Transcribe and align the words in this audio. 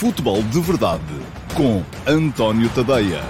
Futebol 0.00 0.42
de 0.44 0.58
Verdade 0.62 1.04
com 1.54 1.82
António 2.10 2.70
Tadeia. 2.74 3.20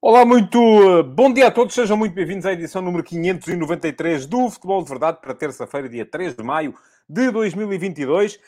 Olá, 0.00 0.24
muito 0.24 0.60
eh, 0.60 1.02
bom 1.02 1.32
dia 1.32 1.48
a 1.48 1.50
todos, 1.50 1.74
sejam 1.74 1.96
muito 1.96 2.14
bem-vindos 2.14 2.46
à 2.46 2.52
edição 2.52 2.80
número 2.80 3.02
593 3.02 4.26
do 4.26 4.48
Futebol 4.48 4.80
de 4.84 4.90
Verdade 4.90 5.18
para 5.20 5.34
terça-feira, 5.34 5.88
dia 5.88 6.06
3 6.06 6.36
de 6.36 6.44
maio 6.44 6.72
de 7.08 7.32
2022. 7.32 8.38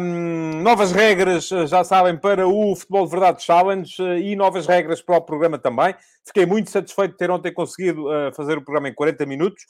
Um, 0.00 0.62
novas 0.62 0.90
regras, 0.90 1.52
eh, 1.52 1.66
já 1.66 1.84
sabem, 1.84 2.16
para 2.16 2.48
o 2.48 2.74
Futebol 2.74 3.04
de 3.04 3.10
Verdade 3.10 3.42
Challenge 3.42 3.94
eh, 4.00 4.20
e 4.20 4.36
novas 4.36 4.66
regras 4.66 5.02
para 5.02 5.18
o 5.18 5.20
programa 5.20 5.58
também. 5.58 5.94
Fiquei 6.24 6.46
muito 6.46 6.70
satisfeito 6.70 7.12
de 7.12 7.18
ter 7.18 7.30
ontem 7.30 7.52
conseguido 7.52 8.06
fazer 8.34 8.56
o 8.56 8.62
programa 8.62 8.88
em 8.88 8.94
40 8.94 9.26
minutos. 9.26 9.66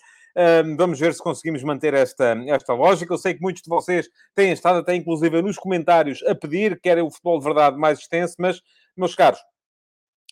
Vamos 0.76 0.98
ver 0.98 1.14
se 1.14 1.22
conseguimos 1.22 1.62
manter 1.62 1.94
esta, 1.94 2.36
esta 2.46 2.72
lógica. 2.74 3.12
Eu 3.12 3.18
sei 3.18 3.34
que 3.34 3.42
muitos 3.42 3.62
de 3.62 3.68
vocês 3.68 4.08
têm 4.34 4.52
estado 4.52 4.78
até, 4.78 4.94
inclusive, 4.94 5.42
nos 5.42 5.58
comentários 5.58 6.22
a 6.24 6.34
pedir 6.34 6.80
que 6.80 6.88
era 6.88 7.04
o 7.04 7.10
Futebol 7.10 7.38
de 7.38 7.44
Verdade 7.44 7.76
mais 7.76 7.98
extenso, 7.98 8.34
mas, 8.38 8.60
meus 8.96 9.14
caros, 9.14 9.40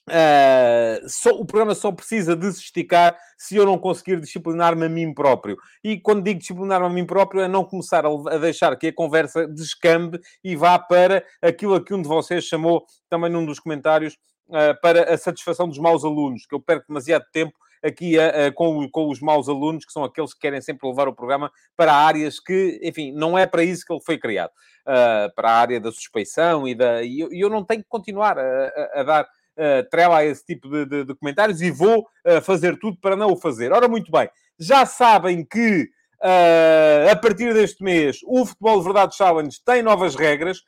Uh, 0.08 1.08
só, 1.08 1.30
o 1.30 1.44
programa 1.44 1.72
só 1.72 1.92
precisa 1.92 2.34
de 2.34 2.50
se 2.52 2.62
esticar 2.62 3.16
se 3.38 3.54
eu 3.54 3.64
não 3.64 3.78
conseguir 3.78 4.18
disciplinar-me 4.18 4.86
a 4.86 4.88
mim 4.88 5.14
próprio. 5.14 5.56
E 5.84 6.00
quando 6.00 6.24
digo 6.24 6.40
disciplinar-me 6.40 6.86
a 6.86 6.90
mim 6.90 7.06
próprio, 7.06 7.42
é 7.42 7.46
não 7.46 7.64
começar 7.64 8.04
a, 8.04 8.08
a, 8.08 8.38
deixar 8.38 8.76
que 8.76 8.88
a 8.88 8.92
conversa 8.92 9.46
descambe 9.46 10.18
e 10.42 10.56
vá 10.56 10.78
para 10.78 11.24
aquilo 11.40 11.74
a 11.74 11.84
que 11.84 11.94
um 11.94 12.02
de 12.02 12.08
vocês 12.08 12.44
chamou 12.44 12.84
também 13.08 13.30
num 13.30 13.46
dos 13.46 13.60
comentários 13.60 14.14
uh, 14.48 14.80
para 14.82 15.14
a 15.14 15.16
satisfação 15.16 15.68
dos 15.68 15.78
maus 15.78 16.04
alunos, 16.04 16.44
que 16.44 16.54
eu 16.54 16.60
perco 16.60 16.86
demasiado 16.88 17.24
tempo 17.32 17.56
aqui 17.82 18.16
com, 18.54 18.88
com, 18.90 19.08
os 19.08 19.20
maus 19.20 19.48
alunos, 19.48 19.84
que 19.84 19.92
são 19.92 20.04
aqueles 20.04 20.34
que 20.34 20.40
querem 20.40 20.60
sempre 20.60 20.88
levar 20.88 21.08
o 21.08 21.14
programa 21.14 21.50
para 21.76 21.94
áreas 21.94 22.38
que, 22.38 22.78
enfim, 22.82 23.12
não 23.12 23.38
é 23.38 23.46
para 23.46 23.64
isso 23.64 23.84
que 23.86 23.92
ele 23.92 24.02
foi 24.04 24.18
criado. 24.18 24.50
Uh, 24.80 25.32
para 25.34 25.50
a 25.50 25.54
área 25.54 25.80
da 25.80 25.92
suspeição 25.92 26.66
e, 26.66 26.74
da, 26.74 27.02
e 27.02 27.20
eu, 27.20 27.28
eu 27.30 27.50
não 27.50 27.62
tenho 27.62 27.82
que 27.82 27.88
continuar 27.88 28.38
a, 28.38 28.42
a, 28.42 29.00
a 29.00 29.02
dar 29.02 29.28
uh, 29.60 29.88
trela 29.90 30.18
a 30.18 30.24
esse 30.24 30.44
tipo 30.44 30.68
de, 30.68 30.86
de, 30.86 31.04
de 31.04 31.14
comentários 31.14 31.60
e 31.60 31.70
vou 31.70 32.00
uh, 32.26 32.40
fazer 32.42 32.78
tudo 32.78 32.98
para 33.00 33.16
não 33.16 33.32
o 33.32 33.36
fazer. 33.36 33.72
Ora, 33.72 33.88
muito 33.88 34.10
bem, 34.10 34.28
já 34.58 34.86
sabem 34.86 35.44
que 35.44 35.88
uh, 36.22 37.10
a 37.10 37.16
partir 37.16 37.52
deste 37.52 37.82
mês 37.82 38.18
o 38.24 38.44
Futebol 38.46 38.78
de 38.78 38.84
Verdade 38.84 39.16
Challenge 39.16 39.56
tem 39.64 39.82
novas 39.82 40.14
regras, 40.14 40.58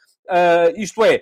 isto 0.76 1.04
é, 1.04 1.20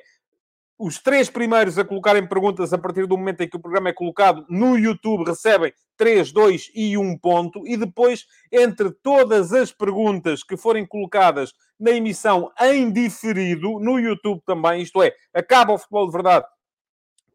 os 0.80 0.98
três 0.98 1.28
primeiros 1.28 1.78
a 1.78 1.84
colocarem 1.84 2.26
perguntas 2.26 2.72
a 2.72 2.78
partir 2.78 3.06
do 3.06 3.18
momento 3.18 3.42
em 3.42 3.48
que 3.48 3.56
o 3.56 3.60
programa 3.60 3.90
é 3.90 3.92
colocado 3.92 4.46
no 4.48 4.78
YouTube 4.78 5.26
recebem 5.26 5.74
3, 5.98 6.32
2 6.32 6.70
e 6.74 6.96
1 6.96 7.18
ponto. 7.18 7.66
E 7.66 7.76
depois, 7.76 8.24
entre 8.50 8.90
todas 8.90 9.52
as 9.52 9.70
perguntas 9.70 10.42
que 10.42 10.56
forem 10.56 10.86
colocadas 10.86 11.52
na 11.78 11.90
emissão 11.90 12.50
em 12.58 12.90
diferido, 12.90 13.78
no 13.78 14.00
YouTube 14.00 14.40
também, 14.46 14.80
isto 14.80 15.02
é, 15.02 15.12
acaba 15.34 15.74
o 15.74 15.78
futebol 15.78 16.06
de 16.06 16.12
verdade 16.12 16.46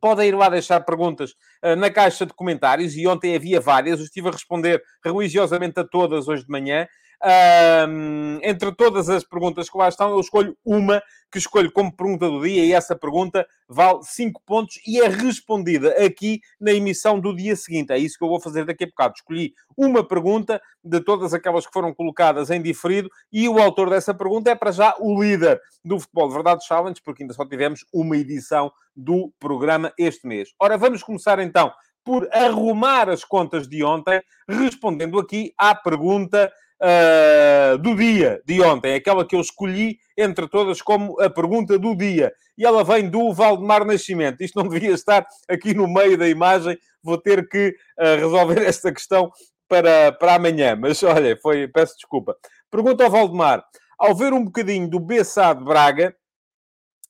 podem 0.02 0.30
ir 0.30 0.36
lá 0.36 0.50
deixar 0.50 0.82
perguntas 0.82 1.32
uh, 1.64 1.76
na 1.76 1.90
caixa 1.90 2.28
de 2.28 2.34
comentários, 2.34 2.96
e 2.96 3.08
ontem 3.08 3.36
havia 3.36 3.60
várias, 3.60 3.98
eu 3.98 4.06
estive 4.06 4.28
a 4.28 4.32
responder 4.32 4.84
religiosamente 5.04 5.80
a 5.80 5.84
todas 5.84 6.28
hoje 6.28 6.44
de 6.44 6.52
manhã. 6.52 6.88
Uh, 7.26 8.38
entre 8.44 8.72
todas 8.76 9.10
as 9.10 9.24
perguntas 9.24 9.68
que 9.68 9.76
lá 9.76 9.90
estão, 9.90 10.12
eu 10.12 10.20
escolho 10.20 10.56
uma 10.64 11.02
que 11.32 11.40
escolho 11.40 11.72
como 11.72 11.92
pergunta 11.92 12.30
do 12.30 12.44
dia 12.44 12.64
e 12.64 12.72
essa 12.72 12.96
pergunta 12.96 13.48
vale 13.68 14.04
5 14.04 14.42
pontos 14.46 14.80
e 14.86 15.02
é 15.02 15.08
respondida 15.08 15.90
aqui 16.06 16.40
na 16.62 16.72
emissão 16.72 17.20
do 17.20 17.36
dia 17.36 17.56
seguinte. 17.56 17.92
É 17.92 17.98
isso 17.98 18.16
que 18.18 18.24
eu 18.24 18.30
vou 18.30 18.40
fazer 18.40 18.64
daqui 18.64 18.84
a 18.84 18.88
bocado. 18.88 19.16
Escolhi 19.18 19.56
uma 19.76 20.08
pergunta 20.08 20.62
de 20.84 21.02
todas 21.02 21.34
aquelas 21.34 21.66
que 21.66 21.74
foram 21.74 21.96
colocadas 21.96 22.52
em 22.52 22.62
diferido 22.62 23.10
e 23.34 23.50
o 23.50 23.60
autor 23.60 23.90
dessa 23.90 24.14
pergunta 24.14 24.52
é 24.52 24.56
para 24.56 24.72
já 24.72 24.96
o 25.00 25.20
líder 25.20 25.60
do 25.84 26.00
Futebol 26.00 26.28
de 26.28 26.34
Verdade 26.36 26.66
Challenge, 26.66 27.02
porque 27.04 27.24
ainda 27.24 27.34
só 27.34 27.44
tivemos 27.44 27.84
uma 27.92 28.16
edição 28.16 28.72
do 28.96 29.34
programa 29.40 29.92
este 29.98 30.28
mês. 30.28 30.50
Ora, 30.60 30.78
vamos 30.78 31.02
começar 31.02 31.40
então 31.40 31.74
por 32.06 32.30
arrumar 32.32 33.10
as 33.10 33.24
contas 33.24 33.68
de 33.68 33.84
ontem, 33.84 34.22
respondendo 34.48 35.20
aqui 35.20 35.52
à 35.58 35.74
pergunta 35.74 36.54
uh, 36.82 37.78
do 37.78 37.96
dia 37.96 38.42
de 38.46 38.62
ontem, 38.62 38.96
aquela 38.96 39.26
que 39.26 39.36
eu 39.36 39.42
escolhi 39.42 39.98
entre 40.18 40.48
todas 40.48 40.82
como 40.82 41.20
a 41.22 41.30
pergunta 41.30 41.78
do 41.78 41.96
dia. 41.96 42.34
E 42.58 42.66
ela 42.66 42.84
vem 42.84 43.10
do 43.10 43.34
Valdemar 43.34 43.86
Nascimento. 43.86 44.42
Isto 44.42 44.62
não 44.62 44.70
devia 44.70 44.92
estar 44.92 45.26
aqui 45.50 45.74
no 45.74 45.88
meio 45.88 46.18
da 46.18 46.28
imagem, 46.28 46.78
vou 47.04 47.18
ter 47.18 47.48
que 47.48 47.76
uh, 48.00 48.16
resolver 48.20 48.62
esta 48.66 48.92
questão 48.92 49.32
para, 49.68 50.12
para 50.14 50.36
amanhã. 50.36 50.76
Mas 50.76 51.02
olha, 51.04 51.38
foi, 51.38 51.68
peço 51.68 51.96
desculpa. 51.96 52.36
Pergunta 52.72 53.04
ao 53.04 53.12
Valdemar: 53.12 53.64
ao 53.98 54.16
ver 54.16 54.34
um 54.34 54.44
bocadinho 54.44 54.90
do 54.90 55.00
Bessá 55.00 55.54
de 55.54 55.64
Braga, 55.64 56.16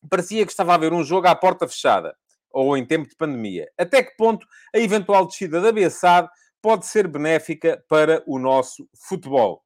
parecia 0.10 0.46
que 0.46 0.52
estava 0.52 0.74
a 0.74 0.78
ver 0.78 0.94
um 0.94 1.04
jogo 1.04 1.28
à 1.28 1.36
porta 1.36 1.68
fechada 1.68 2.16
ou 2.52 2.78
em 2.78 2.86
tempo 2.86 3.10
de 3.10 3.16
pandemia. 3.16 3.68
Até 3.78 4.02
que 4.02 4.16
ponto 4.16 4.48
a 4.74 4.80
eventual 4.80 5.28
descida 5.28 5.60
da 5.60 5.74
Bessade 5.74 6.30
pode 6.66 6.88
ser 6.88 7.08
benéfica 7.08 7.80
para 7.88 8.24
o 8.26 8.40
nosso 8.40 8.90
futebol. 9.08 9.62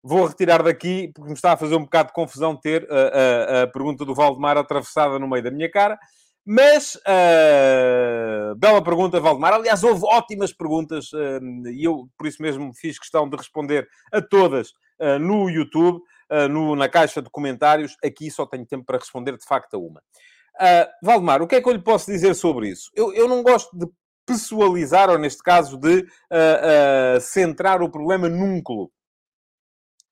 Vou 0.00 0.24
retirar 0.24 0.62
daqui, 0.62 1.10
porque 1.12 1.30
me 1.30 1.34
está 1.34 1.54
a 1.54 1.56
fazer 1.56 1.74
um 1.74 1.82
bocado 1.82 2.10
de 2.10 2.14
confusão 2.14 2.54
ter 2.54 2.86
a, 2.88 2.94
a, 2.94 3.62
a 3.62 3.66
pergunta 3.66 4.04
do 4.04 4.14
Valdemar 4.14 4.56
atravessada 4.56 5.18
no 5.18 5.26
meio 5.26 5.42
da 5.42 5.50
minha 5.50 5.68
cara. 5.68 5.98
Mas, 6.46 6.94
uh, 6.94 8.54
bela 8.54 8.80
pergunta, 8.84 9.18
Valdemar. 9.18 9.54
Aliás, 9.54 9.82
houve 9.82 10.04
ótimas 10.04 10.52
perguntas 10.52 11.12
uh, 11.12 11.68
e 11.72 11.82
eu, 11.82 12.08
por 12.16 12.28
isso 12.28 12.40
mesmo, 12.40 12.72
fiz 12.72 13.00
questão 13.00 13.28
de 13.28 13.36
responder 13.36 13.88
a 14.12 14.22
todas 14.22 14.68
uh, 15.00 15.18
no 15.18 15.50
YouTube, 15.50 16.00
no, 16.50 16.76
na 16.76 16.88
caixa 16.88 17.20
de 17.20 17.28
comentários. 17.30 17.96
Aqui 18.04 18.30
só 18.30 18.46
tenho 18.46 18.64
tempo 18.64 18.84
para 18.84 18.98
responder, 18.98 19.36
de 19.36 19.44
facto, 19.44 19.74
a 19.74 19.78
uma. 19.78 20.00
Valdemar, 21.02 21.42
o 21.42 21.48
que 21.48 21.56
é 21.56 21.60
que 21.60 21.68
eu 21.68 21.72
lhe 21.72 21.82
posso 21.82 22.10
dizer 22.10 22.34
sobre 22.34 22.68
isso? 22.68 22.92
Eu, 22.94 23.12
eu 23.12 23.26
não 23.26 23.42
gosto 23.42 23.76
de 23.76 23.86
pessoalizar, 24.26 25.10
ou 25.10 25.18
neste 25.18 25.42
caso, 25.42 25.76
de 25.76 26.00
uh, 26.00 27.16
uh, 27.16 27.20
centrar 27.20 27.82
o 27.82 27.90
problema 27.90 28.28
num 28.28 28.62
clube. 28.62 28.92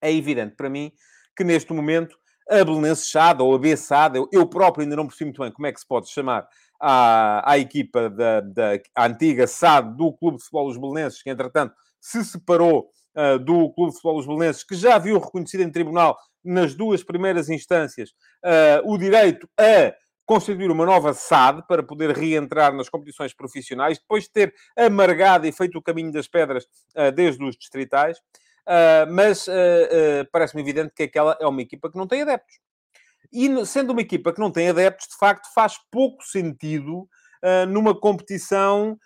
É 0.01 0.13
evidente 0.13 0.55
para 0.57 0.69
mim 0.69 0.93
que 1.37 1.45
neste 1.45 1.73
momento 1.73 2.17
a 2.51 2.65
Belenense 2.65 3.07
Chada 3.07 3.43
ou 3.43 3.55
a 3.55 3.59
Bessada, 3.59 4.19
eu, 4.19 4.29
eu 4.33 4.47
próprio 4.47 4.83
ainda 4.83 4.97
não 4.97 5.07
percebi 5.07 5.27
muito 5.27 5.41
bem 5.41 5.53
como 5.53 5.67
é 5.67 5.73
que 5.73 5.81
se 5.81 5.87
pode 5.87 6.11
chamar 6.11 6.47
à, 6.81 7.53
à 7.53 7.59
equipa 7.59 8.11
da, 8.11 8.41
da 8.41 8.81
antiga 8.99 9.47
SAD 9.47 9.97
do 9.97 10.13
Clube 10.13 10.39
de 10.39 10.43
Futebol 10.43 10.69
dos 10.69 10.79
Belenenses, 10.79 11.23
que 11.23 11.31
entretanto 11.31 11.75
se 12.01 12.25
separou 12.25 12.91
uh, 13.17 13.39
do 13.39 13.73
Clube 13.73 13.91
de 13.91 13.97
Futebol 13.97 14.17
dos 14.17 14.27
Belenenses, 14.27 14.65
que 14.65 14.75
já 14.75 14.99
viu 14.99 15.19
reconhecido 15.19 15.63
em 15.63 15.71
tribunal 15.71 16.19
nas 16.45 16.75
duas 16.75 17.05
primeiras 17.05 17.49
instâncias 17.49 18.11
o 18.85 18.99
direito 18.99 19.49
a 19.57 19.95
constituir 20.33 20.71
uma 20.71 20.87
nova 20.87 21.13
SAD 21.13 21.63
para 21.69 21.83
poder 21.83 22.17
reentrar 22.17 22.75
nas 22.75 22.89
competições 22.89 23.35
profissionais, 23.35 23.99
depois 23.99 24.25
de 24.25 24.31
ter 24.31 24.55
amargado 24.75 25.47
e 25.47 25.53
feito 25.53 25.77
o 25.77 25.83
caminho 25.83 26.11
das 26.11 26.27
pedras 26.27 26.65
uh, 26.97 27.13
desde 27.15 27.45
os 27.45 27.55
distritais. 27.55 28.17
Uh, 28.17 29.13
mas 29.13 29.47
uh, 29.47 29.53
parece-me 30.33 30.63
evidente 30.63 30.95
que 30.97 31.03
aquela 31.03 31.37
é 31.39 31.47
uma 31.47 31.61
equipa 31.61 31.91
que 31.91 31.99
não 31.99 32.07
tem 32.07 32.23
adeptos. 32.23 32.57
E 33.31 33.67
sendo 33.67 33.91
uma 33.93 34.01
equipa 34.01 34.33
que 34.33 34.41
não 34.41 34.51
tem 34.51 34.71
adeptos, 34.71 35.09
de 35.09 35.19
facto, 35.19 35.53
faz 35.55 35.79
pouco 35.91 36.23
sentido 36.23 37.09
numa 37.69 37.99
competição 37.99 38.97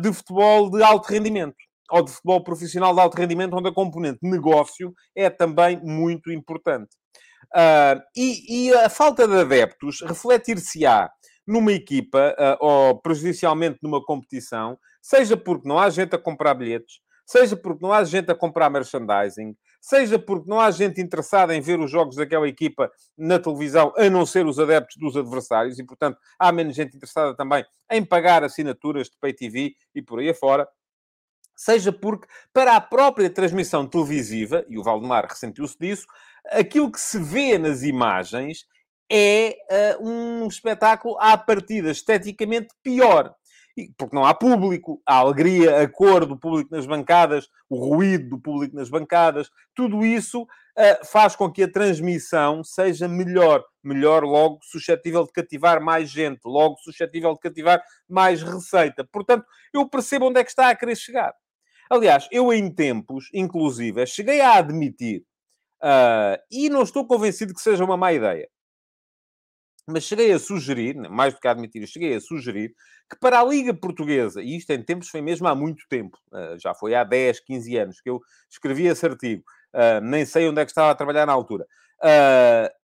de 0.00 0.12
futebol 0.12 0.70
de 0.70 0.82
alto 0.82 1.06
rendimento 1.08 1.56
ou 1.90 2.02
de 2.02 2.10
futebol 2.10 2.42
profissional 2.42 2.94
de 2.94 3.00
alto 3.00 3.16
rendimento, 3.16 3.54
onde 3.54 3.68
a 3.68 3.72
componente 3.72 4.18
negócio 4.22 4.94
é 5.14 5.28
também 5.28 5.78
muito 5.84 6.32
importante. 6.32 6.88
Uh, 7.54 8.02
e, 8.16 8.68
e, 8.68 8.74
a 8.74 8.88
falta 8.88 9.26
de 9.26 9.34
adeptos 9.34 10.02
refletir-se-á 10.02 11.10
numa 11.46 11.72
equipa 11.72 12.34
uh, 12.38 12.64
ou 12.64 13.00
prejudicialmente 13.00 13.78
numa 13.82 14.04
competição, 14.04 14.78
seja 15.00 15.36
porque 15.36 15.68
não 15.68 15.78
há 15.78 15.88
gente 15.88 16.14
a 16.14 16.18
comprar 16.18 16.54
bilhetes, 16.54 17.00
seja 17.24 17.56
porque 17.56 17.82
não 17.82 17.92
há 17.92 18.02
gente 18.04 18.30
a 18.30 18.34
comprar 18.34 18.68
merchandising, 18.68 19.56
seja 19.80 20.18
porque 20.18 20.50
não 20.50 20.60
há 20.60 20.70
gente 20.70 21.00
interessada 21.00 21.54
em 21.54 21.60
ver 21.60 21.78
os 21.78 21.90
jogos 21.90 22.16
daquela 22.16 22.48
equipa 22.48 22.90
na 23.16 23.38
televisão, 23.38 23.92
a 23.96 24.10
não 24.10 24.26
ser 24.26 24.44
os 24.44 24.58
adeptos 24.58 24.96
dos 24.96 25.16
adversários, 25.16 25.78
e 25.78 25.84
portanto 25.84 26.18
há 26.38 26.50
menos 26.50 26.74
gente 26.74 26.96
interessada 26.96 27.36
também 27.36 27.64
em 27.90 28.04
pagar 28.04 28.42
assinaturas 28.42 29.08
de 29.08 29.16
pay 29.20 29.32
TV 29.32 29.74
e 29.94 30.02
por 30.02 30.18
aí 30.18 30.30
afora. 30.30 30.68
Seja 31.58 31.90
porque, 31.90 32.26
para 32.52 32.76
a 32.76 32.80
própria 32.82 33.30
transmissão 33.30 33.86
televisiva, 33.86 34.62
e 34.68 34.78
o 34.78 34.82
Valdemar 34.82 35.24
ressentiu-se 35.26 35.78
disso, 35.78 36.06
aquilo 36.50 36.90
que 36.90 37.00
se 37.00 37.18
vê 37.18 37.58
nas 37.58 37.82
imagens 37.82 38.66
é 39.10 39.56
uh, 40.00 40.08
um 40.08 40.46
espetáculo 40.46 41.16
à 41.18 41.36
partida 41.36 41.90
esteticamente 41.90 42.68
pior. 42.82 43.34
Porque 43.98 44.16
não 44.16 44.24
há 44.24 44.32
público, 44.32 45.02
a 45.06 45.16
alegria, 45.16 45.82
a 45.82 45.88
cor 45.88 46.24
do 46.24 46.38
público 46.38 46.74
nas 46.74 46.86
bancadas, 46.86 47.46
o 47.68 47.76
ruído 47.76 48.30
do 48.30 48.40
público 48.40 48.74
nas 48.74 48.88
bancadas, 48.88 49.50
tudo 49.74 50.04
isso 50.04 50.42
uh, 50.42 51.06
faz 51.06 51.36
com 51.36 51.52
que 51.52 51.62
a 51.62 51.70
transmissão 51.70 52.64
seja 52.64 53.06
melhor. 53.06 53.62
Melhor, 53.84 54.24
logo 54.24 54.58
suscetível 54.62 55.24
de 55.24 55.32
cativar 55.32 55.80
mais 55.80 56.10
gente, 56.10 56.40
logo 56.44 56.76
suscetível 56.78 57.34
de 57.34 57.40
cativar 57.40 57.82
mais 58.08 58.42
receita. 58.42 59.04
Portanto, 59.04 59.44
eu 59.72 59.88
percebo 59.88 60.26
onde 60.26 60.40
é 60.40 60.44
que 60.44 60.50
está 60.50 60.70
a 60.70 60.74
querer 60.74 60.96
chegar. 60.96 61.34
Aliás, 61.88 62.26
eu 62.32 62.52
em 62.52 62.68
tempos, 62.72 63.28
inclusive, 63.32 64.06
cheguei 64.06 64.40
a 64.40 64.54
admitir, 64.54 65.22
uh, 65.82 66.40
e 66.50 66.68
não 66.68 66.82
estou 66.82 67.06
convencido 67.06 67.54
que 67.54 67.60
seja 67.60 67.84
uma 67.84 67.96
má 67.96 68.12
ideia, 68.12 68.48
mas 69.86 70.04
cheguei 70.04 70.32
a 70.32 70.38
sugerir, 70.38 70.96
mais 71.08 71.34
do 71.34 71.40
que 71.40 71.46
a 71.46 71.52
admitir, 71.52 71.86
cheguei 71.86 72.14
a 72.14 72.20
sugerir 72.20 72.74
que 73.08 73.18
para 73.20 73.40
a 73.40 73.44
Liga 73.44 73.72
Portuguesa, 73.72 74.42
e 74.42 74.56
isto 74.56 74.70
em 74.70 74.82
tempos 74.82 75.08
foi 75.08 75.20
mesmo 75.20 75.46
há 75.46 75.54
muito 75.54 75.84
tempo, 75.88 76.18
uh, 76.32 76.58
já 76.58 76.74
foi 76.74 76.94
há 76.94 77.04
10, 77.04 77.40
15 77.40 77.76
anos 77.76 78.00
que 78.00 78.10
eu 78.10 78.20
escrevi 78.50 78.86
esse 78.86 79.06
artigo, 79.06 79.44
uh, 79.74 80.00
nem 80.02 80.24
sei 80.24 80.48
onde 80.48 80.60
é 80.60 80.64
que 80.64 80.70
estava 80.70 80.90
a 80.90 80.94
trabalhar 80.94 81.26
na 81.26 81.32
altura, 81.32 81.66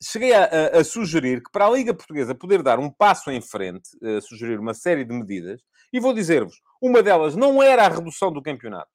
cheguei 0.03 0.33
a, 0.33 0.45
a, 0.45 0.81
a, 0.81 0.85
sugerir 0.85 1.43
que 1.43 1.51
para 1.53 1.67
a 1.67 1.71
Liga 1.71 1.93
Portuguesa 1.93 2.35
poder 2.35 2.63
dar 2.63 2.79
um 2.79 2.89
passo 2.89 3.31
em 3.31 3.43
frente, 3.43 3.91
sugerir 4.23 4.59
uma 4.59 4.73
série 4.73 5.05
de 5.05 5.13
medidas, 5.13 5.61
e 5.93 6.01
vou 6.01 6.15
dizer-vos, 6.15 6.55
uma 6.81 7.03
delas 7.03 7.37
não 7.37 7.63
era 7.63 7.85
a 7.85 7.89
redução 7.89 8.33
do 8.33 8.41
campeonato. 8.41 8.91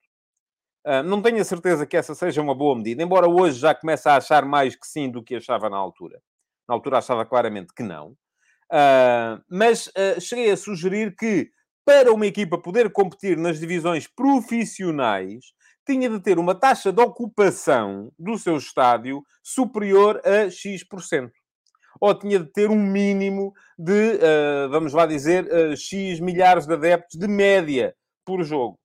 Uh, 0.88 1.04
não 1.04 1.22
tenho 1.22 1.42
a 1.42 1.44
certeza 1.44 1.86
que 1.86 1.98
essa 1.98 2.16
seja 2.16 2.42
uma 2.42 2.56
boa 2.56 2.74
medida, 2.74 3.04
embora 3.04 3.28
hoje 3.28 3.60
já 3.60 3.76
comece 3.76 4.08
a 4.08 4.16
achar 4.16 4.46
mais 4.46 4.74
que 4.74 4.88
sim 4.88 5.12
do 5.12 5.22
que 5.22 5.36
achava 5.36 5.70
na 5.70 5.76
altura. 5.76 6.22
Na 6.66 6.76
altura 6.76 7.00
achava 7.00 7.26
claramente 7.26 7.74
que 7.76 7.84
não. 7.84 8.16
mas 9.50 9.92
cheguei 10.22 10.50
a 10.50 10.56
sugerir 10.56 11.14
que 11.14 11.50
para 11.86 12.14
uma 12.14 12.26
equipa 12.26 12.58
poder 12.58 12.90
competir 12.90 13.36
nas 13.36 13.60
divisões 13.60 14.08
profissionais, 14.08 15.54
tinha 15.86 16.10
de 16.10 16.22
ter 16.22 16.40
uma 16.40 16.56
taxa 16.56 16.92
de 16.92 17.02
ocupação 17.02 18.10
do 18.18 18.38
seu 18.38 18.58
estádio 18.58 19.24
superior 19.44 20.22
a 20.26 20.50
X%. 20.50 21.32
Ou 22.00 22.14
tinha 22.14 22.40
de 22.40 22.52
ter 22.52 22.70
um 22.70 22.82
mínimo 22.82 23.54
de, 23.78 24.20
vamos 24.70 24.94
lá 24.94 25.06
dizer, 25.06 25.50
X 25.78 26.20
milhares 26.20 26.66
de 26.66 26.74
adeptos 26.74 27.18
de 27.18 27.28
média 27.28 27.94
por 28.26 28.44
jogo. 28.44 28.78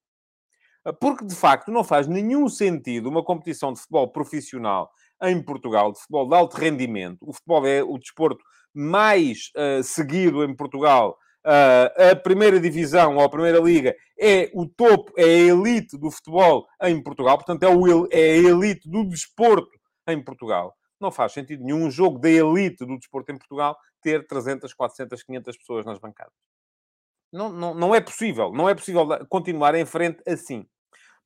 Uh, 0.87 0.93
porque, 0.94 1.25
de 1.25 1.34
facto, 1.34 1.70
não 1.70 1.84
faz 1.84 2.06
nenhum 2.06 2.49
sentido 2.49 3.08
uma 3.08 3.25
competição 3.25 3.73
de 3.73 3.81
futebol 3.81 4.08
profissional 4.12 4.90
em 5.23 5.40
Portugal, 5.43 5.93
de 5.93 6.00
futebol 6.00 6.29
de 6.29 6.34
alto 6.34 6.56
rendimento. 6.56 7.19
O 7.23 7.32
futebol 7.32 7.67
é 7.67 7.82
o 7.82 7.96
desporto 7.99 8.43
mais 8.75 9.52
seguido 9.84 10.43
em 10.43 10.56
Portugal 10.56 11.17
Uh, 11.44 12.12
a 12.12 12.14
primeira 12.14 12.61
divisão 12.61 13.17
ou 13.17 13.25
a 13.25 13.29
primeira 13.29 13.58
liga 13.58 13.96
é 14.19 14.49
o 14.55 14.64
topo, 14.64 15.12
é 15.17 15.25
a 15.25 15.26
elite 15.26 15.99
do 15.99 16.08
futebol 16.08 16.69
em 16.81 17.02
Portugal, 17.02 17.37
portanto 17.37 17.64
é, 17.64 17.69
o, 17.69 18.06
é 18.12 18.31
a 18.31 18.37
elite 18.37 18.88
do 18.88 19.05
desporto 19.05 19.76
em 20.06 20.23
Portugal. 20.23 20.73
Não 21.00 21.11
faz 21.11 21.32
sentido 21.32 21.64
nenhum 21.64 21.90
jogo 21.90 22.20
da 22.20 22.31
elite 22.31 22.87
do 22.87 22.96
desporto 22.96 23.32
em 23.32 23.37
Portugal 23.37 23.76
ter 24.00 24.25
300, 24.25 24.73
400, 24.73 25.20
500 25.20 25.56
pessoas 25.58 25.85
nas 25.85 25.99
bancadas. 25.99 26.32
Não, 27.32 27.49
não, 27.49 27.75
não 27.75 27.93
é 27.93 28.00
possível. 28.00 28.52
Não 28.52 28.69
é 28.69 28.75
possível 28.75 29.05
continuar 29.28 29.75
em 29.75 29.85
frente 29.85 30.23
assim. 30.25 30.64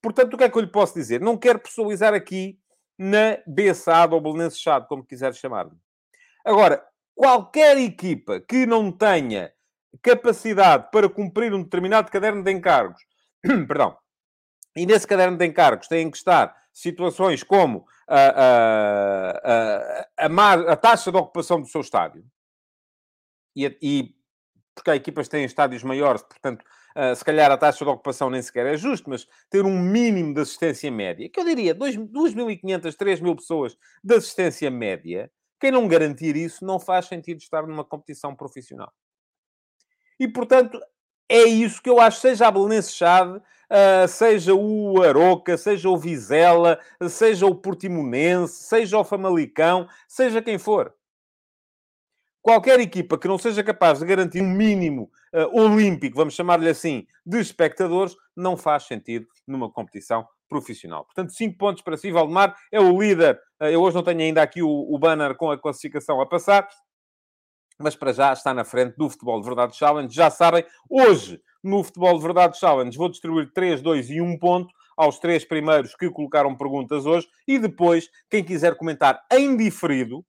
Portanto, 0.03 0.35
o 0.35 0.37
que 0.37 0.45
é 0.45 0.49
que 0.49 0.57
eu 0.57 0.63
lhe 0.63 0.71
posso 0.71 0.95
dizer? 0.95 1.21
Não 1.21 1.37
quero 1.37 1.59
personalizar 1.59 2.15
aqui 2.15 2.59
na 2.99 3.39
Bessado 3.47 4.15
ou 4.15 4.21
Belenense 4.21 4.59
Chado, 4.59 4.87
como 4.87 5.05
quiser 5.05 5.35
chamar-me. 5.35 5.77
Agora, 6.45 6.87
qualquer 7.15 7.77
equipa 7.79 8.41
que 8.41 8.67
não 8.67 8.91
tenha 8.93 9.53
capacidade 10.03 10.89
para 10.91 11.09
cumprir 11.09 11.53
um 11.53 11.63
determinado 11.63 12.11
caderno 12.11 12.43
de 12.43 12.53
encargos, 12.53 13.03
perdão, 13.67 13.97
e 14.77 14.87
nesse 14.87 15.07
caderno 15.07 15.37
de 15.37 15.47
encargos 15.47 15.89
têm 15.89 16.11
que 16.11 16.17
estar 16.17 16.55
situações 16.73 17.43
como 17.43 17.87
a, 18.07 18.21
a, 18.27 19.31
a, 20.19 20.27
a, 20.27 20.73
a 20.73 20.77
taxa 20.77 21.11
de 21.11 21.17
ocupação 21.17 21.61
do 21.61 21.67
seu 21.67 21.81
estádio, 21.81 22.25
e, 23.57 23.79
e 23.83 24.17
porque 24.75 24.91
há 24.91 24.97
equipas 24.97 25.27
que 25.27 25.31
têm 25.31 25.45
estádios 25.45 25.83
maiores, 25.83 26.23
portanto, 26.23 26.63
uh, 26.97 27.15
se 27.15 27.25
calhar 27.25 27.51
a 27.51 27.57
taxa 27.57 27.85
de 27.85 27.91
ocupação 27.91 28.31
nem 28.31 28.41
sequer 28.41 28.67
é 28.67 28.77
justa, 28.77 29.09
mas 29.09 29.29
ter 29.51 29.65
um 29.65 29.79
mínimo 29.79 30.33
de 30.35 30.41
assistência 30.41 30.91
média, 30.91 31.29
que 31.29 31.39
eu 31.39 31.45
diria 31.45 31.75
2.500, 31.75 32.97
3.000 32.97 33.37
pessoas 33.37 33.77
de 34.03 34.15
assistência 34.15 34.71
média, 34.71 35.31
quem 35.61 35.71
não 35.71 35.87
garantir 35.87 36.37
isso 36.37 36.65
não 36.65 36.81
faz 36.81 37.07
sentido 37.07 37.39
estar 37.39 37.67
numa 37.67 37.85
competição 37.85 38.35
profissional. 38.35 38.93
E, 40.19 40.27
portanto, 40.27 40.81
é 41.29 41.45
isso 41.45 41.83
que 41.83 41.91
eu 41.91 42.01
acho, 42.01 42.21
seja 42.21 42.47
a 42.47 42.51
Belenense 42.51 42.93
Chade, 42.93 43.39
uh, 43.39 44.09
seja 44.09 44.55
o 44.55 45.03
Aroca, 45.03 45.57
seja 45.57 45.89
o 45.89 45.97
Vizela, 45.97 46.79
seja 47.09 47.47
o 47.47 47.55
Portimonense, 47.55 48.65
seja 48.65 48.99
o 48.99 49.05
Famalicão, 49.05 49.89
seja 50.09 50.41
quem 50.41 50.59
for. 50.59 50.95
Qualquer 52.47 52.79
equipa 52.79 53.19
que 53.19 53.27
não 53.27 53.39
seja 53.39 53.61
capaz 53.65 53.99
de 53.99 54.07
garantir 54.07 54.41
um 54.41 54.49
mínimo 54.49 55.11
uh, 55.35 55.61
olímpico, 55.61 56.17
vamos 56.17 56.33
chamar-lhe 56.33 56.69
assim, 56.69 57.05
de 57.27 57.41
espectadores, 57.41 58.15
não 58.37 58.57
faz 58.57 58.85
sentido 58.85 59.27
numa 59.45 59.69
competição 59.69 60.25
profissional. 60.49 61.05
Portanto, 61.07 61.33
5 61.33 61.59
pontos 61.59 61.83
para 61.83 61.97
si. 61.97 62.13
Valdemar 62.13 62.55
é 62.71 62.79
o 62.79 63.03
líder. 63.03 63.35
Uh, 63.61 63.65
eu 63.65 63.83
hoje 63.83 63.97
não 63.97 64.05
tenho 64.05 64.21
ainda 64.21 64.43
aqui 64.43 64.63
o, 64.63 64.69
o 64.69 64.97
banner 64.97 65.35
com 65.35 65.51
a 65.51 65.61
classificação 65.61 66.21
a 66.21 66.27
passar, 66.27 66.69
mas 67.81 67.97
para 67.97 68.13
já 68.13 68.33
está 68.33 68.55
na 68.55 68.65
frente 68.65 68.95
do 68.97 69.11
Futebol 69.11 69.41
de 69.41 69.47
Verdade 69.49 69.75
Challenge. 69.75 70.15
Já 70.15 70.31
sabem, 70.31 70.65
hoje, 70.89 71.43
no 71.65 71.83
Futebol 71.83 72.17
de 72.17 72.23
Verdade 72.23 72.57
Challenge, 72.59 72.97
vou 72.97 73.09
distribuir 73.09 73.51
3, 73.53 73.83
2 73.83 74.11
e 74.11 74.21
1 74.21 74.39
ponto 74.39 74.73
aos 74.97 75.19
três 75.19 75.45
primeiros 75.45 75.97
que 75.97 76.09
colocaram 76.11 76.57
perguntas 76.57 77.07
hoje 77.07 77.27
e 77.49 77.59
depois, 77.59 78.09
quem 78.31 78.45
quiser 78.45 78.77
comentar 78.77 79.21
em 79.33 79.57
diferido, 79.57 80.25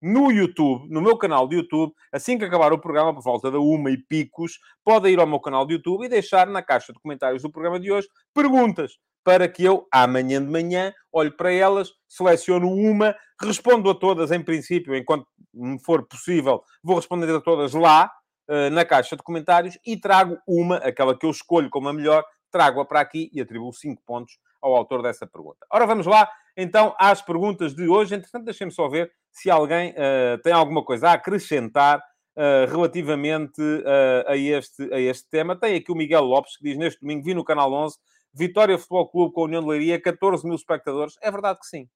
no 0.00 0.30
YouTube, 0.30 0.88
no 0.90 1.00
meu 1.00 1.16
canal 1.16 1.48
de 1.48 1.56
YouTube, 1.56 1.92
assim 2.12 2.38
que 2.38 2.44
acabar 2.44 2.72
o 2.72 2.78
programa, 2.78 3.14
por 3.14 3.22
volta 3.22 3.50
da 3.50 3.58
uma 3.58 3.90
e 3.90 3.96
picos, 3.96 4.58
pode 4.84 5.08
ir 5.08 5.18
ao 5.18 5.26
meu 5.26 5.40
canal 5.40 5.66
de 5.66 5.74
YouTube 5.74 6.04
e 6.04 6.08
deixar 6.08 6.46
na 6.46 6.62
caixa 6.62 6.92
de 6.92 7.00
comentários 7.00 7.42
do 7.42 7.50
programa 7.50 7.80
de 7.80 7.90
hoje 7.90 8.08
perguntas 8.34 8.92
para 9.26 9.48
que 9.48 9.64
eu, 9.64 9.88
amanhã 9.92 10.40
de 10.40 10.48
manhã, 10.48 10.94
olhe 11.12 11.32
para 11.32 11.52
elas, 11.52 11.90
seleciono 12.08 12.70
uma, 12.70 13.12
respondo 13.42 13.90
a 13.90 13.94
todas 13.94 14.30
em 14.30 14.40
princípio, 14.40 14.94
enquanto 14.94 15.26
me 15.52 15.82
for 15.82 16.06
possível, 16.06 16.62
vou 16.80 16.94
responder 16.94 17.34
a 17.34 17.40
todas 17.40 17.74
lá, 17.74 18.08
eh, 18.48 18.70
na 18.70 18.84
caixa 18.84 19.16
de 19.16 19.24
comentários, 19.24 19.76
e 19.84 19.98
trago 19.98 20.38
uma, 20.46 20.76
aquela 20.76 21.18
que 21.18 21.26
eu 21.26 21.30
escolho 21.30 21.68
como 21.70 21.88
a 21.88 21.92
melhor, 21.92 22.22
trago-a 22.52 22.84
para 22.84 23.00
aqui 23.00 23.28
e 23.32 23.40
atribuo 23.40 23.72
5 23.72 24.00
pontos 24.06 24.38
ao 24.66 24.76
autor 24.76 25.02
dessa 25.02 25.26
pergunta. 25.26 25.66
Ora, 25.70 25.86
vamos 25.86 26.06
lá, 26.06 26.28
então, 26.56 26.94
às 26.98 27.22
perguntas 27.22 27.74
de 27.74 27.88
hoje. 27.88 28.14
Entretanto, 28.14 28.44
deixem-me 28.44 28.72
só 28.72 28.88
ver 28.88 29.10
se 29.30 29.50
alguém 29.50 29.90
uh, 29.90 30.38
tem 30.42 30.52
alguma 30.52 30.84
coisa 30.84 31.10
a 31.10 31.12
acrescentar 31.12 31.98
uh, 31.98 32.70
relativamente 32.70 33.60
uh, 33.60 34.28
a, 34.28 34.36
este, 34.36 34.92
a 34.92 34.98
este 34.98 35.28
tema. 35.30 35.54
Tem 35.54 35.76
aqui 35.76 35.92
o 35.92 35.94
Miguel 35.94 36.24
Lopes, 36.24 36.56
que 36.56 36.64
diz, 36.64 36.76
neste 36.76 37.00
domingo, 37.00 37.24
vi 37.24 37.34
no 37.34 37.44
Canal 37.44 37.72
11 37.72 37.96
Vitória 38.34 38.76
Futebol 38.76 39.08
Clube 39.08 39.32
com 39.32 39.40
a 39.42 39.44
União 39.44 39.62
de 39.62 39.68
Leiria, 39.68 40.00
14 40.00 40.44
mil 40.44 40.56
espectadores. 40.56 41.14
É 41.22 41.30
verdade 41.30 41.58
que 41.58 41.66
sim. 41.66 41.88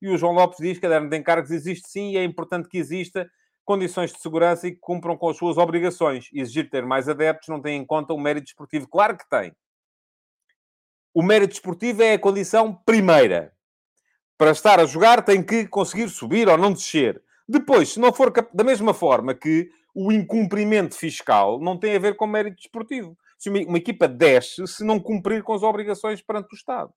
E 0.00 0.08
o 0.08 0.16
João 0.16 0.32
Lopes 0.32 0.58
diz 0.60 0.78
caderno 0.78 1.10
de 1.10 1.16
encargos 1.16 1.50
existe 1.50 1.88
sim 1.88 2.12
e 2.12 2.16
é 2.16 2.22
importante 2.22 2.68
que 2.68 2.78
exista 2.78 3.28
condições 3.64 4.12
de 4.12 4.20
segurança 4.20 4.68
e 4.68 4.72
que 4.72 4.78
cumpram 4.80 5.16
com 5.16 5.28
as 5.28 5.36
suas 5.36 5.58
obrigações. 5.58 6.28
Exigir 6.32 6.70
ter 6.70 6.86
mais 6.86 7.08
adeptos 7.08 7.48
não 7.48 7.60
tem 7.60 7.80
em 7.80 7.84
conta 7.84 8.14
o 8.14 8.18
mérito 8.18 8.46
esportivo. 8.46 8.88
Claro 8.88 9.18
que 9.18 9.28
tem. 9.28 9.52
O 11.14 11.22
mérito 11.22 11.54
esportivo 11.54 12.02
é 12.02 12.14
a 12.14 12.18
condição 12.18 12.74
primeira. 12.74 13.52
Para 14.36 14.52
estar 14.52 14.78
a 14.78 14.86
jogar 14.86 15.24
tem 15.24 15.42
que 15.42 15.66
conseguir 15.66 16.08
subir 16.08 16.48
ou 16.48 16.56
não 16.56 16.72
descer. 16.72 17.22
Depois, 17.48 17.90
se 17.90 18.00
não 18.00 18.12
for 18.12 18.30
da 18.52 18.62
mesma 18.62 18.92
forma 18.92 19.34
que 19.34 19.70
o 19.94 20.12
incumprimento 20.12 20.94
fiscal 20.94 21.58
não 21.58 21.78
tem 21.78 21.96
a 21.96 21.98
ver 21.98 22.14
com 22.14 22.26
mérito 22.26 22.56
desportivo 22.56 23.16
se 23.38 23.48
uma, 23.48 23.58
uma 23.60 23.78
equipa 23.78 24.06
desce 24.06 24.66
se 24.66 24.84
não 24.84 25.00
cumprir 25.00 25.42
com 25.42 25.54
as 25.54 25.62
obrigações 25.62 26.20
perante 26.20 26.52
o 26.52 26.56
Estado. 26.56 26.92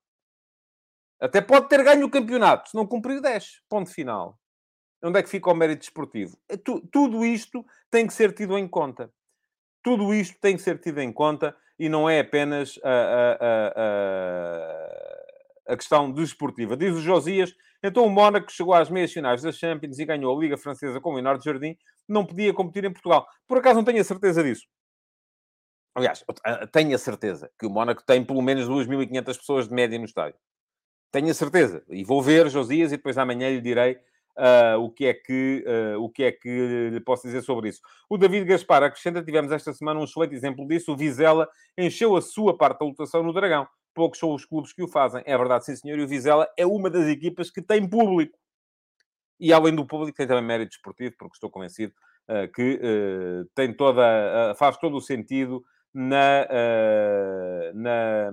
Até 1.20 1.40
pode 1.40 1.68
ter 1.68 1.82
ganho 1.84 2.06
o 2.06 2.10
campeonato, 2.10 2.70
se 2.70 2.74
não 2.74 2.86
cumprir, 2.86 3.20
desce. 3.20 3.62
Ponto 3.68 3.88
final. 3.88 4.38
Onde 5.02 5.18
é 5.18 5.22
que 5.22 5.28
fica 5.28 5.50
o 5.50 5.54
mérito 5.54 5.80
desportivo? 5.80 6.36
É 6.48 6.56
tudo 6.56 7.24
isto 7.24 7.64
tem 7.90 8.06
que 8.06 8.12
ser 8.12 8.32
tido 8.32 8.58
em 8.58 8.68
conta. 8.68 9.12
Tudo 9.82 10.12
isto 10.12 10.38
tem 10.40 10.56
que 10.56 10.62
ser 10.62 10.78
tido 10.78 11.00
em 11.00 11.12
conta 11.12 11.56
e 11.82 11.88
não 11.88 12.08
é 12.08 12.20
apenas 12.20 12.78
a, 12.84 12.88
a, 12.88 13.72
a, 15.66 15.72
a 15.72 15.76
questão 15.76 16.12
desportiva. 16.12 16.76
Diz 16.76 16.94
o 16.94 17.00
Josias, 17.00 17.52
então 17.82 18.06
o 18.06 18.08
Mónaco 18.08 18.52
chegou 18.52 18.72
às 18.72 18.88
meias 18.88 19.12
finais 19.12 19.42
da 19.42 19.50
Champions 19.50 19.98
e 19.98 20.04
ganhou 20.04 20.38
a 20.38 20.40
Liga 20.40 20.56
Francesa 20.56 21.00
com 21.00 21.10
o 21.10 21.14
Leonardo 21.14 21.42
Jardim, 21.42 21.76
não 22.08 22.24
podia 22.24 22.54
competir 22.54 22.84
em 22.84 22.92
Portugal. 22.92 23.26
Por 23.48 23.58
acaso 23.58 23.74
não 23.74 23.84
tenho 23.84 24.00
a 24.00 24.04
certeza 24.04 24.44
disso. 24.44 24.64
Aliás, 25.92 26.24
tenho 26.70 26.94
a 26.94 26.98
certeza 26.98 27.50
que 27.58 27.66
o 27.66 27.70
Mónaco 27.70 28.04
tem 28.06 28.24
pelo 28.24 28.42
menos 28.42 28.68
2.500 28.68 29.36
pessoas 29.36 29.66
de 29.66 29.74
média 29.74 29.98
no 29.98 30.04
estádio. 30.04 30.38
Tenho 31.10 31.32
a 31.32 31.34
certeza. 31.34 31.82
E 31.88 32.04
vou 32.04 32.22
ver 32.22 32.48
Josias 32.48 32.92
e 32.92 32.96
depois 32.96 33.18
amanhã 33.18 33.50
lhe 33.50 33.60
direi 33.60 33.98
uh, 34.38 34.78
o, 34.80 34.90
que 34.90 35.06
é 35.06 35.14
que, 35.14 35.64
uh, 35.66 36.02
o 36.02 36.08
que 36.08 36.24
é 36.24 36.32
que 36.32 36.90
lhe 36.90 37.00
posso 37.00 37.22
dizer 37.26 37.42
sobre 37.42 37.68
isso. 37.68 37.80
O 38.08 38.16
David 38.16 38.44
Gaspar 38.46 38.82
acrescenta, 38.82 39.22
tivemos 39.22 39.52
esta 39.52 39.72
semana 39.72 40.00
um 40.00 40.04
excelente 40.04 40.34
exemplo 40.34 40.66
disso. 40.66 40.92
O 40.92 40.96
Vizela 40.96 41.48
encheu 41.76 42.16
a 42.16 42.22
sua 42.22 42.56
parte 42.56 42.80
da 42.80 42.86
lotação 42.86 43.22
no 43.22 43.32
Dragão. 43.32 43.66
Poucos 43.94 44.18
são 44.18 44.34
os 44.34 44.44
clubes 44.44 44.72
que 44.72 44.82
o 44.82 44.88
fazem. 44.88 45.22
É 45.26 45.36
verdade, 45.36 45.66
sim 45.66 45.76
senhor. 45.76 45.98
E 45.98 46.02
o 46.02 46.08
Vizela 46.08 46.48
é 46.56 46.66
uma 46.66 46.88
das 46.88 47.06
equipas 47.06 47.50
que 47.50 47.60
tem 47.60 47.88
público. 47.88 48.38
E 49.38 49.52
além 49.52 49.74
do 49.74 49.86
público, 49.86 50.16
tem 50.16 50.26
também 50.26 50.44
mérito 50.44 50.76
esportivo, 50.76 51.14
porque 51.18 51.36
estou 51.36 51.50
convencido 51.50 51.92
uh, 52.28 52.50
que 52.52 52.80
tem 53.54 53.72
toda, 53.74 54.54
faz 54.56 54.76
todo 54.78 54.96
o 54.96 55.00
sentido 55.00 55.62
na, 55.92 56.46
na, 57.74 58.32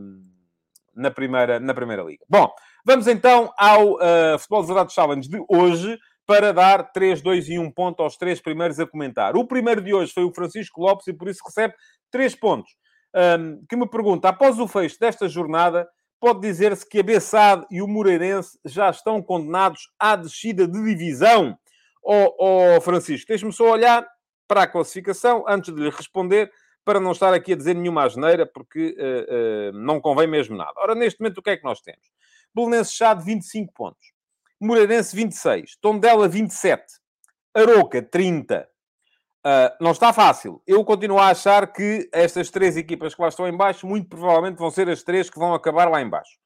na, 0.96 1.12
primeira, 1.12 1.60
na 1.60 1.74
Primeira 1.74 2.04
Liga. 2.04 2.24
Bom, 2.30 2.54
vamos 2.86 3.08
então 3.08 3.54
ao 3.58 3.94
uh, 3.94 4.38
Futebol 4.40 4.62
de 4.62 4.68
Verdade 4.68 4.94
Challenge 4.94 5.30
de 5.30 5.44
hoje, 5.48 5.98
para 6.30 6.54
dar 6.54 6.92
3, 6.92 7.22
2 7.22 7.50
e 7.50 7.58
1 7.58 7.72
ponto 7.72 8.04
aos 8.04 8.16
três 8.16 8.40
primeiros 8.40 8.80
a 8.80 8.86
comentar. 8.86 9.36
O 9.36 9.48
primeiro 9.48 9.82
de 9.82 9.96
hoje 9.96 10.14
foi 10.14 10.24
o 10.24 10.32
Francisco 10.32 10.80
Lopes 10.80 11.08
e 11.08 11.14
por 11.14 11.28
isso 11.28 11.42
recebe 11.44 11.74
3 12.12 12.36
pontos. 12.36 12.72
Um, 13.16 13.66
que 13.68 13.76
me 13.76 13.90
pergunta, 13.90 14.30
após 14.30 14.60
o 14.60 14.68
fecho 14.68 15.00
desta 15.00 15.28
jornada, 15.28 15.90
pode 16.20 16.42
dizer-se 16.42 16.88
que 16.88 17.00
a 17.00 17.04
Bessade 17.04 17.66
e 17.72 17.82
o 17.82 17.88
Moreirense 17.88 18.60
já 18.64 18.92
estão 18.92 19.24
condenados 19.24 19.90
à 19.98 20.16
descida 20.16 20.68
de 20.68 20.84
divisão? 20.84 21.58
Ó 22.04 22.36
oh, 22.38 22.76
oh, 22.78 22.82
Francisco, 22.82 23.28
deixe-me 23.28 23.52
só 23.52 23.72
olhar 23.72 24.08
para 24.48 24.64
a 24.64 24.68
classificação 24.68 25.46
antes 25.48 25.74
de 25.74 25.82
lhe 25.82 25.90
responder, 25.90 26.52
para 26.86 27.00
não 27.00 27.12
estar 27.12 27.34
aqui 27.34 27.54
a 27.54 27.56
dizer 27.56 27.76
nenhuma 27.76 28.04
asneira, 28.04 28.46
porque 28.46 28.96
uh, 29.00 29.76
uh, 29.76 29.80
não 29.80 30.00
convém 30.00 30.28
mesmo 30.28 30.56
nada. 30.56 30.74
Ora, 30.78 30.94
neste 30.94 31.20
momento, 31.20 31.40
o 31.40 31.42
que 31.42 31.50
é 31.50 31.58
que 31.58 31.64
nós 31.64 31.82
temos? 31.82 32.02
Belenenses 32.54 32.94
Chade, 32.94 33.24
25 33.24 33.74
pontos. 33.74 34.10
Moreirense, 34.60 35.16
26. 35.16 35.78
Tondela, 35.82 36.28
27. 36.28 36.84
Aroca, 37.54 38.02
30. 38.02 38.68
Uh, 39.46 39.72
não 39.82 39.92
está 39.92 40.12
fácil. 40.12 40.62
Eu 40.68 40.84
continuo 40.84 41.18
a 41.18 41.30
achar 41.30 41.72
que 41.72 42.10
estas 42.12 42.50
três 42.50 42.76
equipas 42.76 43.16
que 43.16 43.22
lá 43.22 43.30
estão 43.30 43.48
em 43.48 43.56
baixo, 43.56 43.88
muito 43.88 44.10
provavelmente 44.10 44.58
vão 44.58 44.70
ser 44.70 44.90
as 44.90 45.02
três 45.02 45.30
que 45.30 45.40
vão 45.40 45.54
acabar 45.54 45.90
lá 45.90 46.02
em 46.02 46.10
baixo. 46.10 46.38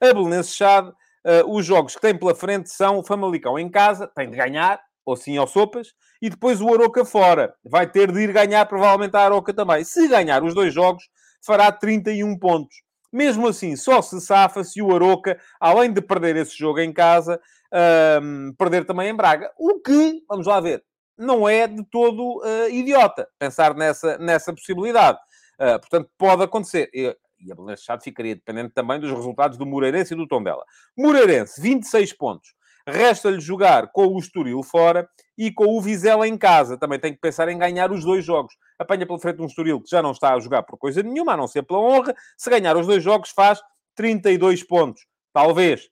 A 0.00 0.12
Belenenses 0.12 0.54
Chade, 0.54 0.90
uh, 0.90 1.50
os 1.50 1.64
jogos 1.64 1.94
que 1.94 2.00
tem 2.02 2.16
pela 2.16 2.34
frente 2.34 2.68
são 2.68 2.98
o 2.98 3.02
Famalicão 3.02 3.58
em 3.58 3.70
casa, 3.70 4.06
tem 4.06 4.28
de 4.28 4.36
ganhar, 4.36 4.78
ou 5.04 5.16
sim 5.16 5.38
ao 5.38 5.46
Sopas, 5.46 5.94
e 6.20 6.28
depois 6.28 6.60
o 6.60 6.72
Aroca 6.72 7.06
fora. 7.06 7.54
Vai 7.64 7.90
ter 7.90 8.12
de 8.12 8.20
ir 8.20 8.32
ganhar 8.32 8.66
provavelmente 8.66 9.16
a 9.16 9.20
Aroca 9.20 9.54
também. 9.54 9.82
Se 9.82 10.06
ganhar 10.06 10.44
os 10.44 10.54
dois 10.54 10.74
jogos, 10.74 11.04
fará 11.44 11.72
31 11.72 12.38
pontos. 12.38 12.76
Mesmo 13.12 13.48
assim, 13.48 13.76
só 13.76 14.00
se 14.00 14.20
safa 14.20 14.64
se 14.64 14.80
o 14.80 14.94
Aroca, 14.94 15.38
além 15.60 15.92
de 15.92 16.00
perder 16.00 16.36
esse 16.36 16.56
jogo 16.56 16.80
em 16.80 16.92
casa, 16.92 17.40
uh, 17.72 18.54
perder 18.56 18.86
também 18.86 19.10
em 19.10 19.14
Braga. 19.14 19.52
O 19.58 19.80
que, 19.80 20.22
vamos 20.28 20.46
lá 20.46 20.60
ver, 20.60 20.82
não 21.18 21.48
é 21.48 21.66
de 21.66 21.84
todo 21.84 22.38
uh, 22.38 22.70
idiota 22.70 23.28
pensar 23.38 23.74
nessa, 23.74 24.16
nessa 24.18 24.52
possibilidade. 24.52 25.18
Uh, 25.60 25.78
portanto, 25.78 26.10
pode 26.16 26.42
acontecer. 26.42 26.90
E, 26.94 27.14
a 27.50 27.54
Belenenses 27.54 27.86
ficaria 28.02 28.36
dependente 28.36 28.72
também 28.72 29.00
dos 29.00 29.10
resultados 29.10 29.58
do 29.58 29.66
Moreirense 29.66 30.14
e 30.14 30.16
do 30.16 30.28
Tondela. 30.28 30.64
Moreirense, 30.96 31.60
26 31.60 32.12
pontos. 32.12 32.54
Resta-lhe 32.86 33.40
jogar 33.40 33.90
com 33.92 34.06
o 34.06 34.18
Estoril 34.18 34.62
fora 34.62 35.08
e 35.36 35.52
com 35.52 35.66
o 35.76 35.80
Vizela 35.80 36.26
em 36.26 36.36
casa. 36.36 36.76
Também 36.76 36.98
tem 36.98 37.12
que 37.12 37.20
pensar 37.20 37.48
em 37.48 37.58
ganhar 37.58 37.90
os 37.92 38.04
dois 38.04 38.24
jogos. 38.24 38.54
Apanha 38.78 39.06
pela 39.06 39.18
frente 39.18 39.40
um 39.40 39.46
Estoril 39.46 39.80
que 39.80 39.90
já 39.90 40.02
não 40.02 40.12
está 40.12 40.34
a 40.34 40.40
jogar 40.40 40.62
por 40.62 40.78
coisa 40.78 41.02
nenhuma, 41.02 41.34
a 41.34 41.36
não 41.36 41.46
ser 41.46 41.62
pela 41.62 41.80
honra. 41.80 42.14
Se 42.36 42.50
ganhar 42.50 42.76
os 42.76 42.86
dois 42.86 43.02
jogos, 43.02 43.30
faz 43.30 43.60
32 43.94 44.64
pontos. 44.64 45.04
Talvez. 45.32 45.88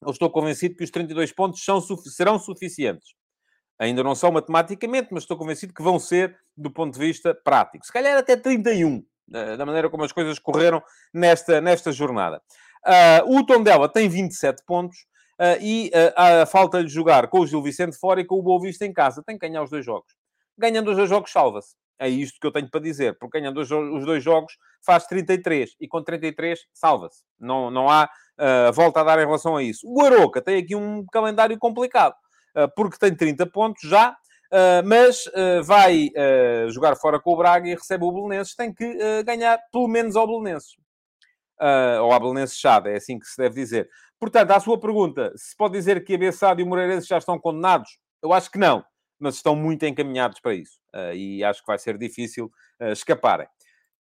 Eu 0.00 0.10
estou 0.10 0.30
convencido 0.30 0.74
que 0.74 0.82
os 0.82 0.90
32 0.90 1.32
pontos 1.32 1.64
são, 1.64 1.80
serão 1.80 2.38
suficientes. 2.38 3.14
Ainda 3.78 4.02
não 4.02 4.14
são 4.14 4.32
matematicamente, 4.32 5.08
mas 5.12 5.22
estou 5.22 5.36
convencido 5.36 5.72
que 5.72 5.82
vão 5.82 5.98
ser 5.98 6.36
do 6.56 6.70
ponto 6.70 6.94
de 6.94 6.98
vista 6.98 7.34
prático. 7.34 7.84
Se 7.86 7.92
calhar 7.92 8.16
até 8.18 8.36
31, 8.36 9.04
eh, 9.32 9.56
da 9.56 9.64
maneira 9.64 9.88
como 9.88 10.04
as 10.04 10.12
coisas 10.12 10.38
correram 10.38 10.82
nesta, 11.12 11.60
nesta 11.60 11.92
jornada. 11.92 12.42
Uh, 12.84 13.38
o 13.38 13.46
Tondela 13.46 13.88
tem 13.88 14.08
27 14.08 14.64
pontos 14.66 15.06
e 15.60 15.90
uh, 15.94 16.46
falta-lhe 16.46 16.88
jogar 16.88 17.28
com 17.28 17.40
o 17.40 17.46
Gil 17.46 17.62
Vicente 17.62 17.98
fora 17.98 18.20
e 18.20 18.24
com 18.24 18.36
o 18.36 18.42
Boa 18.42 18.60
Vista 18.60 18.86
em 18.86 18.92
casa. 18.92 19.22
Tem 19.24 19.38
que 19.38 19.48
ganhar 19.48 19.62
os 19.62 19.70
dois 19.70 19.84
jogos. 19.84 20.14
Ganhando 20.56 20.90
os 20.90 20.96
dois 20.96 21.08
jogos, 21.08 21.30
salva-se. 21.32 21.74
É 21.98 22.08
isto 22.08 22.40
que 22.40 22.46
eu 22.46 22.50
tenho 22.50 22.68
para 22.68 22.80
dizer. 22.80 23.16
Porque 23.18 23.38
ganhando 23.38 23.60
os, 23.60 23.68
dois 23.68 24.22
jogos, 24.22 24.54
faz 24.84 25.06
33. 25.06 25.70
E 25.80 25.86
com 25.86 26.02
33, 26.02 26.58
salva-se. 26.72 27.22
Não, 27.38 27.70
não 27.70 27.88
há 27.88 28.10
uh, 28.38 28.72
volta 28.72 29.00
a 29.00 29.04
dar 29.04 29.18
em 29.18 29.24
relação 29.24 29.56
a 29.56 29.62
isso. 29.62 29.86
O 29.86 30.02
Aroca 30.04 30.42
tem 30.42 30.58
aqui 30.58 30.74
um 30.74 31.04
calendário 31.06 31.56
complicado. 31.58 32.14
Uh, 32.56 32.68
porque 32.74 32.98
tem 32.98 33.14
30 33.14 33.46
pontos 33.46 33.88
já. 33.88 34.16
Uh, 34.52 34.84
mas 34.84 35.24
vai 35.64 36.10
jogar 36.68 36.94
fora 36.96 37.18
com 37.18 37.32
o 37.32 37.36
Braga 37.36 37.66
e 37.66 37.74
recebe 37.74 38.04
o 38.04 38.12
Belenenses, 38.12 38.54
tem 38.54 38.70
que 38.70 39.22
ganhar 39.24 39.58
pelo 39.72 39.88
menos 39.88 40.14
ao 40.14 40.26
Belenenses. 40.26 40.76
ou 42.02 42.12
ao 42.12 42.20
Belenenses 42.20 42.58
Chade, 42.58 42.90
é 42.90 42.96
assim 42.96 43.18
que 43.18 43.24
se 43.24 43.38
deve 43.38 43.54
dizer. 43.54 43.88
Portanto, 44.22 44.52
à 44.52 44.60
sua 44.60 44.78
pergunta, 44.78 45.32
se 45.34 45.56
pode 45.56 45.72
dizer 45.72 46.04
que 46.04 46.14
a 46.14 46.18
Bessade 46.18 46.60
e 46.60 46.64
o 46.64 46.66
Moreirense 46.68 47.08
já 47.08 47.18
estão 47.18 47.36
condenados? 47.40 47.98
Eu 48.22 48.32
acho 48.32 48.52
que 48.52 48.56
não, 48.56 48.84
mas 49.18 49.34
estão 49.34 49.56
muito 49.56 49.84
encaminhados 49.84 50.38
para 50.38 50.54
isso. 50.54 50.78
e 51.12 51.42
acho 51.42 51.60
que 51.60 51.66
vai 51.66 51.76
ser 51.76 51.98
difícil 51.98 52.48
escaparem. 52.92 53.48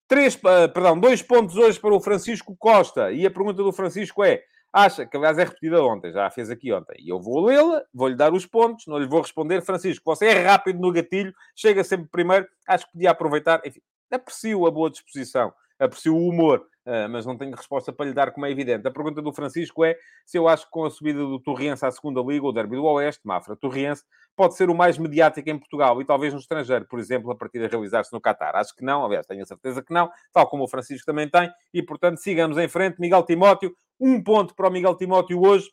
Três, 0.09 0.35
perdão, 0.35 0.99
dois 0.99 1.21
pontos 1.21 1.55
hoje 1.55 1.79
para 1.79 1.93
o 1.93 2.01
Francisco 2.01 2.53
Costa. 2.59 3.13
E 3.13 3.25
a 3.25 3.31
pergunta 3.31 3.63
do 3.63 3.71
Francisco 3.71 4.21
é: 4.21 4.43
acha, 4.73 5.05
que 5.05 5.15
aliás 5.15 5.37
é 5.37 5.45
repetida 5.45 5.81
ontem, 5.81 6.11
já 6.11 6.27
a 6.27 6.29
fez 6.29 6.49
aqui 6.49 6.73
ontem, 6.73 6.97
e 6.99 7.07
eu 7.07 7.21
vou 7.21 7.45
lê-la, 7.45 7.81
vou-lhe 7.93 8.15
dar 8.15 8.33
os 8.33 8.45
pontos, 8.45 8.87
não 8.87 8.97
lhe 8.97 9.07
vou 9.07 9.21
responder, 9.21 9.61
Francisco, 9.61 10.03
você 10.03 10.25
é 10.25 10.43
rápido 10.43 10.81
no 10.81 10.91
gatilho, 10.91 11.33
chega 11.55 11.81
sempre 11.81 12.09
primeiro, 12.11 12.45
acho 12.67 12.85
que 12.87 12.91
podia 12.91 13.11
aproveitar, 13.11 13.61
enfim, 13.65 13.79
aprecio 14.11 14.67
a 14.67 14.71
boa 14.71 14.89
disposição, 14.89 15.53
aprecio 15.79 16.13
o 16.13 16.27
humor, 16.27 16.67
mas 17.09 17.25
não 17.25 17.37
tenho 17.37 17.55
resposta 17.55 17.91
para 17.93 18.05
lhe 18.05 18.13
dar, 18.13 18.31
como 18.31 18.45
é 18.45 18.51
evidente. 18.51 18.87
A 18.87 18.91
pergunta 18.91 19.21
do 19.21 19.31
Francisco 19.31 19.83
é 19.83 19.95
se 20.25 20.37
eu 20.37 20.47
acho 20.47 20.65
que 20.65 20.71
com 20.71 20.85
a 20.85 20.89
subida 20.89 21.19
do 21.19 21.39
Torriense 21.39 21.85
à 21.85 21.91
segunda 21.91 22.21
Liga, 22.21 22.45
o 22.45 22.51
Derby 22.51 22.75
do 22.75 22.85
Oeste, 22.85 23.21
Mafra 23.25 23.55
Torriense, 23.55 24.03
pode 24.35 24.55
ser 24.55 24.69
o 24.69 24.75
mais 24.75 24.97
mediático 24.97 25.49
em 25.49 25.57
Portugal 25.57 26.01
e 26.01 26.05
talvez 26.05 26.33
no 26.33 26.39
estrangeiro, 26.39 26.85
por 26.87 26.99
exemplo, 26.99 27.31
a 27.31 27.35
partir 27.35 27.59
de 27.59 27.67
realizar-se 27.67 28.11
no 28.13 28.21
Qatar. 28.21 28.55
Acho 28.55 28.75
que 28.75 28.83
não, 28.83 29.05
aliás, 29.05 29.25
tenho 29.25 29.43
a 29.43 29.45
certeza 29.45 29.83
que 29.83 29.93
não, 29.93 30.09
tal 30.31 30.47
como 30.47 30.63
o 30.63 30.67
Francisco 30.67 31.05
também 31.05 31.29
tem, 31.29 31.51
e 31.73 31.83
portanto 31.83 32.17
sigamos 32.17 32.57
em 32.57 32.67
frente. 32.67 32.99
Miguel 32.99 33.23
Timóteo, 33.23 33.75
um 33.99 34.23
ponto 34.23 34.55
para 34.55 34.67
o 34.67 34.71
Miguel 34.71 34.95
Timóteo 34.95 35.41
hoje, 35.41 35.69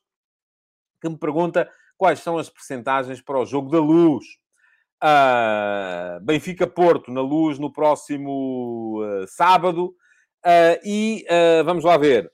que 1.01 1.09
me 1.09 1.19
pergunta 1.19 1.71
quais 1.97 2.21
são 2.21 2.39
as 2.39 2.51
percentagens 2.51 3.21
para 3.21 3.39
o 3.39 3.47
jogo 3.47 3.71
da 3.71 3.79
luz. 3.79 4.25
Uh, 5.03 6.25
Benfica-Porto 6.25 7.11
na 7.11 7.21
luz 7.21 7.59
no 7.59 7.73
próximo 7.73 9.03
uh, 9.03 9.27
sábado. 9.29 9.95
Uh, 10.47 10.79
e 10.85 11.27
vamos 11.65 11.83
lá 11.85 11.97
ver. 11.97 12.31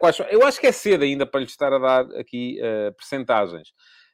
quais 0.00 0.16
são... 0.16 0.26
Eu 0.26 0.44
acho 0.44 0.60
que 0.60 0.66
é 0.66 0.72
cedo 0.72 1.04
ainda 1.04 1.24
para 1.24 1.40
lhe 1.40 1.46
estar 1.46 1.72
a 1.72 1.78
dar 1.78 2.04
aqui 2.18 2.58
percentagens. 2.96 3.72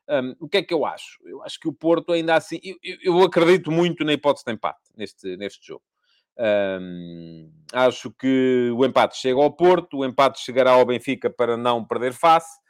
Um, 0.09 0.35
o 0.41 0.49
que 0.49 0.59
é 0.59 0.63
que 0.63 0.75
eu 0.75 0.85
acho? 0.85 1.19
Eu 1.25 1.43
acho 1.43 1.59
que 1.59 1.69
o 1.69 1.73
Porto 1.73 2.13
ainda 2.13 2.35
assim... 2.35 2.61
Eu, 2.63 2.99
eu 3.03 3.23
acredito 3.23 3.71
muito 3.71 4.05
na 4.05 4.13
hipótese 4.13 4.45
de 4.45 4.53
empate 4.53 4.81
neste, 4.97 5.37
neste 5.37 5.67
jogo. 5.67 5.83
Um, 6.37 7.51
acho 7.73 8.11
que 8.11 8.71
o 8.75 8.85
empate 8.85 9.17
chega 9.17 9.41
ao 9.41 9.53
Porto, 9.53 9.99
o 9.99 10.05
empate 10.05 10.41
chegará 10.41 10.73
ao 10.73 10.85
Benfica 10.85 11.31
para 11.31 11.57
não 11.57 11.85
perder 11.85 12.13
face, 12.15 12.59
uh, 12.59 12.62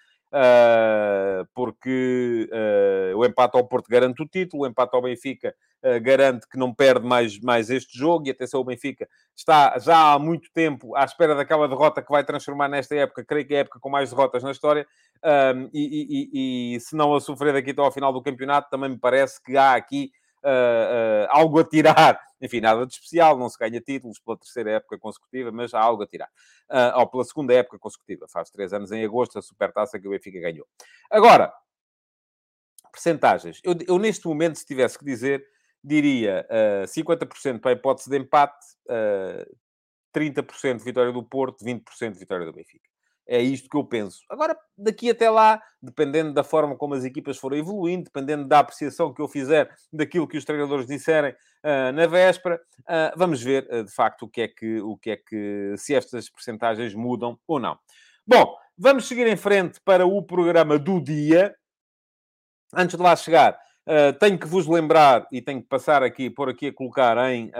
porque 1.55 2.49
uh, 2.51 3.17
o 3.19 3.25
empate 3.25 3.57
ao 3.57 3.67
Porto 3.67 3.89
garante 3.89 4.23
o 4.23 4.27
título, 4.27 4.63
o 4.63 4.67
empate 4.67 4.95
ao 4.95 5.03
Benfica 5.03 5.55
uh, 5.83 6.01
garante 6.01 6.49
que 6.49 6.59
não 6.59 6.73
perde 6.73 7.07
mais, 7.07 7.39
mais 7.41 7.69
este 7.69 7.99
jogo. 7.99 8.27
E 8.27 8.31
atenção, 8.31 8.61
o 8.61 8.65
Benfica 8.65 9.09
está 9.37 9.79
já 9.79 10.13
há 10.13 10.19
muito 10.19 10.51
tempo 10.53 10.97
à 10.97 11.05
espera 11.05 11.35
daquela 11.35 11.69
derrota 11.69 12.03
que 12.03 12.11
vai 12.11 12.25
transformar 12.25 12.69
nesta 12.69 12.95
época, 12.95 13.25
creio 13.25 13.47
que 13.47 13.55
é 13.55 13.59
a 13.59 13.61
época 13.61 13.81
com 13.81 13.91
mais 13.91 14.11
derrotas 14.11 14.43
na 14.43 14.51
história. 14.51 14.87
Um, 15.25 15.71
e, 15.73 16.31
e, 16.33 16.75
e, 16.75 16.81
se 16.81 16.97
não 16.97 17.15
a 17.15 17.21
sofrer 17.21 17.53
daqui 17.53 17.71
até 17.71 17.81
ao 17.81 17.93
final 17.93 18.13
do 18.13 18.23
campeonato, 18.23 18.69
também 18.71 18.91
me 18.91 18.99
parece 18.99 19.41
que 19.41 19.57
há 19.57 19.75
aqui 19.75 20.11
uh, 20.45 21.27
algo 21.31 21.59
a 21.59 21.65
tirar. 21.65 22.21
Enfim, 22.41 22.61
nada 22.61 22.85
de 22.85 22.93
especial, 22.93 23.39
não 23.39 23.49
se 23.49 23.57
ganha 23.57 23.81
títulos 23.81 24.19
pela 24.19 24.37
terceira 24.37 24.73
época 24.73 24.99
consecutiva, 24.99 25.53
mas 25.53 25.73
há 25.73 25.81
algo 25.81 26.03
a 26.03 26.07
tirar. 26.07 26.29
Uh, 26.69 26.99
ou 26.99 27.07
pela 27.07 27.25
segunda 27.25 27.55
época 27.55 27.79
consecutiva. 27.79 28.27
Faz 28.29 28.51
três 28.51 28.73
anos 28.73 28.91
em 28.91 29.05
agosto, 29.05 29.39
a 29.39 29.43
supertaça 29.43 29.99
que 29.99 30.09
o 30.09 30.11
Benfica 30.11 30.41
ganhou. 30.41 30.67
Agora, 31.11 31.53
percentagens. 32.93 33.61
Eu, 33.65 33.75
eu, 33.87 33.99
neste 33.99 34.27
momento, 34.27 34.57
se 34.57 34.67
tivesse 34.67 34.99
que 34.99 35.05
dizer, 35.05 35.45
diria 35.83 36.47
uh, 36.51 36.87
50% 36.87 37.61
para 37.61 37.71
a 37.71 37.75
hipótese 37.75 38.11
de 38.11 38.19
empate, 38.19 38.67
uh, 38.89 39.57
30% 40.15 40.83
vitória 40.85 41.13
do 41.13 41.23
Porto, 41.23 41.65
20% 41.65 42.15
vitória 42.15 42.45
do 42.45 42.53
Benfica. 42.53 42.92
É 43.27 43.41
isto 43.41 43.69
que 43.69 43.77
eu 43.77 43.85
penso. 43.85 44.21
Agora, 44.29 44.57
daqui 44.77 45.09
até 45.11 45.31
lá, 45.31 45.63
dependendo 45.81 46.33
da 46.33 46.43
forma 46.43 46.77
como 46.77 46.95
as 46.95 47.05
equipas 47.05 47.39
forem 47.39 47.61
evoluindo, 47.61 48.05
dependendo 48.05 48.47
da 48.47 48.59
apreciação 48.59 49.15
que 49.15 49.23
eu 49.23 49.29
fizer 49.29 49.71
daquilo 49.93 50.27
que 50.27 50.37
os 50.37 50.45
treinadores 50.45 50.87
disserem 50.87 51.33
uh, 51.33 51.93
na 51.95 52.07
véspera, 52.07 52.61
uh, 52.81 53.17
vamos 53.17 53.41
ver, 53.41 53.69
uh, 53.71 53.85
de 53.85 53.93
facto, 53.93 54.23
o 54.23 54.29
que, 54.29 54.43
é 54.43 54.49
que, 54.49 54.81
o 54.81 54.97
que 54.97 55.11
é 55.11 55.17
que, 55.17 55.75
se 55.77 55.95
estas 55.95 56.29
percentagens 56.29 56.95
mudam 56.95 57.39
ou 57.47 57.61
não. 57.61 57.79
Bom, 58.27 58.57
vamos 58.77 59.07
seguir 59.07 59.27
em 59.27 59.37
frente 59.37 59.81
para 59.85 60.05
o 60.05 60.23
programa 60.23 60.79
do 60.79 61.01
dia. 61.01 61.55
Antes 62.75 62.97
de 62.97 63.03
lá 63.03 63.15
chegar, 63.15 63.59
tenho 64.19 64.39
que 64.39 64.47
vos 64.47 64.67
lembrar 64.67 65.27
e 65.31 65.43
tenho 65.43 65.61
que 65.61 65.69
passar 65.69 66.03
aqui, 66.03 66.31
por 66.31 66.49
aqui 66.49 66.69
a 66.69 66.73
colocar 66.73 67.19
em 67.31 67.51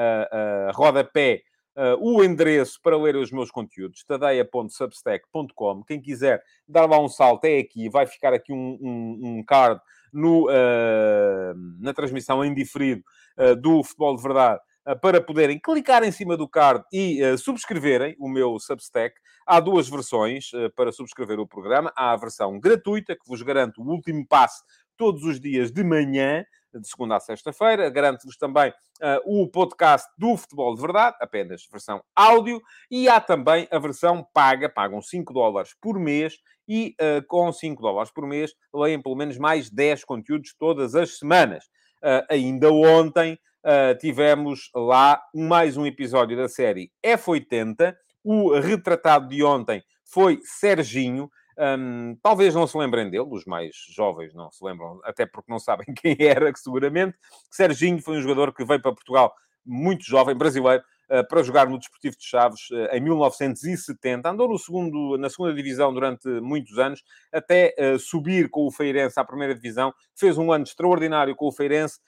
rodapé 0.73 1.43
uh, 1.77 1.97
o 2.01 2.23
endereço 2.23 2.81
para 2.83 2.97
ler 2.97 3.17
os 3.17 3.31
meus 3.31 3.51
conteúdos, 3.51 4.05
tadeia.substack.com. 4.05 5.83
Quem 5.85 6.01
quiser 6.01 6.43
dar 6.67 6.87
lá 6.87 6.99
um 6.99 7.09
salto 7.09 7.45
é 7.45 7.59
aqui, 7.59 7.89
vai 7.89 8.07
ficar 8.07 8.33
aqui 8.33 8.53
um, 8.53 8.79
um, 8.81 9.21
um 9.23 9.45
card 9.45 9.81
no, 10.13 10.49
uh, 10.49 11.55
na 11.81 11.93
transmissão 11.93 12.45
em 12.45 12.55
diferido 12.55 13.03
uh, 13.39 13.57
do 13.57 13.83
Futebol 13.83 14.17
de 14.17 14.23
Verdade 14.23 14.61
para 15.01 15.21
poderem 15.21 15.61
clicar 15.61 16.03
em 16.03 16.11
cima 16.11 16.37
do 16.37 16.49
card 16.49 16.85
e 16.93 17.23
uh, 17.25 17.39
subscreverem 17.39 18.17
o 18.19 18.29
meu 18.29 18.59
Substack. 18.59 19.15
Há 19.47 19.61
duas 19.61 19.89
versões 19.89 20.53
uh, 20.53 20.71
para 20.75 20.91
subscrever 20.91 21.39
o 21.39 21.47
programa. 21.47 21.93
Há 21.97 22.13
a 22.13 22.17
versão 22.17 22.59
gratuita, 22.59 23.15
que 23.15 23.27
vos 23.27 23.43
garante 23.43 23.81
o 23.81 23.85
último 23.85 24.27
passo 24.27 24.63
todos 24.97 25.25
os 25.25 25.41
dias 25.41 25.71
de 25.71 25.85
manhã, 25.85 26.45
de 26.81 26.89
segunda 26.89 27.17
a 27.17 27.21
sexta-feira. 27.21 27.89
Garanto-vos 27.91 28.37
também 28.37 28.71
uh, 28.71 29.43
o 29.43 29.49
podcast 29.49 30.09
do 30.19 30.37
Futebol 30.37 30.75
de 30.75 30.81
Verdade, 30.81 31.17
apenas 31.21 31.67
versão 31.71 32.03
áudio. 32.15 32.61
E 32.91 33.09
há 33.09 33.21
também 33.21 33.69
a 33.71 33.79
versão 33.79 34.27
paga, 34.33 34.69
pagam 34.69 35.01
5 35.01 35.33
dólares 35.33 35.75
por 35.81 35.99
mês 35.99 36.35
e 36.69 36.95
uh, 37.01 37.27
com 37.27 37.53
5 37.53 37.81
dólares 37.81 38.13
por 38.13 38.27
mês 38.27 38.53
leem 38.75 39.01
pelo 39.01 39.17
menos 39.17 39.39
mais 39.39 39.71
10 39.71 40.05
conteúdos 40.05 40.55
todas 40.59 40.95
as 40.95 41.19
semanas. 41.19 41.65
Uh, 42.03 42.25
ainda 42.29 42.73
ontem 42.73 43.39
uh, 43.65 43.97
tivemos 43.99 44.71
lá 44.75 45.23
mais 45.35 45.77
um 45.77 45.87
episódio 45.87 46.37
da 46.37 46.49
série 46.49 46.91
F80. 47.05 47.95
O 48.25 48.59
retratado 48.59 49.29
de 49.29 49.43
ontem 49.43 49.83
foi 50.05 50.41
Serginho. 50.43 51.31
Um, 51.59 52.17
talvez 52.23 52.55
não 52.55 52.67
se 52.67 52.77
lembrem 52.77 53.11
dele, 53.11 53.27
os 53.31 53.45
mais 53.45 53.75
jovens 53.95 54.35
não 54.35 54.51
se 54.51 54.65
lembram, 54.65 55.01
até 55.05 55.27
porque 55.27 55.51
não 55.51 55.59
sabem 55.59 55.87
quem 55.95 56.17
era, 56.21 56.51
seguramente. 56.55 57.17
Serginho 57.51 58.01
foi 58.01 58.19
um 58.19 58.23
jogador 58.23 58.55
que 58.55 58.65
veio 58.65 58.81
para 58.81 58.93
Portugal 58.93 59.35
muito 59.65 60.05
jovem, 60.05 60.35
brasileiro, 60.35 60.83
para 61.29 61.43
jogar 61.43 61.69
no 61.69 61.79
Desportivo 61.79 62.17
de 62.17 62.25
Chaves 62.25 62.71
uh, 62.71 62.95
em 62.95 63.01
1970. 63.01 64.29
Andou 64.29 64.49
no 64.49 64.59
segundo, 64.59 65.19
na 65.19 65.29
segunda 65.29 65.55
divisão 65.55 65.93
durante 65.93 66.29
muitos 66.41 66.79
anos, 66.79 67.03
até 67.33 67.75
uh, 67.79 67.99
subir 67.99 68.49
com 68.49 68.67
o 68.67 68.71
Feirense 68.71 69.21
à 69.21 69.25
primeira 69.25 69.55
divisão. 69.55 69.93
Fez 70.15 70.39
um 70.39 70.51
ano 70.53 70.65
extraordinário 70.65 71.37
com 71.37 71.47
o 71.47 71.53
Feirense 71.53 71.99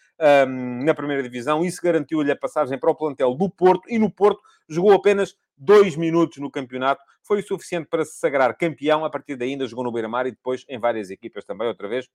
um, 0.49 0.85
na 0.85 0.95
primeira 0.95 1.23
divisão. 1.23 1.65
Isso 1.65 1.81
garantiu-lhe 1.83 2.31
a 2.31 2.37
passagem 2.37 2.79
para 2.79 2.91
o 2.91 2.95
plantel 2.95 3.35
do 3.35 3.51
Porto 3.51 3.91
e 3.91 3.99
no 3.99 4.11
Porto 4.11 4.41
jogou 4.69 4.93
apenas 4.93 5.35
dois 5.57 5.97
minutos 5.97 6.39
no 6.39 6.51
campeonato. 6.51 7.03
Foi 7.23 7.41
o 7.41 7.47
suficiente 7.47 7.89
para 7.89 8.05
se 8.05 8.19
sagrar 8.19 8.57
campeão. 8.57 9.05
A 9.05 9.11
partir 9.11 9.37
daí 9.37 9.51
ainda 9.51 9.67
jogou 9.67 9.85
no 9.85 9.93
Beira-Mar 9.93 10.27
e 10.27 10.31
depois 10.31 10.65
em 10.69 10.79
várias 10.79 11.11
equipas 11.11 11.45
também, 11.45 11.69
outra 11.69 11.89
vez, 11.89 12.09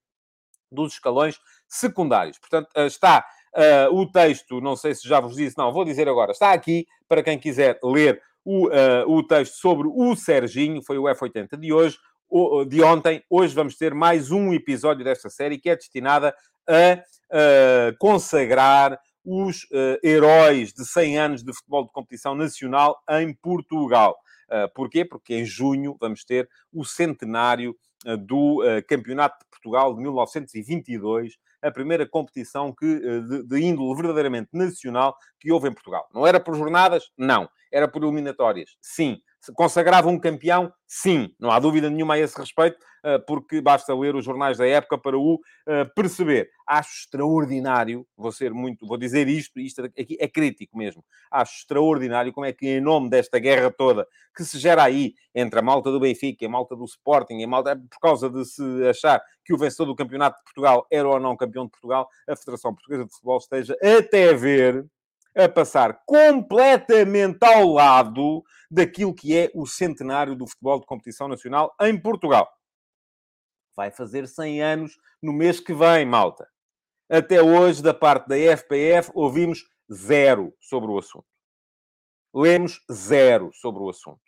dos 0.71 0.93
escalões 0.93 1.39
secundários. 1.67 2.37
Portanto, 2.37 2.69
está 2.77 3.25
uh, 3.55 3.93
o 3.93 4.09
texto, 4.09 4.61
não 4.61 4.75
sei 4.75 4.93
se 4.93 5.07
já 5.07 5.19
vos 5.19 5.35
disse, 5.35 5.57
não, 5.57 5.71
vou 5.71 5.85
dizer 5.85 6.07
agora, 6.07 6.31
está 6.31 6.51
aqui 6.51 6.87
para 7.07 7.23
quem 7.23 7.37
quiser 7.37 7.79
ler 7.83 8.21
o, 8.43 8.67
uh, 8.67 9.07
o 9.07 9.23
texto 9.23 9.53
sobre 9.53 9.87
o 9.87 10.15
Serginho, 10.15 10.81
foi 10.83 10.97
o 10.97 11.03
F80 11.03 11.57
de 11.57 11.73
hoje, 11.73 11.97
de 12.67 12.83
ontem. 12.83 13.23
Hoje 13.27 13.55
vamos 13.55 13.75
ter 13.75 13.91
mais 13.91 14.29
um 14.29 14.53
episódio 14.53 15.03
desta 15.03 15.31
série 15.31 15.57
que 15.57 15.67
é 15.67 15.75
destinada 15.75 16.35
a 16.67 16.93
uh, 16.93 17.97
consagrar 17.97 18.99
os 19.25 19.67
heróis 20.03 20.71
de 20.71 20.85
100 20.85 21.17
anos 21.17 21.43
de 21.43 21.53
futebol 21.53 21.85
de 21.85 21.91
competição 21.91 22.33
nacional 22.33 22.97
em 23.09 23.33
Portugal. 23.33 24.15
Porquê? 24.73 25.03
Porque 25.03 25.35
em 25.35 25.45
junho 25.45 25.95
vamos 25.99 26.23
ter 26.23 26.49
o 26.73 26.83
centenário 26.85 27.75
do 28.25 28.63
Campeonato 28.87 29.37
de 29.39 29.49
Portugal 29.51 29.93
de 29.93 30.01
1922, 30.01 31.37
a 31.61 31.71
primeira 31.71 32.07
competição 32.07 32.73
que, 32.73 33.21
de, 33.21 33.43
de 33.43 33.59
índole 33.59 33.95
verdadeiramente 33.95 34.49
nacional 34.53 35.15
que 35.39 35.51
houve 35.51 35.69
em 35.69 35.73
Portugal. 35.73 36.07
Não 36.13 36.25
era 36.25 36.39
por 36.39 36.55
jornadas? 36.55 37.11
Não. 37.17 37.49
Era 37.71 37.87
por 37.87 38.03
eliminatórias? 38.03 38.77
Sim. 38.81 39.21
Consagrava 39.55 40.09
um 40.09 40.19
campeão? 40.19 40.71
Sim, 40.87 41.33
não 41.39 41.51
há 41.51 41.59
dúvida 41.59 41.89
nenhuma 41.89 42.15
a 42.15 42.19
esse 42.19 42.37
respeito, 42.37 42.77
eh, 43.03 43.17
porque 43.19 43.61
basta 43.61 43.95
ler 43.95 44.15
os 44.15 44.25
jornais 44.25 44.57
da 44.57 44.67
época 44.67 44.97
para 44.97 45.17
o 45.17 45.39
eh, 45.67 45.85
perceber. 45.95 46.49
Acho 46.67 46.89
extraordinário, 47.03 48.05
vou 48.17 48.31
ser 48.31 48.53
muito, 48.53 48.85
vou 48.85 48.97
dizer 48.97 49.27
isto, 49.27 49.59
isto 49.59 49.83
aqui 49.85 50.17
é 50.19 50.27
crítico 50.27 50.77
mesmo. 50.77 51.03
Acho 51.31 51.59
extraordinário 51.59 52.33
como 52.33 52.45
é 52.45 52.53
que, 52.53 52.67
em 52.67 52.81
nome 52.81 53.09
desta 53.09 53.39
guerra 53.39 53.71
toda 53.71 54.07
que 54.35 54.43
se 54.43 54.57
gera 54.57 54.83
aí 54.83 55.13
entre 55.35 55.59
a 55.59 55.61
malta 55.61 55.91
do 55.91 55.99
Benfica 55.99 56.45
a 56.45 56.49
malta 56.49 56.75
do 56.75 56.85
Sporting, 56.85 57.43
a 57.43 57.47
malta, 57.47 57.75
por 57.75 57.99
causa 57.99 58.29
de 58.29 58.45
se 58.45 58.63
achar 58.87 59.21
que 59.43 59.53
o 59.53 59.57
vencedor 59.57 59.85
do 59.85 59.95
Campeonato 59.95 60.37
de 60.37 60.43
Portugal 60.43 60.87
era 60.91 61.07
ou 61.07 61.19
não 61.19 61.35
campeão 61.35 61.65
de 61.65 61.71
Portugal, 61.71 62.07
a 62.27 62.35
Federação 62.35 62.73
Portuguesa 62.73 63.05
de 63.05 63.11
Futebol 63.11 63.37
esteja 63.37 63.75
até 63.81 64.33
ver 64.33 64.85
a 65.39 65.47
passar 65.47 66.01
completamente 66.05 67.43
ao 67.43 67.67
lado 67.73 68.43
daquilo 68.69 69.13
que 69.13 69.35
é 69.35 69.49
o 69.55 69.65
centenário 69.65 70.35
do 70.35 70.47
futebol 70.47 70.79
de 70.79 70.85
competição 70.85 71.27
nacional 71.27 71.73
em 71.81 71.99
Portugal. 71.99 72.49
Vai 73.75 73.91
fazer 73.91 74.27
100 74.27 74.61
anos 74.61 74.97
no 75.21 75.31
mês 75.31 75.59
que 75.59 75.73
vem, 75.73 76.05
malta. 76.05 76.47
Até 77.09 77.41
hoje, 77.41 77.81
da 77.81 77.93
parte 77.93 78.27
da 78.27 78.35
FPF, 78.35 79.11
ouvimos 79.15 79.63
zero 79.91 80.53
sobre 80.59 80.91
o 80.91 80.99
assunto. 80.99 81.25
Lemos 82.33 82.81
zero 82.91 83.49
sobre 83.53 83.81
o 83.81 83.89
assunto. 83.89 84.21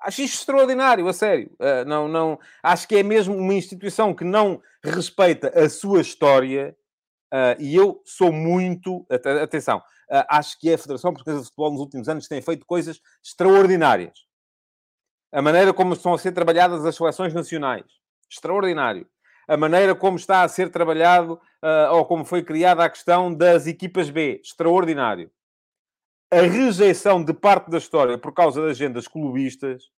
Acho 0.00 0.22
isto 0.22 0.40
extraordinário, 0.40 1.08
a 1.08 1.12
sério. 1.12 1.50
Uh, 1.58 1.84
não, 1.86 2.06
não, 2.06 2.38
acho 2.62 2.86
que 2.86 2.96
é 2.96 3.02
mesmo 3.02 3.34
uma 3.34 3.54
instituição 3.54 4.14
que 4.14 4.24
não 4.24 4.62
respeita 4.82 5.48
a 5.58 5.68
sua 5.68 6.00
história. 6.00 6.76
Uh, 7.32 7.60
e 7.60 7.74
eu 7.74 8.02
sou 8.04 8.32
muito. 8.32 9.06
Atenção, 9.42 9.78
uh, 9.78 10.24
acho 10.30 10.58
que 10.58 10.72
a 10.72 10.78
Federação 10.78 11.12
Portuguesa 11.12 11.40
de 11.40 11.46
Futebol 11.46 11.72
nos 11.72 11.80
últimos 11.80 12.08
anos 12.08 12.26
tem 12.26 12.40
feito 12.40 12.64
coisas 12.64 13.00
extraordinárias. 13.22 14.26
A 15.30 15.42
maneira 15.42 15.74
como 15.74 15.92
estão 15.92 16.14
a 16.14 16.18
ser 16.18 16.32
trabalhadas 16.32 16.84
as 16.84 16.96
seleções 16.96 17.34
nacionais, 17.34 17.84
extraordinário. 18.30 19.06
A 19.46 19.56
maneira 19.56 19.94
como 19.94 20.16
está 20.16 20.42
a 20.42 20.48
ser 20.48 20.70
trabalhado 20.70 21.34
uh, 21.62 21.94
ou 21.94 22.04
como 22.06 22.24
foi 22.24 22.42
criada 22.42 22.84
a 22.84 22.90
questão 22.90 23.34
das 23.34 23.66
equipas 23.66 24.10
B, 24.10 24.40
extraordinário. 24.42 25.30
A 26.30 26.42
rejeição 26.42 27.24
de 27.24 27.32
parte 27.32 27.70
da 27.70 27.78
história 27.78 28.18
por 28.18 28.32
causa 28.32 28.60
das 28.60 28.72
agendas 28.72 29.08
clubistas, 29.08 29.90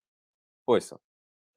ouçam, 0.68 1.00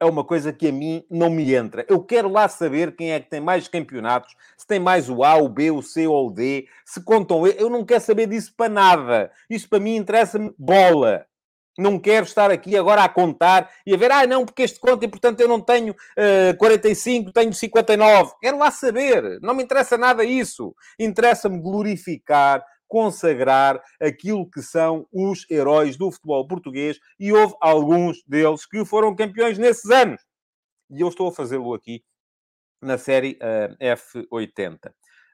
é 0.02 0.04
uma 0.04 0.24
coisa 0.24 0.52
que 0.52 0.66
a 0.66 0.72
mim 0.72 1.04
não 1.08 1.30
me 1.30 1.54
entra. 1.54 1.86
Eu 1.88 2.02
quero 2.02 2.28
lá 2.28 2.48
saber 2.48 2.96
quem 2.96 3.12
é 3.12 3.20
que 3.20 3.30
tem 3.30 3.40
mais 3.40 3.68
campeonatos, 3.68 4.34
se 4.58 4.66
tem 4.66 4.80
mais 4.80 5.08
o 5.08 5.22
A, 5.22 5.36
o 5.36 5.48
B, 5.48 5.70
o 5.70 5.80
C 5.80 6.08
ou 6.08 6.26
o 6.26 6.30
D, 6.30 6.66
se 6.84 7.00
contam. 7.04 7.46
Eu 7.46 7.70
não 7.70 7.84
quero 7.84 8.02
saber 8.02 8.26
disso 8.26 8.52
para 8.56 8.68
nada. 8.68 9.30
Isso 9.48 9.68
para 9.68 9.78
mim 9.78 9.94
interessa-me 9.94 10.52
bola. 10.58 11.24
Não 11.78 12.00
quero 12.00 12.26
estar 12.26 12.50
aqui 12.50 12.76
agora 12.76 13.04
a 13.04 13.08
contar 13.08 13.70
e 13.86 13.94
a 13.94 13.96
ver, 13.96 14.10
ah, 14.10 14.26
não, 14.26 14.44
porque 14.44 14.62
este 14.62 14.78
conta 14.78 15.04
e 15.04 15.08
portanto 15.08 15.40
eu 15.40 15.48
não 15.48 15.60
tenho 15.60 15.92
uh, 15.92 16.56
45, 16.58 17.32
tenho 17.32 17.52
59. 17.52 18.32
Quero 18.40 18.58
lá 18.58 18.72
saber. 18.72 19.38
Não 19.40 19.54
me 19.54 19.62
interessa 19.62 19.96
nada 19.96 20.24
isso. 20.24 20.74
Interessa-me 20.98 21.60
glorificar 21.60 22.62
consagrar 22.92 23.82
aquilo 23.98 24.50
que 24.50 24.60
são 24.60 25.06
os 25.10 25.50
heróis 25.50 25.96
do 25.96 26.12
futebol 26.12 26.46
português 26.46 27.00
e 27.18 27.32
houve 27.32 27.54
alguns 27.58 28.22
deles 28.24 28.66
que 28.66 28.84
foram 28.84 29.16
campeões 29.16 29.56
nesses 29.56 29.90
anos. 29.90 30.20
E 30.90 31.00
eu 31.00 31.08
estou 31.08 31.26
a 31.26 31.32
fazê-lo 31.32 31.72
aqui 31.72 32.04
na 32.82 32.98
série 32.98 33.38
uh, 33.40 33.74
F80. 33.82 34.90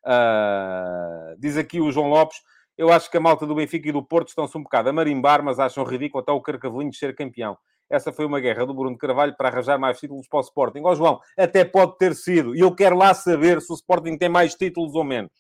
Uh, 0.06 1.36
diz 1.36 1.56
aqui 1.56 1.80
o 1.80 1.90
João 1.90 2.10
Lopes. 2.10 2.36
Eu 2.76 2.92
acho 2.92 3.10
que 3.10 3.16
a 3.16 3.20
malta 3.20 3.44
do 3.44 3.56
Benfica 3.56 3.88
e 3.88 3.92
do 3.92 4.04
Porto 4.04 4.28
estão-se 4.28 4.56
um 4.56 4.62
bocado 4.62 4.90
a 4.90 4.92
marimbar, 4.92 5.42
mas 5.42 5.58
acham 5.58 5.82
ridículo 5.82 6.22
até 6.22 6.30
o 6.30 6.40
Carcavelinho 6.40 6.94
ser 6.94 7.12
campeão. 7.16 7.58
Essa 7.90 8.12
foi 8.12 8.24
uma 8.24 8.38
guerra 8.38 8.64
do 8.66 8.72
Bruno 8.72 8.96
Carvalho 8.96 9.36
para 9.36 9.48
arranjar 9.48 9.80
mais 9.80 9.98
títulos 9.98 10.28
para 10.28 10.38
o 10.38 10.42
Sporting. 10.42 10.82
Ó 10.84 10.94
João, 10.94 11.18
até 11.36 11.64
pode 11.64 11.98
ter 11.98 12.14
sido. 12.14 12.54
E 12.54 12.60
eu 12.60 12.72
quero 12.72 12.96
lá 12.96 13.12
saber 13.14 13.60
se 13.60 13.72
o 13.72 13.74
Sporting 13.74 14.16
tem 14.16 14.28
mais 14.28 14.54
títulos 14.54 14.94
ou 14.94 15.02
menos. 15.02 15.32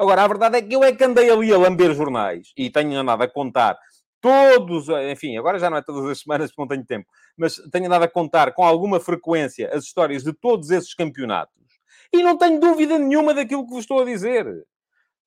Agora, 0.00 0.24
a 0.24 0.28
verdade 0.28 0.56
é 0.56 0.62
que 0.62 0.74
eu 0.74 0.82
é 0.82 0.92
que 0.94 1.04
andei 1.04 1.30
ali 1.30 1.52
a 1.52 1.58
lamber 1.58 1.92
jornais 1.92 2.54
e 2.56 2.70
tenho 2.70 2.98
andado 2.98 3.20
a 3.20 3.28
contar 3.28 3.78
todos, 4.18 4.88
enfim, 5.10 5.36
agora 5.36 5.58
já 5.58 5.68
não 5.68 5.76
é 5.76 5.82
todas 5.82 6.08
as 6.10 6.20
semanas 6.20 6.50
porque 6.50 6.62
não 6.62 6.68
tenho 6.68 6.86
tempo, 6.86 7.06
mas 7.36 7.56
tenho 7.70 7.84
andado 7.84 8.04
a 8.04 8.08
contar 8.08 8.54
com 8.54 8.64
alguma 8.64 8.98
frequência 8.98 9.68
as 9.74 9.84
histórias 9.84 10.24
de 10.24 10.32
todos 10.32 10.70
esses 10.70 10.94
campeonatos 10.94 11.54
e 12.10 12.22
não 12.22 12.38
tenho 12.38 12.58
dúvida 12.58 12.98
nenhuma 12.98 13.34
daquilo 13.34 13.66
que 13.66 13.72
vos 13.72 13.80
estou 13.80 14.00
a 14.00 14.06
dizer. 14.06 14.46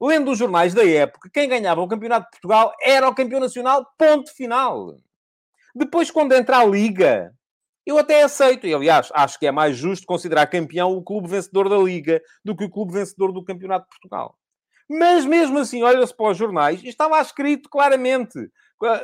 Lendo 0.01 0.31
os 0.31 0.39
jornais 0.39 0.73
da 0.73 0.83
época, 0.83 1.29
quem 1.31 1.47
ganhava 1.47 1.79
o 1.79 1.87
Campeonato 1.87 2.25
de 2.25 2.31
Portugal 2.31 2.73
era 2.81 3.07
o 3.07 3.13
campeão 3.13 3.39
nacional, 3.39 3.85
ponto 3.95 4.35
final. 4.35 4.97
Depois, 5.75 6.09
quando 6.09 6.33
entra 6.33 6.57
a 6.57 6.65
Liga, 6.65 7.31
eu 7.85 7.99
até 7.99 8.23
aceito, 8.23 8.65
e 8.65 8.73
aliás, 8.73 9.11
acho 9.13 9.37
que 9.37 9.45
é 9.45 9.51
mais 9.51 9.77
justo 9.77 10.07
considerar 10.07 10.47
campeão 10.47 10.97
o 10.97 11.03
clube 11.03 11.27
vencedor 11.27 11.69
da 11.69 11.77
Liga 11.77 12.19
do 12.43 12.55
que 12.55 12.63
o 12.63 12.69
clube 12.71 12.91
vencedor 12.91 13.31
do 13.31 13.43
Campeonato 13.43 13.85
de 13.85 13.89
Portugal. 13.91 14.35
Mas 14.89 15.25
mesmo 15.25 15.59
assim, 15.59 15.83
olha-se 15.83 16.15
para 16.15 16.31
os 16.31 16.37
jornais 16.37 16.83
e 16.83 16.89
está 16.89 17.07
lá 17.07 17.21
escrito 17.21 17.69
claramente. 17.69 18.49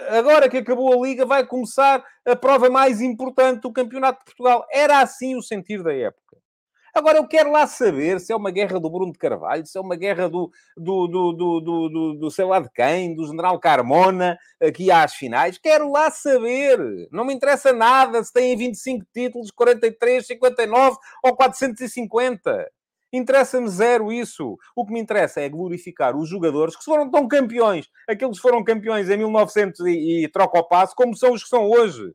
Agora 0.09 0.49
que 0.49 0.57
acabou 0.57 0.91
a 0.93 1.07
Liga, 1.07 1.25
vai 1.25 1.45
começar 1.45 2.03
a 2.25 2.35
prova 2.35 2.69
mais 2.69 3.01
importante 3.01 3.61
do 3.61 3.71
Campeonato 3.71 4.19
de 4.19 4.25
Portugal. 4.25 4.65
Era 4.71 4.99
assim 4.99 5.35
o 5.35 5.41
sentir 5.41 5.81
da 5.81 5.93
época. 5.93 6.29
Agora, 6.93 7.17
eu 7.17 7.27
quero 7.27 7.51
lá 7.51 7.67
saber 7.67 8.19
se 8.19 8.33
é 8.33 8.35
uma 8.35 8.51
guerra 8.51 8.79
do 8.79 8.89
Bruno 8.89 9.11
de 9.11 9.19
Carvalho, 9.19 9.65
se 9.65 9.77
é 9.77 9.81
uma 9.81 9.95
guerra 9.95 10.27
do, 10.27 10.51
do, 10.75 11.07
do, 11.07 11.33
do, 11.33 11.59
do, 11.59 11.89
do, 11.89 12.13
do 12.15 12.31
sei 12.31 12.45
lá 12.45 12.59
de 12.59 12.69
quem, 12.71 13.15
do 13.15 13.27
General 13.27 13.57
Carmona, 13.59 14.37
aqui 14.61 14.91
às 14.91 15.13
finais. 15.13 15.57
Quero 15.57 15.91
lá 15.91 16.09
saber. 16.09 16.79
Não 17.11 17.23
me 17.23 17.33
interessa 17.33 17.71
nada 17.71 18.23
se 18.23 18.33
têm 18.33 18.57
25 18.57 19.05
títulos, 19.13 19.51
43, 19.51 20.25
59 20.25 20.97
ou 21.23 21.35
450. 21.35 22.69
Interessa-me 23.11 23.67
zero 23.69 24.11
isso. 24.11 24.57
O 24.75 24.85
que 24.85 24.93
me 24.93 24.99
interessa 24.99 25.41
é 25.41 25.49
glorificar 25.49 26.15
os 26.15 26.29
jogadores 26.29 26.75
que 26.75 26.83
foram 26.83 27.09
tão 27.09 27.27
campeões. 27.27 27.87
Aqueles 28.07 28.37
que 28.37 28.41
foram 28.41 28.63
campeões 28.63 29.09
em 29.09 29.17
1900 29.17 29.79
e, 29.87 30.23
e 30.23 30.27
troca 30.29 30.59
o 30.59 30.63
passo, 30.63 30.95
como 30.95 31.15
são 31.15 31.33
os 31.33 31.43
que 31.43 31.49
são 31.49 31.69
hoje. 31.69 32.13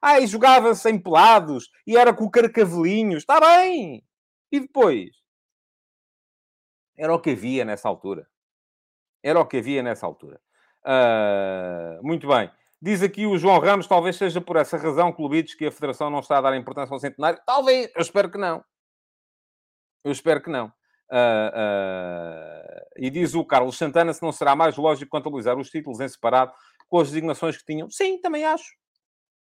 Ah, 0.00 0.20
e 0.20 0.26
jogava-se 0.26 0.90
em 0.90 0.98
pelados, 0.98 1.70
e 1.86 1.96
era 1.96 2.12
com 2.12 2.30
carcavelinhos. 2.30 3.22
Está 3.22 3.40
bem! 3.40 4.04
E 4.52 4.60
depois? 4.60 5.10
Era 6.96 7.14
o 7.14 7.18
que 7.18 7.30
havia 7.30 7.64
nessa 7.64 7.88
altura. 7.88 8.26
Era 9.22 9.40
o 9.40 9.46
que 9.46 9.56
havia 9.56 9.82
nessa 9.82 10.06
altura. 10.06 10.40
Uh, 10.84 12.06
muito 12.06 12.28
bem. 12.28 12.50
Diz 12.80 13.02
aqui 13.02 13.24
o 13.24 13.38
João 13.38 13.58
Ramos, 13.58 13.86
talvez 13.86 14.16
seja 14.16 14.42
por 14.42 14.56
essa 14.56 14.76
razão, 14.76 15.10
clubitos, 15.10 15.54
que 15.54 15.66
a 15.66 15.72
Federação 15.72 16.10
não 16.10 16.20
está 16.20 16.36
a 16.36 16.42
dar 16.42 16.56
importância 16.56 16.92
ao 16.92 17.00
centenário. 17.00 17.40
Talvez, 17.46 17.90
eu 17.94 18.02
espero 18.02 18.30
que 18.30 18.36
não. 18.36 18.62
Eu 20.04 20.12
espero 20.12 20.42
que 20.42 20.50
não. 20.50 20.66
Uh, 21.10 21.50
uh, 21.54 22.84
e 22.96 23.10
diz 23.10 23.34
o 23.34 23.44
Carlos 23.44 23.76
Santana 23.76 24.12
se 24.12 24.22
não 24.22 24.32
será 24.32 24.54
mais 24.54 24.76
lógico 24.76 25.10
contabilizar 25.10 25.58
os 25.58 25.70
títulos 25.70 26.00
em 26.00 26.08
separado 26.08 26.52
com 26.88 26.98
as 26.98 27.08
designações 27.08 27.56
que 27.56 27.64
tinham. 27.64 27.90
Sim, 27.90 28.20
também 28.20 28.44
acho. 28.44 28.74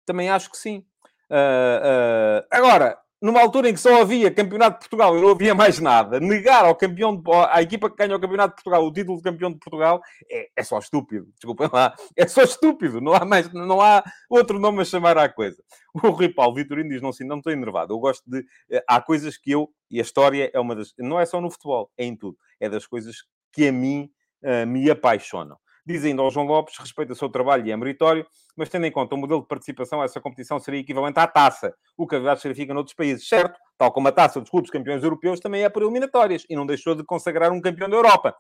Também 0.06 0.30
acho 0.30 0.50
que 0.50 0.58
sim. 0.58 0.86
Uh, 1.30 2.46
agora, 2.50 2.98
numa 3.22 3.42
altura 3.42 3.70
em 3.70 3.74
que 3.74 3.80
só 3.80 4.02
havia 4.02 4.32
Campeonato 4.32 4.76
de 4.76 4.80
Portugal 4.82 5.18
e 5.18 5.22
não 5.22 5.30
havia 5.30 5.56
mais 5.56 5.80
nada, 5.80 6.20
negar 6.20 6.66
ao 6.66 6.76
campeão, 6.76 7.16
de, 7.16 7.24
à 7.50 7.62
equipa 7.62 7.90
que 7.90 7.96
ganha 7.96 8.16
o 8.16 8.20
Campeonato 8.20 8.56
de 8.56 8.64
Portugal 8.64 8.86
o 8.86 8.94
título 8.94 9.18
de 9.18 9.24
campeão 9.24 9.52
de 9.52 9.58
Portugal 9.58 10.02
é, 10.30 10.50
é 10.56 10.64
só 10.64 10.78
estúpido. 10.78 11.28
Desculpem 11.36 11.70
lá. 11.72 11.96
É 12.16 12.28
só 12.28 12.44
estúpido. 12.44 13.02
Não 13.02 13.14
há, 13.14 13.26
mais, 13.26 13.52
não 13.52 13.82
há 13.82 14.04
outro 14.30 14.60
nome 14.60 14.82
a 14.82 14.86
chamar 14.86 15.18
à 15.18 15.28
coisa. 15.28 15.62
O 15.94 16.10
Rui 16.10 16.30
Paulo 16.30 16.54
Vitorino 16.54 16.90
diz, 16.90 17.02
não, 17.02 17.12
sim, 17.12 17.24
não 17.24 17.38
estou 17.38 17.52
enervado. 17.52 17.94
Eu 17.94 18.00
gosto 18.00 18.24
de... 18.30 18.46
Eh, 18.70 18.84
há 18.88 19.02
coisas 19.02 19.36
que 19.36 19.52
eu... 19.52 19.68
E 19.90 20.00
a 20.00 20.04
história 20.04 20.52
é 20.54 20.60
uma 20.60 20.76
das... 20.76 20.94
Não 21.00 21.20
é 21.20 21.26
só 21.26 21.42
no 21.42 21.50
futebol, 21.50 21.92
é 21.98 22.06
em 22.06 22.16
tudo. 22.16 22.38
É 22.60 22.70
das 22.70 22.86
coisas 22.86 23.24
que 23.52 23.68
a 23.68 23.72
mim 23.72 24.12
uh, 24.44 24.68
me 24.68 24.92
apaixonam. 24.92 25.58
Diz 25.88 26.04
ainda 26.04 26.22
ao 26.22 26.30
João 26.30 26.46
Lopes, 26.46 26.78
respeita 26.78 27.14
o 27.14 27.16
seu 27.16 27.30
trabalho 27.30 27.66
e 27.66 27.72
é 27.72 27.78
meritório, 27.78 28.28
mas 28.58 28.68
tendo 28.68 28.86
em 28.86 28.92
conta 28.92 29.16
o 29.16 29.18
modelo 29.18 29.40
de 29.40 29.48
participação, 29.48 30.04
essa 30.04 30.20
competição 30.20 30.60
seria 30.60 30.82
equivalente 30.82 31.18
à 31.18 31.26
taça, 31.26 31.74
o 31.96 32.06
que 32.06 32.14
a 32.14 32.20
verdade 32.20 32.42
significa 32.42 32.74
noutros 32.74 32.94
países. 32.94 33.26
Certo, 33.26 33.58
tal 33.78 33.90
como 33.94 34.10
a 34.10 34.12
taça 34.12 34.42
dos 34.42 34.50
clubes 34.50 34.70
campeões 34.70 35.02
europeus 35.02 35.40
também 35.40 35.64
é 35.64 35.70
por 35.70 35.82
eliminatórias 35.82 36.44
e 36.50 36.58
não 36.58 36.66
deixou 36.66 36.94
de 36.94 37.06
consagrar 37.06 37.54
um 37.54 37.62
campeão 37.62 37.88
da 37.90 37.96
Europa. 37.96 38.36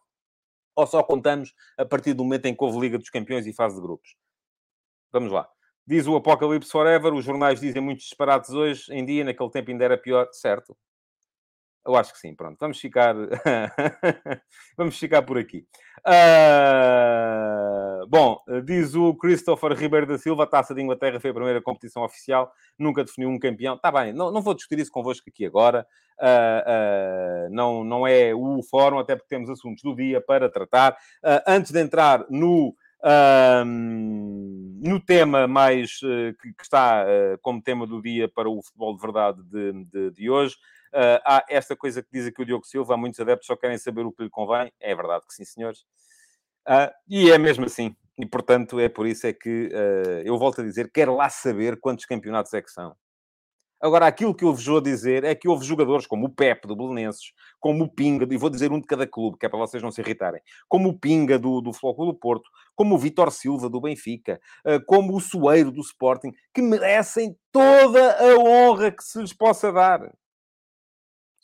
Ou 0.75 0.86
só 0.86 1.01
contamos 1.01 1.53
a 1.77 1.86
partir 1.86 2.13
do 2.13 2.21
momento 2.21 2.47
em 2.47 2.53
que 2.53 2.62
houve 2.62 2.81
Liga 2.81 2.97
dos 2.97 3.10
Campeões 3.10 3.47
e 3.47 3.53
fase 3.53 3.75
de 3.75 3.81
grupos. 3.81 4.17
Vamos 5.13 5.31
lá. 5.31 5.47
Diz 5.88 6.05
o 6.05 6.17
Apocalipse 6.17 6.69
Forever, 6.69 7.13
os 7.13 7.23
jornais 7.23 7.62
dizem 7.62 7.81
muitos 7.81 8.03
disparates 8.03 8.49
hoje 8.49 8.93
em 8.93 9.05
dia, 9.05 9.23
naquele 9.23 9.49
tempo 9.51 9.71
ainda 9.71 9.86
era 9.86 9.97
pior, 9.97 10.27
certo? 10.33 10.75
Eu 11.88 11.95
acho 11.95 12.12
que 12.12 12.19
sim, 12.19 12.36
pronto. 12.36 12.58
Vamos 12.60 12.80
ficar, 12.80 13.15
vamos 14.78 15.00
ficar 15.00 15.21
por 15.21 15.38
aqui. 15.38 15.65
Uh... 16.06 17.08
Bom, 18.10 18.39
diz 18.65 18.93
o 18.93 19.13
Christopher 19.15 19.71
Ribeiro 19.73 20.06
da 20.06 20.17
Silva, 20.17 20.43
a 20.43 20.47
Taça 20.47 20.76
de 20.76 20.82
Inglaterra 20.82 21.19
foi 21.19 21.30
a 21.30 21.34
primeira 21.34 21.62
competição 21.62 22.04
oficial, 22.04 22.52
nunca 22.78 23.04
definiu 23.04 23.30
um 23.30 23.39
campeão. 23.39 23.76
Está 23.76 23.91
bem, 23.91 24.13
não, 24.13 24.32
não 24.32 24.41
vou 24.41 24.54
discutir 24.54 24.82
isso 24.82 24.91
convosco 24.91 25.30
aqui 25.30 25.45
agora. 25.45 25.88
Uh, 26.19 27.47
uh, 27.47 27.50
não, 27.54 27.84
não 27.84 28.06
é 28.06 28.34
o 28.36 28.62
fórum, 28.63 29.00
até 29.00 29.15
porque 29.15 29.30
temos 29.30 29.50
assuntos 29.50 29.82
do 29.82 29.95
dia 29.95 30.19
para 30.19 30.50
tratar. 30.50 30.97
antes 31.47 31.71
de 31.71 31.80
entrar 31.80 32.26
no 32.30 32.76
no 33.65 35.00
tema 35.00 35.48
mais 35.48 36.00
que, 36.00 36.54
que 36.54 36.63
está 36.63 37.06
como 37.41 37.62
tema 37.62 37.88
do 37.88 38.02
dia 38.02 38.28
para 38.28 38.50
o 38.50 38.62
futebol 38.62 38.96
de 38.96 39.02
verdade 39.02 39.43
de, 39.43 39.86
de, 39.86 40.12
de 40.12 40.30
hoje, 40.30 40.56
Uh, 40.93 41.20
há 41.26 41.46
esta 41.50 41.76
coisa 41.76 42.02
que 42.02 42.10
diz 42.12 42.26
aqui 42.26 42.41
o 42.41 42.46
Diogo 42.46 42.65
Silva, 42.65 42.93
há 42.93 42.98
muitos 42.98 43.20
adeptos 43.20 43.46
só 43.46 43.56
querem 43.56 43.78
saber 43.78 44.06
o 44.06 44.12
que 44.12 44.24
lhe 44.24 44.30
convém. 44.30 44.72
É 44.80 44.96
verdade 44.96 45.26
que 45.28 45.34
sim, 45.34 45.43
senhores. 45.43 45.82
Uh, 46.67 46.91
e 47.08 47.30
é 47.30 47.38
mesmo 47.38 47.65
assim. 47.65 47.96
E, 48.17 48.26
portanto, 48.26 48.80
é 48.80 48.89
por 48.89 49.06
isso 49.06 49.28
é 49.28 49.34
que 49.34 49.67
uh, 49.67 50.22
eu 50.26 50.38
volto 50.38 50.62
a 50.62 50.63
dizer, 50.63 50.89
quero 50.91 51.15
lá 51.15 51.30
saber 51.30 51.80
quantos 51.80 52.06
campeonatos 52.06 52.54
é 52.54 52.62
que 52.62 52.72
são. 52.72 52.96
Agora, 53.80 54.08
aquilo 54.08 54.34
que 54.34 54.44
eu 54.44 54.54
vos 54.54 54.66
vou 54.66 54.82
dizer 54.82 55.24
é 55.24 55.36
que 55.36 55.48
houve 55.48 55.66
jogadores 55.66 56.08
como 56.08 56.26
o 56.26 56.30
Pepe, 56.30 56.68
do 56.68 56.76
Belenenses, 56.76 57.32
como 57.60 57.84
o 57.84 57.90
Pinga, 57.90 58.28
e 58.30 58.38
vou 58.38 58.50
dizer 58.50 58.72
um 58.72 58.80
de 58.80 58.88
cada 58.88 59.06
clube, 59.06 59.38
que 59.38 59.46
é 59.46 59.50
para 59.50 59.60
vocês 59.60 59.84
não 59.84 59.92
se 59.92 60.02
irritarem, 60.02 60.42
como 60.68 60.90
o 60.90 61.00
Pinga, 61.00 61.38
do, 61.38 61.62
do 61.62 61.72
Futebol 61.72 62.08
do 62.08 62.13
Porto, 62.13 62.50
como 62.76 62.96
o 62.96 62.98
Vitor 62.98 63.32
Silva, 63.32 63.70
do 63.70 63.80
Benfica, 63.80 64.40
como 64.86 65.16
o 65.16 65.22
Soeiro, 65.22 65.72
do 65.72 65.82
Sporting, 65.82 66.34
que 66.54 66.62
merecem 66.62 67.38
toda 67.52 68.18
a 68.18 68.38
honra 68.38 68.92
que 68.92 69.04
se 69.04 69.20
lhes 69.20 69.34
possa 69.34 69.72
dar 69.72 70.12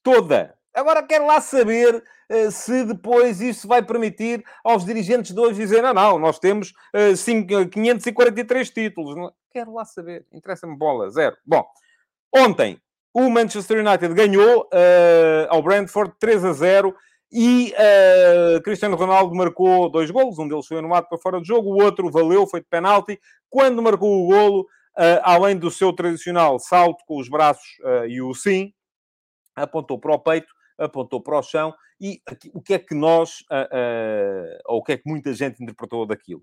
toda. 0.04 0.56
Agora 0.74 1.04
quero 1.04 1.28
lá 1.28 1.39
saber 1.39 2.04
uh, 2.32 2.52
se 2.52 2.84
depois 2.84 3.39
isso 3.39 3.67
vai 3.67 3.84
permitir 3.84 4.43
aos 4.63 4.84
dirigentes 4.84 5.32
de 5.32 5.39
hoje 5.39 5.60
dizer: 5.60 5.84
não, 5.84 5.93
não, 5.93 6.19
nós 6.19 6.39
temos 6.39 6.74
uh, 6.96 7.15
5, 7.15 7.69
543 7.69 8.69
títulos. 8.72 9.15
Não, 9.15 9.32
quero 9.52 9.72
lá 9.72 9.86
saber. 9.86 10.26
Interessa-me 10.32 10.76
bola, 10.76 11.12
zero. 11.12 11.38
Bom, 11.46 11.63
ontem 12.34 12.80
o 13.13 13.30
Manchester 13.30 13.86
United 13.86 14.13
ganhou 14.15 14.63
uh, 14.63 15.48
ao 15.50 15.62
Brentford 15.62 16.13
3 16.19 16.46
a 16.46 16.54
0 16.54 16.96
e 17.32 17.74
uh, 17.74 18.62
Cristiano 18.63 18.96
Ronaldo 18.96 19.36
marcou 19.36 19.89
dois 19.89 20.10
golos. 20.10 20.39
Um 20.39 20.48
deles 20.48 20.65
foi 20.65 20.80
anulado 20.80 21.08
para 21.08 21.17
fora 21.19 21.39
de 21.39 21.48
jogo, 21.48 21.69
o 21.69 21.84
outro 21.84 22.10
valeu, 22.10 22.48
foi 22.48 22.62
de 22.62 22.67
penalti. 22.67 23.19
Quando 23.50 23.82
marcou 23.84 24.24
o 24.24 24.28
golo, 24.28 24.62
uh, 24.62 25.22
além 25.22 25.58
do 25.58 25.69
seu 25.69 25.93
tradicional 25.93 26.58
salto 26.58 27.04
com 27.06 27.19
os 27.19 27.30
braços 27.30 27.78
e 28.08 28.19
o 28.19 28.34
sim, 28.34 28.74
apontou 29.56 30.00
para 30.00 30.15
o 30.15 30.19
peito, 30.19 30.52
apontou 30.78 31.22
para 31.22 31.38
o 31.38 31.43
chão, 31.43 31.72
e 32.02 32.19
aqui, 32.28 32.50
o 32.54 32.62
que 32.62 32.74
é 32.74 32.80
que 32.80 32.96
nós, 32.96 33.43
ou 34.65 34.80
o 34.80 34.84
que 34.84 34.93
é 34.93 34.98
que 34.98 35.08
muita 35.08 35.34
gente 35.34 35.62
interpretou 35.62 36.06
daquilo? 36.08 36.41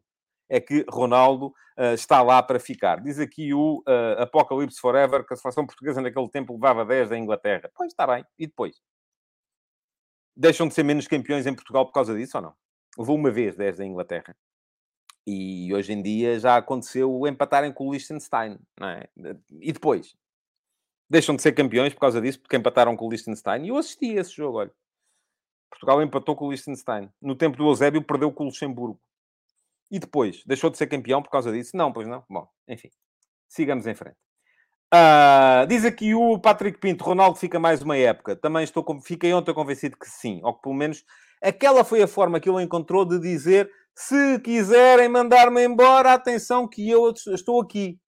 É 0.51 0.61
que 0.61 0.85
Ronaldo 0.91 1.47
uh, 1.79 1.95
está 1.95 2.23
lá 2.23 2.43
para 2.43 2.59
ficar. 2.59 3.01
Diz 3.01 3.19
aqui 3.19 3.55
o 3.55 3.83
Apocalipse 4.19 4.81
Forever 4.81 5.25
que 5.25 5.33
a 5.33 5.37
seleção 5.37 5.65
portuguesa 5.65 6.01
naquele 6.01 6.29
tempo 6.29 6.53
levava 6.53 6.85
10 6.85 7.11
da 7.11 7.19
Inglaterra. 7.19 7.71
Pois 7.75 7.93
está 7.93 8.07
bem, 8.07 8.25
e 8.39 8.47
depois? 8.47 8.77
Deixam 10.37 10.67
de 10.67 10.75
ser 10.75 10.83
menos 10.83 11.07
campeões 11.07 11.47
em 11.47 11.55
Portugal 11.55 11.87
por 11.87 11.93
causa 11.93 12.15
disso 12.15 12.37
ou 12.37 12.43
não? 12.43 12.55
Levou 12.99 13.17
uma 13.17 13.31
vez 13.31 13.57
10 13.57 13.79
da 13.79 13.87
Inglaterra. 13.87 14.37
E 15.27 15.73
hoje 15.73 15.93
em 15.93 16.03
dia 16.03 16.39
já 16.41 16.57
aconteceu 16.57 17.27
empatarem 17.27 17.73
com 17.73 17.87
o 17.87 17.93
Liechtenstein, 17.93 18.59
não 18.79 18.89
é? 18.89 19.09
E 19.61 19.73
depois? 19.73 20.17
deixam 21.11 21.35
de 21.35 21.43
ser 21.43 21.53
campeões 21.53 21.93
por 21.93 22.01
causa 22.01 22.21
disso, 22.21 22.39
porque 22.41 22.57
empataram 22.57 22.97
com 22.97 23.07
o 23.07 23.11
Liechtenstein. 23.11 23.65
E 23.65 23.69
eu 23.71 23.77
assisti 23.77 24.17
a 24.17 24.21
esse 24.21 24.33
jogo, 24.33 24.59
olha. 24.59 24.71
Portugal 25.69 26.01
empatou 26.01 26.37
com 26.37 26.47
o 26.47 26.51
Liechtenstein. 26.51 27.11
No 27.21 27.35
tempo 27.35 27.57
do 27.57 27.67
Eusébio, 27.67 28.03
perdeu 28.03 28.33
com 28.33 28.45
o 28.45 28.47
Luxemburgo. 28.47 29.01
E 29.91 29.99
depois, 29.99 30.43
deixou 30.47 30.71
de 30.71 30.79
ser 30.79 30.87
campeão 30.87 31.23
por 31.23 31.31
causa 31.31 31.53
disso? 31.53 31.77
Não, 31.77 31.93
pois 31.93 32.07
não. 32.07 32.25
Bom, 32.29 32.47
enfim. 32.69 32.91
Sigamos 33.49 33.87
em 33.87 33.95
frente. 33.95 34.17
Uh, 34.93 35.67
diz 35.69 35.85
aqui 35.85 36.15
o 36.15 36.39
Patrick 36.39 36.79
Pinto, 36.79 37.05
Ronaldo 37.05 37.39
fica 37.39 37.59
mais 37.59 37.83
uma 37.83 37.97
época. 37.97 38.37
Também 38.37 38.65
estou, 38.65 38.85
fiquei 39.03 39.33
ontem 39.33 39.55
convencido 39.55 39.97
que 39.97 40.09
sim. 40.09 40.41
Ou 40.43 40.55
que 40.55 40.63
pelo 40.63 40.75
menos 40.75 41.05
aquela 41.43 41.85
foi 41.85 42.03
a 42.03 42.09
forma 42.09 42.41
que 42.41 42.49
ele 42.49 42.63
encontrou 42.63 43.05
de 43.05 43.19
dizer 43.19 43.71
se 43.95 44.39
quiserem 44.41 45.09
mandar-me 45.09 45.65
embora, 45.65 46.15
atenção 46.15 46.67
que 46.67 46.89
eu 46.89 47.11
estou 47.11 47.61
aqui. 47.61 47.99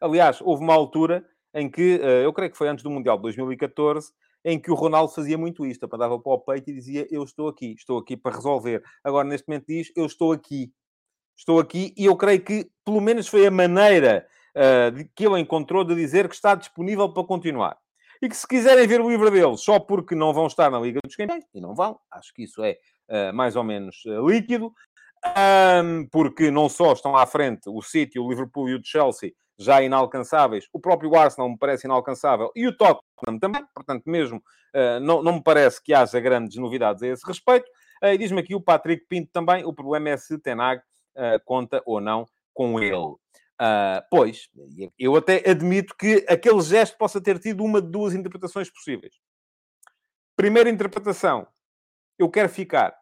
Aliás, 0.00 0.40
houve 0.40 0.62
uma 0.62 0.74
altura 0.74 1.24
em 1.54 1.70
que, 1.70 2.00
eh, 2.02 2.24
eu 2.24 2.32
creio 2.32 2.50
que 2.50 2.56
foi 2.56 2.68
antes 2.68 2.82
do 2.82 2.90
Mundial 2.90 3.16
de 3.16 3.22
2014, 3.24 4.12
em 4.44 4.58
que 4.58 4.70
o 4.70 4.74
Ronaldo 4.74 5.12
fazia 5.12 5.36
muito 5.36 5.66
isto, 5.66 5.84
apontava 5.84 6.18
para 6.18 6.32
o 6.32 6.38
peito 6.40 6.70
e 6.70 6.74
dizia, 6.74 7.06
eu 7.10 7.22
estou 7.22 7.48
aqui, 7.48 7.74
estou 7.76 7.98
aqui 7.98 8.16
para 8.16 8.34
resolver. 8.34 8.82
Agora, 9.04 9.28
neste 9.28 9.46
momento 9.46 9.66
diz, 9.68 9.92
eu 9.94 10.06
estou 10.06 10.32
aqui. 10.32 10.72
Estou 11.40 11.58
aqui 11.58 11.94
e 11.96 12.04
eu 12.04 12.14
creio 12.18 12.44
que, 12.44 12.70
pelo 12.84 13.00
menos 13.00 13.26
foi 13.26 13.46
a 13.46 13.50
maneira 13.50 14.26
uh, 14.54 15.08
que 15.16 15.24
ele 15.24 15.40
encontrou 15.40 15.82
de 15.82 15.94
dizer 15.94 16.28
que 16.28 16.34
está 16.34 16.54
disponível 16.54 17.08
para 17.08 17.24
continuar. 17.24 17.78
E 18.20 18.28
que 18.28 18.36
se 18.36 18.46
quiserem 18.46 18.86
ver 18.86 19.00
o 19.00 19.08
livro 19.08 19.30
dele 19.30 19.56
só 19.56 19.80
porque 19.80 20.14
não 20.14 20.34
vão 20.34 20.46
estar 20.46 20.70
na 20.70 20.78
Liga 20.78 21.00
dos 21.02 21.16
Campeões, 21.16 21.42
e 21.54 21.58
não 21.58 21.74
vão, 21.74 21.98
acho 22.10 22.34
que 22.34 22.42
isso 22.42 22.62
é 22.62 22.76
uh, 23.08 23.34
mais 23.34 23.56
ou 23.56 23.64
menos 23.64 24.04
uh, 24.04 24.28
líquido, 24.28 24.70
um, 25.82 26.06
porque 26.12 26.50
não 26.50 26.68
só 26.68 26.92
estão 26.92 27.16
à 27.16 27.24
frente 27.24 27.70
o 27.70 27.80
City, 27.80 28.18
o 28.18 28.28
Liverpool 28.28 28.68
e 28.68 28.74
o 28.74 28.80
Chelsea, 28.84 29.32
já 29.58 29.80
inalcançáveis. 29.80 30.66
O 30.74 30.78
próprio 30.78 31.16
Arsenal 31.16 31.48
me 31.48 31.56
parece 31.56 31.86
inalcançável 31.86 32.52
e 32.54 32.66
o 32.66 32.76
Tottenham 32.76 33.38
também. 33.40 33.64
Portanto, 33.74 34.02
mesmo 34.04 34.42
uh, 34.76 35.00
não, 35.00 35.22
não 35.22 35.32
me 35.36 35.42
parece 35.42 35.82
que 35.82 35.94
haja 35.94 36.20
grandes 36.20 36.58
novidades 36.58 37.02
a 37.02 37.06
esse 37.06 37.26
respeito. 37.26 37.66
Uh, 38.04 38.18
Diz-me 38.18 38.40
aqui 38.40 38.54
o 38.54 38.60
Patrick 38.60 39.06
Pinto 39.08 39.30
também. 39.32 39.64
O 39.64 39.72
problema 39.72 40.10
é 40.10 40.18
se 40.18 40.38
Tenag 40.38 40.82
conta 41.44 41.82
ou 41.86 42.00
não 42.00 42.26
com 42.54 42.80
ele. 42.80 43.16
Uh, 43.60 44.00
pois, 44.10 44.48
eu 44.98 45.16
até 45.16 45.48
admito 45.48 45.94
que 45.94 46.24
aquele 46.26 46.62
gesto 46.62 46.96
possa 46.96 47.20
ter 47.20 47.38
tido 47.38 47.62
uma 47.62 47.82
de 47.82 47.90
duas 47.90 48.14
interpretações 48.14 48.70
possíveis. 48.70 49.12
Primeira 50.34 50.70
interpretação, 50.70 51.46
eu 52.18 52.30
quero 52.30 52.48
ficar. 52.48 52.96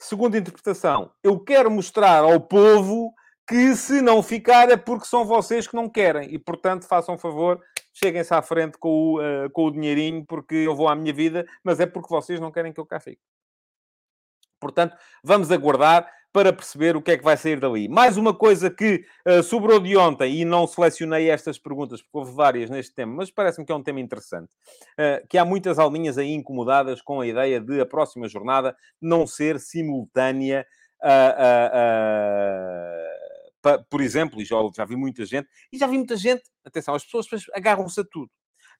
Segunda 0.00 0.36
interpretação, 0.36 1.12
eu 1.22 1.38
quero 1.38 1.70
mostrar 1.70 2.24
ao 2.24 2.40
povo 2.40 3.14
que 3.48 3.76
se 3.76 4.00
não 4.00 4.22
ficar 4.22 4.70
é 4.70 4.76
porque 4.76 5.06
são 5.06 5.24
vocês 5.24 5.68
que 5.68 5.76
não 5.76 5.88
querem. 5.88 6.32
E, 6.34 6.38
portanto, 6.38 6.86
façam 6.86 7.16
favor, 7.16 7.60
cheguem-se 7.92 8.34
à 8.34 8.42
frente 8.42 8.78
com 8.78 8.88
o, 8.88 9.18
uh, 9.20 9.50
com 9.50 9.66
o 9.66 9.70
dinheirinho, 9.70 10.24
porque 10.26 10.54
eu 10.54 10.74
vou 10.74 10.88
à 10.88 10.96
minha 10.96 11.12
vida, 11.12 11.46
mas 11.62 11.78
é 11.78 11.86
porque 11.86 12.08
vocês 12.08 12.40
não 12.40 12.50
querem 12.50 12.72
que 12.72 12.80
eu 12.80 12.86
cá 12.86 12.98
fique. 12.98 13.20
Portanto, 14.60 14.96
vamos 15.22 15.50
aguardar 15.50 16.10
para 16.32 16.52
perceber 16.52 16.96
o 16.96 17.02
que 17.02 17.10
é 17.12 17.18
que 17.18 17.24
vai 17.24 17.36
sair 17.36 17.58
dali. 17.58 17.88
Mais 17.88 18.16
uma 18.16 18.32
coisa 18.32 18.70
que 18.70 19.04
uh, 19.26 19.42
sobrou 19.42 19.80
de 19.80 19.96
ontem, 19.96 20.40
e 20.40 20.44
não 20.44 20.66
selecionei 20.66 21.28
estas 21.28 21.58
perguntas, 21.58 22.00
porque 22.00 22.18
houve 22.18 22.32
várias 22.32 22.70
neste 22.70 22.94
tema, 22.94 23.16
mas 23.16 23.30
parece-me 23.30 23.66
que 23.66 23.72
é 23.72 23.74
um 23.74 23.82
tema 23.82 24.00
interessante, 24.00 24.52
uh, 24.92 25.26
que 25.28 25.36
há 25.36 25.44
muitas 25.44 25.78
alminhas 25.78 26.18
aí 26.18 26.32
incomodadas 26.32 27.02
com 27.02 27.20
a 27.20 27.26
ideia 27.26 27.60
de 27.60 27.80
a 27.80 27.86
próxima 27.86 28.28
jornada 28.28 28.76
não 29.00 29.26
ser 29.26 29.58
simultânea 29.58 30.66
a, 31.02 31.70
por 33.88 34.00
exemplo, 34.00 34.40
e 34.40 34.44
já, 34.44 34.56
já 34.74 34.84
vi 34.84 34.96
muita 34.96 35.24
gente, 35.24 35.48
e 35.72 35.78
já 35.78 35.86
vi 35.86 35.96
muita 35.96 36.16
gente, 36.16 36.42
atenção, 36.64 36.94
as 36.94 37.04
pessoas 37.04 37.26
agarram-se 37.54 38.00
a 38.00 38.04
tudo. 38.04 38.30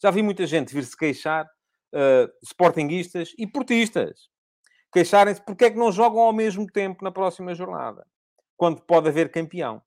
Já 0.02 0.10
vi 0.10 0.22
muita 0.22 0.46
gente 0.46 0.72
vir-se 0.72 0.96
queixar, 0.96 1.44
uh, 1.44 2.30
sportinguistas 2.42 3.32
e 3.38 3.46
portistas, 3.46 4.28
queixarem-se 4.92 5.40
porque 5.42 5.66
é 5.66 5.70
que 5.70 5.78
não 5.78 5.92
jogam 5.92 6.20
ao 6.20 6.32
mesmo 6.32 6.66
tempo 6.66 7.04
na 7.04 7.10
próxima 7.10 7.54
jornada, 7.54 8.06
quando 8.56 8.82
pode 8.82 9.08
haver 9.08 9.30
campeão. 9.30 9.82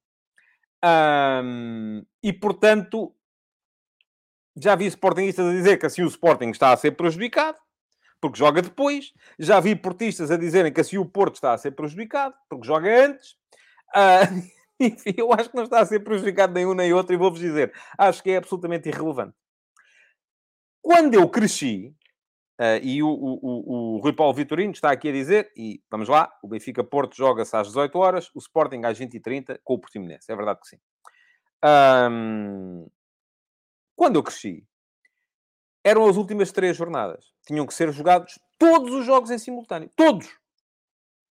E, 2.22 2.34
portanto, 2.34 3.14
já 4.56 4.76
vi 4.76 4.86
sportinguistas 4.86 5.48
a 5.48 5.52
dizer 5.52 5.78
que 5.78 5.86
assim 5.86 6.04
o 6.04 6.08
Sporting 6.08 6.50
está 6.50 6.72
a 6.72 6.78
ser 6.78 6.92
prejudicado, 6.92 7.58
porque 8.22 8.38
joga 8.38 8.62
depois. 8.62 9.14
Já 9.40 9.60
vi 9.60 9.76
portistas 9.76 10.32
a 10.32 10.38
dizerem 10.38 10.72
que 10.72 10.82
assim 10.82 10.98
o 10.98 11.06
Porto 11.06 11.36
está 11.36 11.54
a 11.54 11.58
ser 11.58 11.72
prejudicado, 11.72 12.36
porque 12.50 12.68
joga 12.68 13.06
antes. 13.06 13.32
Uh, 13.96 14.50
enfim, 14.80 15.14
eu 15.18 15.34
acho 15.34 15.50
que 15.50 15.56
não 15.56 15.64
está 15.64 15.80
a 15.80 15.86
ser 15.86 16.00
prejudicado 16.02 16.54
nem 16.54 16.66
um 16.66 16.74
nem 16.74 16.94
outro, 16.94 17.14
e 17.14 17.18
vou-vos 17.18 17.40
dizer, 17.40 17.74
acho 17.98 18.22
que 18.24 18.32
é 18.32 18.38
absolutamente 18.38 18.90
irrelevante. 18.90 19.36
Quando 20.82 21.14
eu 21.14 21.28
cresci, 21.30 21.96
uh, 22.60 22.80
e 22.82 23.02
o, 23.02 23.08
o, 23.08 23.40
o, 23.42 23.96
o, 23.96 23.98
Rui 24.00 24.14
Paulo 24.14 24.34
Vitorino 24.34 24.72
está 24.72 24.92
aqui 24.92 25.10
a 25.10 25.12
dizer, 25.12 25.52
e 25.56 25.82
vamos 25.90 26.10
lá, 26.10 26.32
o 26.44 26.48
Benfica 26.48 26.84
Porto 26.84 27.16
joga-se 27.16 27.56
às 27.56 27.68
18 27.68 27.98
horas, 27.98 28.32
o 28.34 28.40
Sporting 28.40 28.82
às 28.84 29.00
20h30 29.00 29.60
com 29.64 29.74
o 29.76 29.80
Portimonense. 29.80 30.32
É 30.32 30.36
verdade 30.36 30.60
que 30.62 30.68
sim. 30.68 30.78
Um, 32.12 32.88
quando 33.96 34.18
eu 34.18 34.24
cresci, 34.24 34.66
eram 35.84 36.08
as 36.08 36.18
últimas 36.18 36.52
três 36.52 36.78
jornadas. 36.78 37.34
Tinham 37.46 37.66
que 37.66 37.74
ser 37.74 37.92
jogados 37.92 38.40
todos 38.58 38.94
os 38.94 39.06
jogos 39.06 39.32
em 39.32 39.38
simultâneo. 39.38 39.90
Todos! 39.96 40.28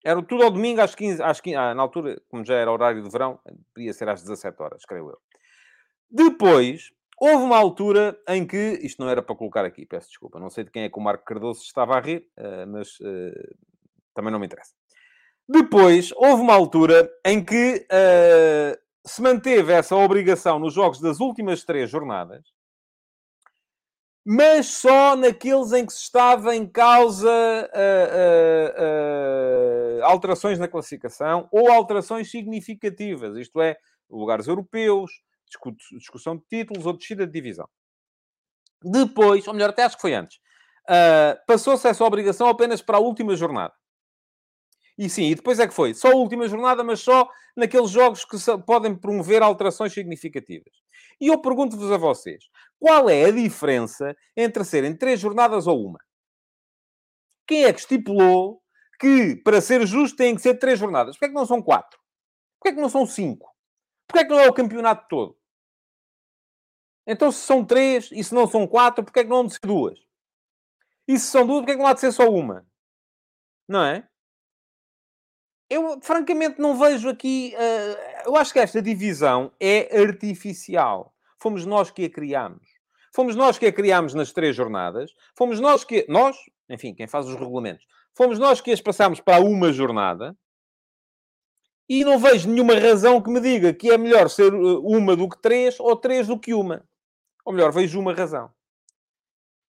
Era 0.05 0.21
tudo 0.23 0.43
ao 0.43 0.51
domingo 0.51 0.81
às 0.81 0.95
15, 0.95 1.23
às 1.23 1.41
15 1.41 1.57
ah, 1.57 1.75
na 1.75 1.83
altura, 1.83 2.21
como 2.29 2.45
já 2.45 2.55
era 2.55 2.73
horário 2.73 3.03
de 3.03 3.09
verão, 3.09 3.39
podia 3.73 3.93
ser 3.93 4.09
às 4.09 4.21
17 4.21 4.61
horas, 4.61 4.85
creio 4.85 5.11
eu. 5.11 5.19
Depois, 6.11 6.91
houve 7.25 7.45
uma 7.45 7.57
altura 7.57 8.19
em 8.27 8.45
que, 8.45 8.81
isto 8.83 9.01
não 9.01 9.09
era 9.09 9.23
para 9.23 9.37
colocar 9.37 9.65
aqui, 9.65 9.87
peço 9.87 10.09
desculpa, 10.09 10.41
não 10.41 10.51
sei 10.51 10.65
de 10.65 10.73
quem 10.73 10.83
é 10.83 10.89
que 10.89 10.99
o 10.99 11.01
Marco 11.01 11.25
Cardoso 11.25 11.63
estava 11.63 11.97
a 11.97 12.01
rir, 12.01 12.29
uh, 12.37 12.67
mas 12.67 12.99
uh, 12.99 13.57
também 14.13 14.33
não 14.33 14.41
me 14.41 14.47
interessa. 14.47 14.73
Depois, 15.49 16.11
houve 16.17 16.43
uma 16.43 16.53
altura 16.53 17.09
em 17.25 17.45
que 17.45 17.87
uh, 17.87 18.77
se 19.07 19.23
manteve 19.23 19.73
essa 19.73 19.95
obrigação 19.95 20.59
nos 20.59 20.75
jogos 20.75 21.01
das 21.01 21.21
últimas 21.21 21.63
três 21.63 21.89
jornadas, 21.89 22.43
mas 24.27 24.67
só 24.67 25.15
naqueles 25.15 25.71
em 25.73 25.87
que 25.87 25.93
se 25.93 26.03
estava 26.03 26.57
em 26.57 26.67
causa 26.67 27.31
uh, 27.31 28.81
uh, 29.99 30.01
uh, 30.01 30.05
alterações 30.07 30.59
na 30.59 30.67
classificação 30.67 31.49
ou 31.53 31.71
alterações 31.71 32.33
significativas, 32.33 33.37
isto 33.37 33.61
é, 33.61 33.77
lugares 34.11 34.49
europeus, 34.49 35.23
discussão 35.99 36.37
de 36.37 36.45
títulos 36.49 36.87
ou 36.87 36.93
descida 36.93 37.27
de 37.27 37.33
divisão. 37.33 37.69
Depois, 38.83 39.47
ou 39.47 39.55
melhor, 39.55 39.71
até 39.71 39.85
acho 39.85 39.97
que 39.97 40.03
foi 40.03 40.15
antes, 40.15 40.39
passou-se 41.47 41.87
essa 41.87 42.05
obrigação 42.05 42.49
apenas 42.49 42.83
para 42.83 42.99
a 42.99 43.01
última 43.01 43.37
jornada. 43.37 43.75
E 44.99 45.09
sim, 45.09 45.31
e 45.31 45.35
depois 45.35 45.59
é 45.59 45.67
que 45.67 45.75
foi. 45.75 45.95
Só 45.95 46.13
a 46.13 46.17
última 46.17 46.47
jornada, 46.47 46.85
mas 46.85 47.01
só 47.01 47.29
naqueles 47.57 47.91
jogos 47.91 48.25
que 48.25 48.37
podem 48.67 48.95
promover 48.95 49.43
alterações 49.43 49.93
significativas. 49.93 50.73
E 51.21 51.29
eu 51.29 51.41
pergunto-vos 51.41 51.91
a 51.91 51.97
vocês, 51.97 52.45
qual 52.79 53.09
é 53.09 53.25
a 53.25 53.31
diferença 53.31 54.15
entre 54.37 54.65
serem 54.65 54.97
três 54.97 55.19
jornadas 55.21 55.67
ou 55.67 55.87
uma? 55.87 55.99
Quem 57.47 57.65
é 57.65 57.73
que 57.73 57.81
estipulou 57.81 58.61
que, 59.01 59.37
para 59.37 59.61
ser 59.61 59.87
justo, 59.87 60.17
têm 60.17 60.35
que 60.35 60.43
ser 60.43 60.59
três 60.59 60.79
jornadas? 60.79 61.17
Porquê 61.17 61.27
é 61.27 61.29
que 61.29 61.35
não 61.35 61.47
são 61.47 61.63
quatro? 61.63 61.99
Porquê 62.59 62.71
é 62.71 62.75
que 62.75 62.81
não 62.81 62.89
são 62.89 63.07
cinco? 63.07 63.51
Porquê 64.07 64.21
é 64.21 64.25
que 64.25 64.31
não 64.31 64.41
é 64.41 64.49
o 64.49 64.53
campeonato 64.53 65.07
todo? 65.09 65.37
Então, 67.07 67.33
se 67.33 67.41
são 67.41 67.65
três 67.65 68.11
e 68.13 68.23
se 68.23 68.35
não 68.35 68.47
são 68.47 68.67
quatro, 68.67 69.05
porquê 69.05 69.21
é 69.21 69.25
que 69.25 69.31
não 69.31 69.41
há 69.41 69.47
de 69.47 69.53
ser 69.53 69.67
duas? 69.67 69.99
E 71.09 71.19
se 71.19 71.27
são 71.27 71.47
duas, 71.47 71.61
porquê 71.61 71.73
é 71.73 71.75
que 71.75 71.81
não 71.81 71.89
há 71.89 71.95
de 71.95 72.01
ser 72.01 72.13
só 72.13 72.29
uma? 72.29 72.67
Não 73.69 73.85
é? 73.85 74.09
eu 75.73 75.99
francamente 76.03 76.61
não 76.61 76.79
vejo 76.79 77.09
aqui. 77.09 77.55
Uh, 77.57 78.29
eu 78.29 78.37
acho 78.37 78.53
que 78.53 78.59
esta 78.59 78.83
divisão 78.83 79.51
é 79.59 80.03
artificial. 80.03 81.15
Fomos 81.41 81.65
nós 81.65 81.91
que 81.91 82.05
a 82.05 82.11
criámos. 82.11 82.67
Fomos 83.15 83.35
nós 83.35 83.59
que 83.59 83.65
a 83.65 83.73
criámos 83.73 84.13
nas 84.13 84.33
três 84.33 84.55
jornadas. 84.55 85.15
Fomos 85.35 85.61
nós 85.61 85.83
que. 85.83 86.05
Nós, 86.11 86.37
enfim, 86.69 86.95
quem 86.95 87.07
faz 87.07 87.27
os 87.27 87.37
regulamentos. 87.37 87.87
Fomos 88.15 88.39
nós 88.39 88.61
que 88.61 88.71
as 88.71 88.83
passámos 88.83 89.19
para 89.19 89.43
uma 89.43 89.73
jornada. 89.73 90.37
E 91.89 92.05
não 92.05 92.19
vejo 92.19 92.51
nenhuma 92.51 92.75
razão 92.75 93.23
que 93.23 93.31
me 93.31 93.41
diga 93.41 93.73
que 93.73 93.91
é 93.91 93.97
melhor 93.97 94.29
ser 94.29 94.53
eh, 94.53 94.57
uma 94.83 95.17
do 95.17 95.29
que 95.29 95.41
três 95.41 95.81
ou 95.81 95.97
três 95.97 96.27
do 96.27 96.39
que 96.39 96.53
uma. 96.53 96.87
Ou 97.45 97.53
melhor, 97.53 97.73
vejo 97.73 97.99
uma 97.99 98.15
razão. 98.15 98.51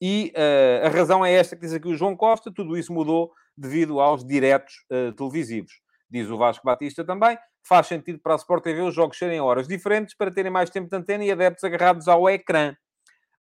E 0.00 0.32
uh, 0.36 0.86
a 0.86 0.88
razão 0.88 1.24
é 1.24 1.32
esta 1.32 1.54
que 1.54 1.62
diz 1.62 1.72
aqui 1.72 1.88
o 1.88 1.96
João 1.96 2.16
Costa. 2.16 2.52
Tudo 2.52 2.76
isso 2.76 2.92
mudou 2.92 3.32
devido 3.56 4.00
aos 4.00 4.24
diretos 4.24 4.74
uh, 4.90 5.12
televisivos 5.12 5.82
diz 6.12 6.28
o 6.28 6.36
Vasco 6.36 6.64
Batista 6.64 7.02
também, 7.02 7.38
faz 7.66 7.86
sentido 7.86 8.18
para 8.18 8.34
a 8.34 8.36
Sport 8.36 8.62
TV 8.62 8.82
os 8.82 8.94
jogos 8.94 9.16
serem 9.16 9.40
horas 9.40 9.66
diferentes 9.66 10.14
para 10.14 10.30
terem 10.30 10.52
mais 10.52 10.68
tempo 10.68 10.90
de 10.90 10.94
antena 10.94 11.24
e 11.24 11.32
adeptos 11.32 11.64
agarrados 11.64 12.06
ao 12.06 12.28
ecrã. 12.28 12.76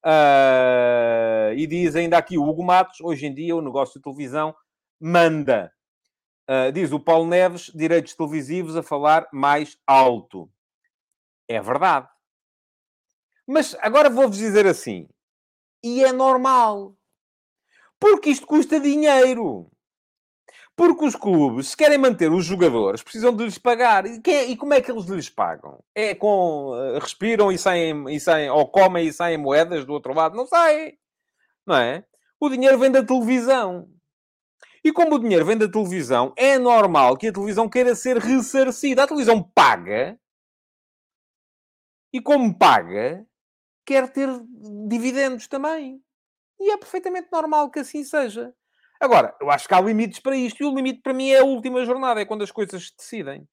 Uh, 0.04 1.52
e 1.54 1.66
diz 1.66 1.94
ainda 1.94 2.16
aqui 2.16 2.38
o 2.38 2.48
Hugo 2.48 2.64
Matos, 2.64 2.98
hoje 3.02 3.26
em 3.26 3.34
dia 3.34 3.54
o 3.54 3.60
negócio 3.60 4.00
de 4.00 4.02
televisão 4.02 4.54
manda. 4.98 5.70
Uh, 6.48 6.72
diz 6.72 6.90
o 6.92 6.98
Paulo 6.98 7.28
Neves, 7.28 7.70
direitos 7.74 8.14
televisivos 8.14 8.74
a 8.74 8.82
falar 8.82 9.28
mais 9.32 9.76
alto. 9.86 10.50
É 11.46 11.60
verdade. 11.60 12.08
Mas 13.46 13.74
agora 13.80 14.08
vou-vos 14.08 14.38
dizer 14.38 14.66
assim, 14.66 15.08
e 15.82 16.04
é 16.04 16.12
normal. 16.12 16.96
Porque 17.98 18.30
isto 18.30 18.46
custa 18.46 18.80
dinheiro. 18.80 19.70
Porque 20.74 21.04
os 21.04 21.14
clubes, 21.14 21.68
se 21.68 21.76
querem 21.76 21.98
manter 21.98 22.32
os 22.32 22.44
jogadores, 22.44 23.02
precisam 23.02 23.34
de 23.34 23.44
lhes 23.44 23.58
pagar. 23.58 24.06
E, 24.06 24.20
quem, 24.20 24.50
e 24.50 24.56
como 24.56 24.72
é 24.74 24.80
que 24.80 24.90
eles 24.90 25.04
lhes 25.04 25.28
pagam? 25.28 25.82
É 25.94 26.14
com... 26.14 26.70
Uh, 26.70 26.98
respiram 26.98 27.52
e 27.52 27.58
saem, 27.58 28.08
e 28.08 28.18
saem... 28.18 28.50
Ou 28.50 28.66
comem 28.68 29.06
e 29.06 29.12
saem 29.12 29.36
moedas 29.36 29.84
do 29.84 29.92
outro 29.92 30.14
lado? 30.14 30.36
Não 30.36 30.46
sai. 30.46 30.94
Não 31.66 31.76
é? 31.76 32.04
O 32.40 32.48
dinheiro 32.48 32.78
vem 32.78 32.90
da 32.90 33.04
televisão. 33.04 33.88
E 34.82 34.92
como 34.92 35.14
o 35.14 35.18
dinheiro 35.18 35.44
vem 35.44 35.56
da 35.56 35.70
televisão, 35.70 36.32
é 36.36 36.58
normal 36.58 37.16
que 37.16 37.28
a 37.28 37.32
televisão 37.32 37.68
queira 37.68 37.94
ser 37.94 38.16
ressarcida. 38.16 39.04
A 39.04 39.06
televisão 39.06 39.42
paga. 39.42 40.18
E 42.12 42.20
como 42.20 42.58
paga, 42.58 43.24
quer 43.84 44.10
ter 44.10 44.28
dividendos 44.88 45.46
também. 45.48 46.02
E 46.60 46.70
é 46.70 46.76
perfeitamente 46.76 47.28
normal 47.32 47.70
que 47.70 47.80
assim 47.80 48.04
seja. 48.04 48.54
Agora, 49.00 49.36
eu 49.40 49.50
acho 49.50 49.66
que 49.66 49.74
há 49.74 49.80
limites 49.80 50.20
para 50.20 50.36
isto, 50.36 50.62
e 50.62 50.66
o 50.66 50.74
limite 50.74 51.00
para 51.02 51.12
mim 51.12 51.30
é 51.30 51.40
a 51.40 51.44
última 51.44 51.84
jornada, 51.84 52.20
é 52.20 52.24
quando 52.24 52.44
as 52.44 52.52
coisas 52.52 52.86
se 52.86 52.96
decidem. 52.96 53.48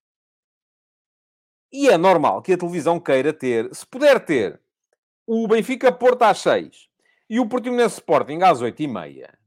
E 1.72 1.90
é 1.90 1.98
normal 1.98 2.42
que 2.42 2.54
a 2.54 2.58
televisão 2.58 3.00
queira 3.00 3.34
ter, 3.34 3.74
se 3.74 3.86
puder 3.86 4.24
ter, 4.24 4.62
o 5.26 5.48
Benfica 5.48 5.92
Porto 5.92 6.24
às 6.24 6.40
6 6.40 6.88
e 7.30 7.40
o 7.40 7.48
Portimonense 7.48 7.96
Sporting 7.96 8.42
às 8.42 8.62
8 8.62 8.82
e 8.82 8.88
meia, 8.88 9.40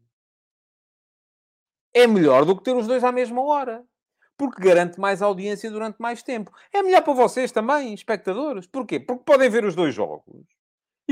é 1.95 2.07
melhor 2.07 2.45
do 2.45 2.57
que 2.57 2.63
ter 2.65 2.75
os 2.75 2.87
dois 2.87 3.05
à 3.05 3.13
mesma 3.13 3.43
hora. 3.43 3.85
Porque 4.37 4.63
garante 4.63 4.99
mais 4.99 5.23
audiência 5.23 5.71
durante 5.71 6.01
mais 6.01 6.23
tempo. 6.23 6.51
É 6.73 6.83
melhor 6.83 7.03
para 7.03 7.13
vocês 7.13 7.53
também, 7.53 7.93
espectadores. 7.95 8.67
Porquê? 8.67 8.99
Porque 8.99 9.25
podem 9.25 9.51
ver 9.51 9.65
os 9.65 9.75
dois 9.75 9.95
jogos. 9.95 10.47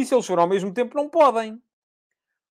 E 0.01 0.07
se 0.07 0.15
eles 0.15 0.27
forem 0.27 0.43
ao 0.43 0.49
mesmo 0.49 0.73
tempo, 0.73 0.97
não 0.97 1.09
podem. 1.09 1.61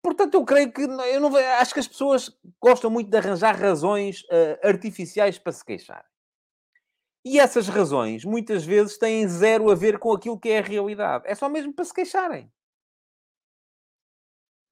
Portanto, 0.02 0.34
eu 0.34 0.44
creio 0.44 0.72
que 0.72 0.82
eu 0.82 1.20
não 1.20 1.34
acho 1.58 1.72
que 1.72 1.80
as 1.80 1.88
pessoas 1.88 2.30
gostam 2.60 2.90
muito 2.90 3.10
de 3.10 3.16
arranjar 3.16 3.58
razões 3.58 4.22
uh, 4.24 4.66
artificiais 4.66 5.38
para 5.38 5.52
se 5.52 5.64
queixar. 5.64 6.04
E 7.24 7.40
essas 7.40 7.68
razões, 7.68 8.24
muitas 8.24 8.64
vezes, 8.64 8.98
têm 8.98 9.26
zero 9.26 9.70
a 9.70 9.74
ver 9.74 9.98
com 9.98 10.12
aquilo 10.12 10.38
que 10.38 10.50
é 10.50 10.58
a 10.58 10.62
realidade. 10.62 11.24
É 11.26 11.34
só 11.34 11.48
mesmo 11.48 11.72
para 11.72 11.84
se 11.84 11.94
queixarem. 11.94 12.52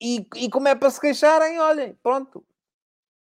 E, 0.01 0.27
e 0.37 0.51
como 0.51 0.69
é 0.69 0.75
para 0.75 0.91
se 0.91 1.01
queixarem, 1.01 1.59
olhem, 1.59 1.95
pronto. 2.03 2.45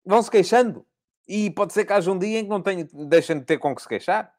Vão 0.03 0.23
se 0.23 0.31
queixando. 0.31 0.85
E 1.27 1.51
pode 1.51 1.73
ser 1.73 1.85
que 1.85 1.93
haja 1.93 2.11
um 2.11 2.17
dia 2.17 2.39
em 2.39 2.43
que 2.43 2.49
não 2.49 2.63
tenham, 2.63 2.87
deixem 3.07 3.37
de 3.39 3.45
ter 3.45 3.59
com 3.59 3.75
que 3.75 3.81
se 3.81 3.87
queixar. 3.87 4.33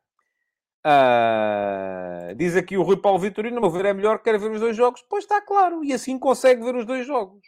Uh, 0.84 2.34
diz 2.34 2.56
aqui 2.56 2.76
o 2.76 2.82
Rui 2.82 2.96
Paulo 2.96 3.18
Vitorino, 3.18 3.60
não 3.60 3.70
ver 3.70 3.84
é 3.84 3.94
melhor, 3.94 4.20
quer 4.20 4.38
ver 4.38 4.50
os 4.50 4.60
dois 4.60 4.76
jogos. 4.76 5.04
Pois 5.08 5.24
está 5.24 5.40
claro, 5.40 5.84
e 5.84 5.92
assim 5.92 6.18
consegue 6.18 6.62
ver 6.64 6.74
os 6.74 6.84
dois 6.84 7.06
jogos. 7.06 7.46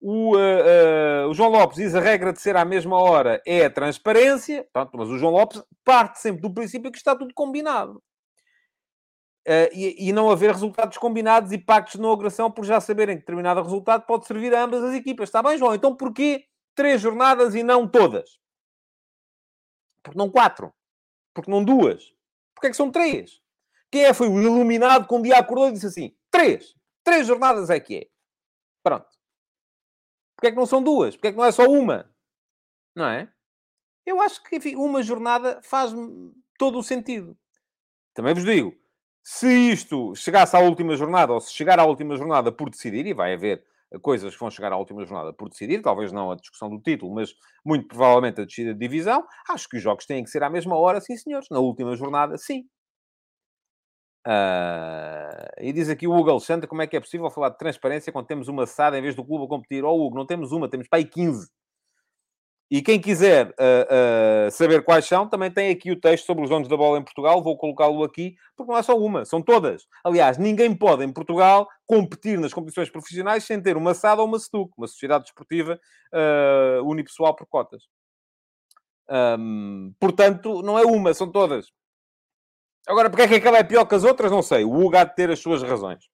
O, 0.00 0.36
uh, 0.36 1.26
uh, 1.26 1.28
o, 1.28 1.34
João 1.34 1.50
Lopes 1.50 1.76
diz 1.76 1.94
a 1.94 2.00
regra 2.00 2.32
de 2.32 2.40
ser 2.40 2.56
à 2.56 2.64
mesma 2.64 2.98
hora 2.98 3.40
é 3.46 3.64
a 3.64 3.70
transparência, 3.70 4.66
Pronto, 4.72 4.90
mas 4.98 5.08
o 5.08 5.16
João 5.16 5.32
Lopes 5.32 5.62
parte 5.84 6.18
sempre 6.18 6.42
do 6.42 6.52
princípio 6.52 6.90
que 6.90 6.98
está 6.98 7.16
tudo 7.16 7.32
combinado. 7.34 8.02
E, 9.72 10.08
e, 10.08 10.12
não 10.12 10.30
haver 10.30 10.52
resultados 10.52 10.96
combinados 10.98 11.50
e 11.50 11.58
pactos 11.58 11.94
de 11.94 12.00
não 12.00 12.12
agressão 12.12 12.48
por 12.48 12.64
já 12.64 12.80
saberem 12.80 13.16
que 13.16 13.22
determinado 13.22 13.60
resultado 13.60 14.06
pode 14.06 14.24
servir 14.24 14.54
a 14.54 14.62
ambas 14.62 14.84
as 14.84 14.94
equipas. 14.94 15.28
Está 15.28 15.42
bem, 15.42 15.58
João? 15.58 15.74
Então 15.74 15.96
porquê 15.96 16.44
três 16.76 17.00
jornadas 17.00 17.52
e 17.56 17.62
não 17.64 17.88
todas? 17.88 18.38
Porque 20.00 20.16
não 20.16 20.30
quatro? 20.30 20.72
Porque 21.34 21.50
não 21.50 21.64
duas? 21.64 22.12
Porque 22.54 22.68
é 22.68 22.70
que 22.70 22.76
são 22.76 22.90
três? 22.90 23.40
Quem 23.90 24.04
é 24.04 24.14
foi 24.14 24.28
o 24.28 24.40
iluminado 24.40 25.06
que 25.06 25.14
um 25.14 25.22
dia 25.22 25.38
acordou 25.38 25.68
e 25.68 25.72
disse 25.72 25.86
assim, 25.86 26.16
três! 26.30 26.74
Três 27.04 27.26
jornadas 27.26 27.68
é 27.68 27.80
que 27.80 27.96
é. 27.96 28.08
Pronto. 28.82 29.08
Porquê 30.36 30.48
é 30.48 30.50
que 30.50 30.56
não 30.56 30.66
são 30.66 30.82
duas? 30.82 31.16
Porquê 31.16 31.28
é 31.28 31.30
que 31.32 31.36
não 31.36 31.44
é 31.44 31.52
só 31.52 31.64
uma? 31.64 32.12
Não 32.94 33.06
é? 33.06 33.32
Eu 34.06 34.20
acho 34.20 34.42
que, 34.42 34.56
enfim, 34.56 34.76
uma 34.76 35.02
jornada 35.02 35.60
faz 35.62 35.92
todo 36.58 36.78
o 36.78 36.82
sentido. 36.82 37.36
Também 38.14 38.34
vos 38.34 38.44
digo, 38.44 38.76
se 39.22 39.48
isto 39.70 40.14
chegasse 40.14 40.56
à 40.56 40.60
última 40.60 40.96
jornada, 40.96 41.32
ou 41.32 41.40
se 41.40 41.52
chegar 41.52 41.78
à 41.78 41.84
última 41.84 42.16
jornada 42.16 42.52
por 42.52 42.68
decidir, 42.68 43.06
e 43.06 43.14
vai 43.14 43.34
haver 43.34 43.64
coisas 44.00 44.32
que 44.32 44.40
vão 44.40 44.50
chegar 44.50 44.72
à 44.72 44.76
última 44.76 45.04
jornada 45.04 45.32
por 45.32 45.48
decidir, 45.48 45.82
talvez 45.82 46.12
não 46.12 46.30
a 46.30 46.36
discussão 46.36 46.68
do 46.70 46.80
título, 46.80 47.14
mas 47.14 47.34
muito 47.64 47.86
provavelmente 47.88 48.40
a 48.40 48.44
descida 48.44 48.72
de 48.72 48.80
divisão, 48.80 49.24
acho 49.48 49.68
que 49.68 49.76
os 49.76 49.82
jogos 49.82 50.06
têm 50.06 50.24
que 50.24 50.30
ser 50.30 50.42
à 50.42 50.50
mesma 50.50 50.76
hora, 50.76 51.00
sim 51.00 51.16
senhores. 51.16 51.48
Na 51.50 51.58
última 51.58 51.94
jornada, 51.96 52.36
sim. 52.38 52.64
Uh, 54.26 55.50
e 55.60 55.72
diz 55.72 55.88
aqui 55.88 56.06
o 56.06 56.14
Hugo 56.14 56.30
Alexandre 56.30 56.68
como 56.68 56.80
é 56.80 56.86
que 56.86 56.96
é 56.96 57.00
possível 57.00 57.28
falar 57.28 57.48
de 57.48 57.58
transparência 57.58 58.12
quando 58.12 58.26
temos 58.26 58.46
uma 58.46 58.66
SAD 58.66 58.96
em 58.96 59.02
vez 59.02 59.16
do 59.16 59.24
clube 59.24 59.44
a 59.44 59.48
competir. 59.48 59.84
Oh, 59.84 59.94
Hugo, 59.94 60.16
não 60.16 60.26
temos 60.26 60.52
uma, 60.52 60.68
temos 60.70 60.86
aí 60.92 61.04
15. 61.04 61.48
E 62.72 62.80
quem 62.80 62.98
quiser 62.98 63.48
uh, 63.48 64.48
uh, 64.48 64.50
saber 64.50 64.82
quais 64.82 65.04
são, 65.04 65.28
também 65.28 65.50
tem 65.50 65.70
aqui 65.70 65.90
o 65.90 66.00
texto 66.00 66.24
sobre 66.24 66.44
os 66.44 66.48
donos 66.48 66.68
da 66.68 66.74
bola 66.74 66.98
em 66.98 67.04
Portugal. 67.04 67.42
Vou 67.42 67.54
colocá-lo 67.54 68.02
aqui, 68.02 68.34
porque 68.56 68.72
não 68.72 68.78
é 68.78 68.82
só 68.82 68.96
uma, 68.96 69.26
são 69.26 69.42
todas. 69.42 69.86
Aliás, 70.02 70.38
ninguém 70.38 70.74
pode 70.74 71.04
em 71.04 71.12
Portugal 71.12 71.68
competir 71.84 72.40
nas 72.40 72.54
competições 72.54 72.88
profissionais 72.88 73.44
sem 73.44 73.60
ter 73.60 73.76
uma 73.76 73.92
SAD 73.92 74.22
ou 74.22 74.26
uma 74.26 74.38
STUC, 74.38 74.72
uma 74.78 74.86
Sociedade 74.86 75.24
Desportiva 75.24 75.78
Unipessoal 76.86 77.36
por 77.36 77.46
cotas. 77.46 77.82
Um, 79.38 79.92
portanto, 80.00 80.62
não 80.62 80.78
é 80.78 80.82
uma, 80.86 81.12
são 81.12 81.30
todas. 81.30 81.70
Agora, 82.88 83.10
porque 83.10 83.24
é 83.24 83.28
que 83.28 83.34
aquela 83.34 83.58
é 83.58 83.62
pior 83.62 83.84
que 83.84 83.96
as 83.96 84.02
outras, 84.02 84.32
não 84.32 84.40
sei. 84.40 84.64
O 84.64 84.72
Hugo 84.72 84.96
há 84.96 85.04
de 85.04 85.14
ter 85.14 85.30
as 85.30 85.40
suas 85.40 85.62
razões. 85.62 86.06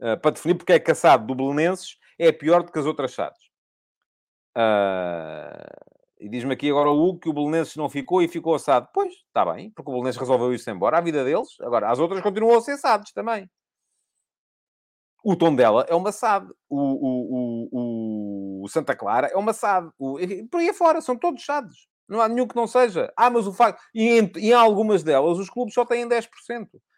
Uh, 0.00 0.18
para 0.22 0.30
definir 0.30 0.54
porque 0.54 0.72
é 0.72 0.80
que 0.80 0.90
a 0.90 0.94
SAD 0.94 1.26
do 1.26 1.34
Belenenses 1.34 1.98
é 2.18 2.32
pior 2.32 2.62
do 2.62 2.72
que 2.72 2.78
as 2.78 2.86
outras 2.86 3.12
SADs. 3.12 3.51
Uh, 4.56 5.92
e 6.20 6.28
diz-me 6.28 6.52
aqui 6.52 6.70
agora 6.70 6.88
o 6.88 7.02
Hugo 7.02 7.18
que 7.18 7.28
o 7.28 7.32
Belenenses 7.32 7.74
não 7.74 7.88
ficou 7.88 8.22
e 8.22 8.28
ficou 8.28 8.54
assado. 8.54 8.88
Pois, 8.94 9.12
está 9.12 9.44
bem, 9.52 9.70
porque 9.70 9.90
o 9.90 9.94
Belenenses 9.94 10.20
resolveu 10.20 10.54
ir-se 10.54 10.70
embora. 10.70 10.98
A 10.98 11.00
vida 11.00 11.24
deles. 11.24 11.48
Agora, 11.60 11.90
as 11.90 11.98
outras 11.98 12.20
continuam 12.20 12.58
a 12.58 12.60
ser 12.60 12.76
SADs 12.76 13.12
também. 13.12 13.50
O 15.24 15.34
tom 15.34 15.54
dela 15.54 15.84
é 15.88 15.94
uma 15.94 16.12
SAD. 16.12 16.48
O, 16.68 16.78
o, 16.78 17.68
o, 17.72 18.64
o 18.64 18.68
Santa 18.68 18.94
Clara 18.94 19.28
é 19.28 19.36
uma 19.36 19.52
SAD. 19.52 19.90
O, 19.98 20.16
por 20.50 20.60
aí 20.60 20.70
afora, 20.70 21.00
são 21.00 21.16
todos 21.16 21.44
SADs. 21.44 21.88
Não 22.08 22.20
há 22.20 22.28
nenhum 22.28 22.46
que 22.46 22.56
não 22.56 22.66
seja. 22.66 23.12
Ah, 23.16 23.30
mas 23.30 23.46
o 23.46 23.52
facto. 23.52 23.82
E 23.94 24.18
em, 24.18 24.30
em 24.36 24.52
algumas 24.52 25.02
delas 25.02 25.38
os 25.38 25.50
clubes 25.50 25.74
só 25.74 25.84
têm 25.84 26.08
10%. 26.08 26.28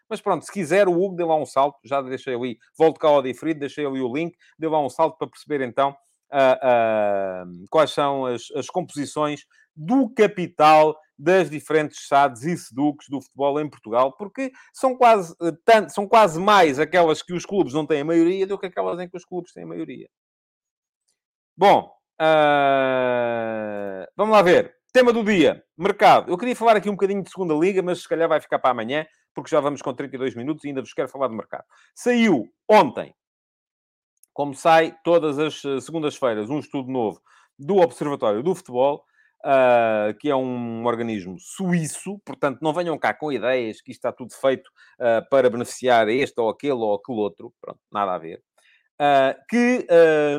Mas 0.07 0.21
pronto, 0.21 0.45
se 0.45 0.51
quiser, 0.51 0.87
o 0.87 0.93
Hugo 0.93 1.15
dê 1.15 1.23
lá 1.23 1.35
um 1.35 1.45
salto. 1.45 1.79
Já 1.83 1.99
deixei 2.01 2.35
ali, 2.35 2.57
volto 2.77 2.99
cá 2.99 3.07
ao 3.07 3.23
diferido, 3.23 3.59
deixei 3.59 3.85
ali 3.85 4.01
o 4.01 4.13
link, 4.13 4.35
dê 4.59 4.67
lá 4.67 4.79
um 4.79 4.89
salto 4.89 5.17
para 5.17 5.27
perceber 5.27 5.61
então 5.61 5.95
uh, 6.31 7.65
quais 7.69 7.91
são 7.91 8.25
as, 8.25 8.51
as 8.55 8.67
composições 8.67 9.45
do 9.75 10.09
capital 10.09 10.97
das 11.17 11.49
diferentes 11.49 12.07
SADs 12.07 12.43
e 12.43 12.57
SEDUCs 12.57 13.07
do 13.09 13.21
futebol 13.21 13.59
em 13.59 13.69
Portugal, 13.69 14.13
porque 14.17 14.51
são 14.73 14.95
quase, 14.97 15.33
eh, 15.41 15.51
tanto, 15.63 15.91
são 15.93 16.07
quase 16.07 16.39
mais 16.39 16.79
aquelas 16.79 17.21
que 17.21 17.33
os 17.33 17.45
clubes 17.45 17.73
não 17.73 17.85
têm 17.85 18.01
a 18.01 18.05
maioria 18.05 18.45
do 18.45 18.57
que 18.57 18.65
aquelas 18.65 18.99
em 18.99 19.07
que 19.09 19.15
os 19.15 19.23
clubes 19.25 19.53
têm 19.53 19.63
a 19.63 19.67
maioria. 19.67 20.09
Bom, 21.57 21.89
uh, 22.21 24.05
vamos 24.15 24.33
lá 24.33 24.41
ver. 24.41 24.75
Tema 24.91 25.11
do 25.11 25.23
dia, 25.23 25.63
mercado. 25.77 26.31
Eu 26.31 26.37
queria 26.37 26.55
falar 26.55 26.77
aqui 26.77 26.89
um 26.89 26.93
bocadinho 26.93 27.21
de 27.21 27.29
segunda 27.29 27.53
liga, 27.53 27.81
mas 27.81 28.01
se 28.01 28.07
calhar 28.07 28.29
vai 28.29 28.39
ficar 28.39 28.59
para 28.59 28.71
amanhã, 28.71 29.05
porque 29.33 29.49
já 29.49 29.59
vamos 29.59 29.81
com 29.81 29.93
32 29.93 30.35
minutos 30.35 30.63
e 30.63 30.69
ainda 30.69 30.81
vos 30.81 30.93
quero 30.93 31.09
falar 31.09 31.27
de 31.27 31.35
mercado. 31.35 31.65
Saiu 31.93 32.47
ontem, 32.69 33.13
como 34.35 34.53
sai 34.53 34.93
todas 35.01 35.39
as 35.39 35.63
eh, 35.63 35.79
segundas-feiras, 35.79 36.49
um 36.49 36.59
estudo 36.59 36.91
novo 36.91 37.21
do 37.57 37.77
Observatório 37.77 38.43
do 38.43 38.53
Futebol, 38.53 39.05
uh, 39.45 40.13
que 40.19 40.29
é 40.29 40.35
um 40.35 40.85
organismo 40.85 41.37
suíço, 41.39 42.19
portanto 42.25 42.59
não 42.61 42.73
venham 42.73 42.97
cá 42.99 43.13
com 43.13 43.31
ideias 43.31 43.79
que 43.79 43.91
isto 43.91 43.99
está 43.99 44.11
tudo 44.11 44.33
feito 44.33 44.67
uh, 44.99 45.27
para 45.29 45.49
beneficiar 45.49 46.09
este 46.09 46.37
ou 46.37 46.49
aquele 46.49 46.73
ou 46.73 46.93
aquele 46.95 47.17
outro, 47.17 47.53
pronto, 47.61 47.79
nada 47.89 48.13
a 48.13 48.17
ver. 48.17 48.43
Uh, 48.99 49.35
que 49.49 49.87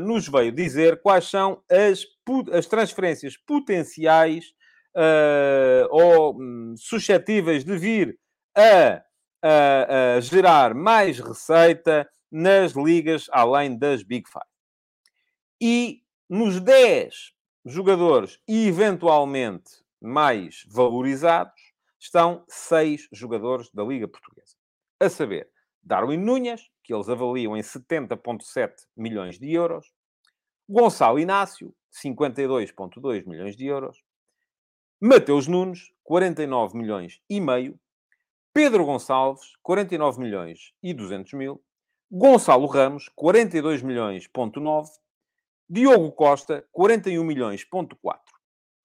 nos 0.02 0.28
veio 0.28 0.52
dizer 0.52 1.00
quais 1.00 1.24
são 1.30 1.62
as, 1.70 2.04
as 2.52 2.66
transferências 2.66 3.36
potenciais 3.36 4.52
ou 5.90 6.34
um, 6.38 6.74
suscetíveis 6.76 7.64
de 7.64 7.76
vir 7.76 8.18
a, 8.54 9.02
a, 9.42 10.16
a, 10.16 10.20
gerar 10.20 10.74
mais 10.74 11.18
receita 11.18 12.08
nas 12.30 12.72
ligas 12.72 13.28
além 13.30 13.76
das 13.76 14.02
Big 14.02 14.28
Five. 14.28 14.44
E 15.60 16.02
nos 16.28 16.60
10 16.60 17.32
jogadores 17.64 18.38
eventualmente 18.46 19.70
mais 20.00 20.64
valorizados 20.68 21.72
estão 21.98 22.44
6 22.48 23.08
jogadores 23.12 23.70
da 23.70 23.82
Liga 23.82 24.06
Portuguesa. 24.06 24.54
A 25.00 25.08
saber, 25.08 25.48
Darwin 25.82 26.18
Núñez, 26.18 26.70
que 26.82 26.94
eles 26.94 27.08
avaliam 27.08 27.56
em 27.56 27.60
70,7 27.60 28.72
milhões 28.96 29.38
de 29.38 29.52
euros. 29.52 29.92
Gonçalo 30.68 31.18
Inácio, 31.18 31.74
52,2 31.92 33.26
milhões 33.26 33.56
de 33.56 33.66
euros. 33.66 34.02
Mateus 35.00 35.46
Nunes, 35.46 35.92
49 36.02 36.76
milhões 36.76 37.20
e 37.28 37.40
meio. 37.40 37.78
Pedro 38.52 38.84
Gonçalves, 38.84 39.56
49 39.62 40.20
milhões 40.20 40.72
e 40.82 40.94
200 40.94 41.32
mil. 41.34 41.62
Gonçalo 42.10 42.66
Ramos, 42.66 43.08
42 43.14 43.82
milhões, 43.82 44.26
ponto 44.26 44.60
9. 44.60 44.90
Diogo 45.68 46.12
Costa, 46.12 46.64
41 46.72 47.24
milhões, 47.24 47.64
ponto 47.64 47.96
4. 47.96 48.22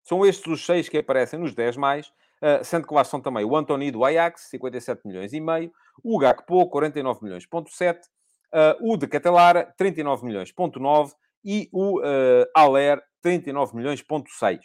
São 0.04 0.26
estes 0.26 0.48
os 0.48 0.66
seis 0.66 0.90
que 0.90 0.98
aparecem 0.98 1.40
nos 1.40 1.54
10 1.54 1.78
mais, 1.78 2.12
Uh, 2.42 2.66
sendo 2.66 2.88
que 2.88 2.94
lá 2.96 3.04
estão 3.04 3.22
também 3.22 3.46
o 3.46 3.56
Antoni 3.56 3.92
do 3.92 4.04
Ajax, 4.04 4.50
57 4.50 5.06
milhões 5.06 5.32
e 5.32 5.40
meio, 5.40 5.72
o 6.04 6.18
Gakpo, 6.18 6.68
49 6.70 7.24
milhões, 7.24 7.46
ponto 7.46 7.70
7, 7.70 8.00
uh, 8.00 8.92
o 8.92 8.98
de 8.98 9.08
Catalara, 9.08 9.72
39 9.78 10.26
milhões, 10.26 10.52
ponto 10.52 10.80
9, 10.80 11.14
e 11.46 11.70
o 11.72 12.00
uh, 12.00 12.48
Aller, 12.56 13.00
39 13.22 13.76
milhões, 13.76 14.02
ponto 14.02 14.32
6. 14.32 14.60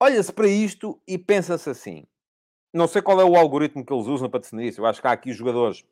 Olha-se 0.00 0.32
para 0.32 0.48
isto 0.48 0.98
e 1.06 1.18
pensa-se 1.18 1.68
assim. 1.68 2.06
Não 2.72 2.86
sei 2.86 3.02
qual 3.02 3.20
é 3.20 3.24
o 3.24 3.36
algoritmo 3.36 3.84
que 3.84 3.92
eles 3.92 4.06
usam 4.06 4.30
para 4.30 4.40
definir 4.40 4.68
isso. 4.68 4.80
Eu 4.80 4.86
acho 4.86 5.00
que 5.00 5.06
há 5.06 5.12
aqui 5.12 5.32
jogadores 5.32 5.84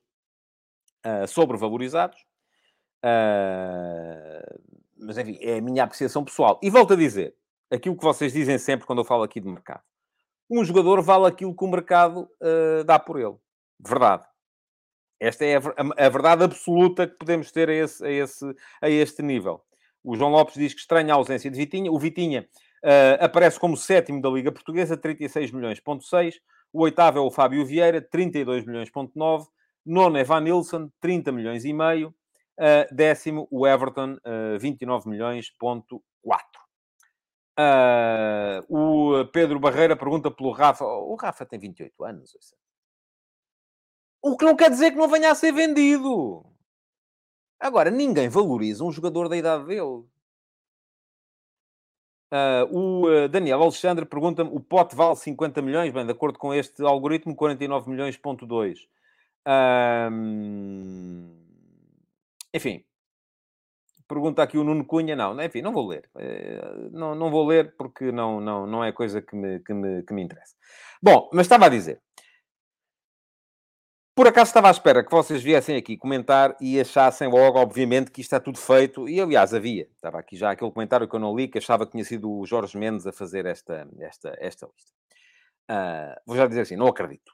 uh, 1.04 1.26
sobrevalorizados. 1.26 2.18
Uh, 3.04 4.60
mas, 4.96 5.18
enfim, 5.18 5.38
é 5.40 5.58
a 5.58 5.62
minha 5.62 5.84
apreciação 5.84 6.24
pessoal. 6.24 6.58
E 6.62 6.70
volto 6.70 6.92
a 6.92 6.96
dizer, 6.96 7.34
aquilo 7.70 7.96
que 7.96 8.04
vocês 8.04 8.32
dizem 8.32 8.58
sempre 8.58 8.86
quando 8.86 9.00
eu 9.00 9.04
falo 9.04 9.22
aqui 9.22 9.40
de 9.40 9.48
mercado. 9.48 9.82
Um 10.50 10.64
jogador 10.64 11.02
vale 11.02 11.26
aquilo 11.26 11.54
que 11.54 11.64
o 11.64 11.68
mercado 11.68 12.28
uh, 12.40 12.84
dá 12.84 12.98
por 12.98 13.20
ele. 13.20 13.36
Verdade. 13.78 14.24
Esta 15.20 15.44
é 15.44 15.56
a, 15.56 16.08
verdade 16.08 16.44
absoluta 16.44 17.06
que 17.06 17.16
podemos 17.16 17.50
ter 17.50 17.68
a, 17.68 17.74
esse, 17.74 18.04
a, 18.04 18.10
esse, 18.10 18.54
a 18.80 18.88
este 18.88 19.22
nível. 19.22 19.60
O 20.02 20.16
João 20.16 20.30
Lopes 20.30 20.54
diz 20.54 20.72
que 20.72 20.80
estranha 20.80 21.12
a 21.12 21.16
ausência 21.16 21.50
de 21.50 21.56
Vitinha. 21.56 21.90
O 21.90 21.98
Vitinha 21.98 22.48
uh, 22.84 23.24
aparece 23.24 23.58
como 23.58 23.76
sétimo 23.76 24.22
da 24.22 24.30
Liga 24.30 24.52
Portuguesa, 24.52 24.96
36 24.96 25.50
milhões, 25.50 25.80
ponto 25.80 26.04
6. 26.04 26.40
O 26.72 26.82
oitavo 26.82 27.18
é 27.18 27.20
o 27.20 27.30
Fábio 27.30 27.64
Vieira, 27.64 28.00
32 28.00 28.66
milhões, 28.66 28.90
ponto 28.90 29.12
9. 29.14 29.48
Nono 29.84 30.18
é 30.18 30.24
Van 30.24 30.40
Nilsson, 30.40 30.90
30 31.00 31.32
milhões 31.32 31.64
e 31.64 31.72
meio. 31.72 32.14
Uh, 32.58 32.94
décimo, 32.94 33.46
o 33.50 33.66
Everton, 33.66 34.14
uh, 34.14 34.58
29 34.58 35.08
milhões, 35.08 35.50
ponto 35.58 36.02
4. 36.22 36.46
Uh, 37.58 38.62
o 38.68 39.26
Pedro 39.26 39.58
Barreira 39.58 39.96
pergunta 39.96 40.30
pelo 40.30 40.52
Rafa. 40.52 40.84
O 40.84 41.16
Rafa 41.16 41.46
tem 41.46 41.58
28 41.58 42.04
anos. 42.04 42.36
O 44.22 44.36
que 44.36 44.44
não 44.44 44.54
quer 44.54 44.70
dizer 44.70 44.90
que 44.90 44.96
não 44.96 45.08
venha 45.08 45.30
a 45.30 45.34
ser 45.34 45.52
vendido. 45.52 46.44
Agora, 47.58 47.90
ninguém 47.90 48.28
valoriza 48.28 48.84
um 48.84 48.92
jogador 48.92 49.28
da 49.28 49.36
idade 49.36 49.64
dele. 49.64 50.04
Uh, 52.30 52.76
o 52.76 53.28
Daniel 53.28 53.62
Alexandre 53.62 54.04
pergunta-me: 54.04 54.50
o 54.52 54.60
pote 54.60 54.94
vale 54.94 55.16
50 55.16 55.62
milhões? 55.62 55.92
Bem, 55.92 56.04
de 56.04 56.12
acordo 56.12 56.38
com 56.38 56.52
este 56.52 56.82
algoritmo, 56.82 57.34
49 57.34 57.90
milhões, 57.90 58.16
ponto 58.16 58.46
2. 58.46 58.86
Enfim, 62.54 62.84
pergunta 64.08 64.42
aqui 64.42 64.58
o 64.58 64.64
Nuno 64.64 64.84
Cunha. 64.84 65.14
Não, 65.14 65.40
enfim, 65.42 65.60
não 65.62 65.72
vou 65.72 65.86
ler. 65.86 66.08
Eh, 66.16 66.88
não, 66.90 67.14
não 67.14 67.30
vou 67.30 67.46
ler 67.46 67.74
porque 67.76 68.10
não, 68.10 68.40
não, 68.40 68.66
não 68.66 68.82
é 68.82 68.90
coisa 68.90 69.20
que 69.20 69.36
me, 69.36 69.60
que, 69.60 69.74
me, 69.74 70.02
que 70.02 70.12
me 70.14 70.22
interessa. 70.22 70.54
Bom, 71.02 71.28
mas 71.32 71.46
estava 71.46 71.66
a 71.66 71.68
dizer. 71.68 72.00
Por 74.18 74.26
acaso 74.26 74.48
estava 74.48 74.66
à 74.66 74.72
espera 74.72 75.04
que 75.04 75.12
vocês 75.12 75.44
viessem 75.44 75.76
aqui 75.76 75.96
comentar 75.96 76.56
e 76.60 76.80
achassem 76.80 77.28
logo, 77.28 77.56
obviamente, 77.56 78.10
que 78.10 78.20
isto 78.20 78.34
está 78.34 78.40
tudo 78.40 78.58
feito. 78.58 79.08
E, 79.08 79.20
aliás, 79.20 79.54
havia. 79.54 79.86
Estava 79.94 80.18
aqui 80.18 80.34
já 80.34 80.50
aquele 80.50 80.72
comentário 80.72 81.06
que 81.06 81.14
eu 81.14 81.20
não 81.20 81.36
li, 81.36 81.46
que 81.46 81.58
achava 81.58 81.86
que 81.86 81.92
tinha 81.92 82.02
sido 82.02 82.28
o 82.28 82.44
Jorge 82.44 82.76
Mendes 82.76 83.06
a 83.06 83.12
fazer 83.12 83.46
esta, 83.46 83.86
esta, 84.00 84.36
esta 84.40 84.66
lista. 84.66 84.92
Uh, 85.70 86.20
vou 86.26 86.36
já 86.36 86.48
dizer 86.48 86.62
assim, 86.62 86.74
não 86.74 86.88
acredito. 86.88 87.32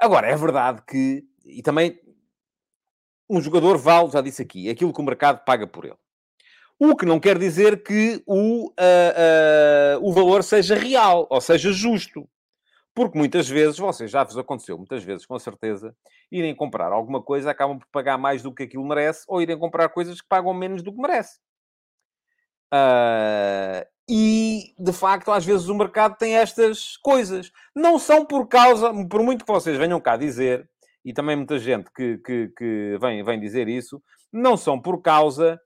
Agora, 0.00 0.26
é 0.26 0.34
verdade 0.34 0.82
que... 0.84 1.24
E 1.46 1.62
também... 1.62 2.00
Um 3.28 3.40
jogador 3.40 3.78
vale, 3.78 4.10
já 4.10 4.20
disse 4.20 4.42
aqui, 4.42 4.68
aquilo 4.68 4.92
que 4.92 5.00
o 5.00 5.04
mercado 5.04 5.44
paga 5.44 5.64
por 5.64 5.84
ele. 5.84 5.94
O 6.76 6.96
que 6.96 7.06
não 7.06 7.20
quer 7.20 7.38
dizer 7.38 7.84
que 7.84 8.20
o, 8.26 8.66
uh, 8.66 8.72
uh, 8.72 10.08
o 10.08 10.12
valor 10.12 10.42
seja 10.42 10.74
real, 10.74 11.28
ou 11.30 11.40
seja, 11.40 11.70
justo. 11.70 12.28
Porque 12.94 13.16
muitas 13.16 13.48
vezes, 13.48 13.78
vocês 13.78 14.10
já 14.10 14.24
vos 14.24 14.36
aconteceu, 14.36 14.76
muitas 14.76 15.04
vezes, 15.04 15.24
com 15.24 15.38
certeza, 15.38 15.94
irem 16.30 16.54
comprar 16.54 16.92
alguma 16.92 17.22
coisa, 17.22 17.50
acabam 17.50 17.78
por 17.78 17.86
pagar 17.92 18.18
mais 18.18 18.42
do 18.42 18.52
que 18.52 18.64
aquilo 18.64 18.86
merece, 18.86 19.24
ou 19.28 19.40
irem 19.40 19.58
comprar 19.58 19.88
coisas 19.88 20.20
que 20.20 20.28
pagam 20.28 20.52
menos 20.52 20.82
do 20.82 20.92
que 20.92 21.00
merece. 21.00 21.38
Uh, 22.72 23.86
e, 24.08 24.74
de 24.78 24.92
facto, 24.92 25.30
às 25.30 25.44
vezes 25.44 25.68
o 25.68 25.74
mercado 25.74 26.16
tem 26.16 26.36
estas 26.36 26.96
coisas. 26.96 27.52
Não 27.74 27.98
são 27.98 28.24
por 28.24 28.48
causa, 28.48 28.92
por 29.08 29.22
muito 29.22 29.44
que 29.44 29.52
vocês 29.52 29.76
venham 29.78 30.00
cá 30.00 30.16
dizer, 30.16 30.68
e 31.04 31.12
também 31.12 31.36
muita 31.36 31.58
gente 31.58 31.90
que, 31.92 32.18
que, 32.18 32.48
que 32.56 32.98
vem, 33.00 33.22
vem 33.22 33.38
dizer 33.38 33.68
isso, 33.68 34.02
não 34.32 34.56
são 34.56 34.80
por 34.80 35.00
causa 35.00 35.60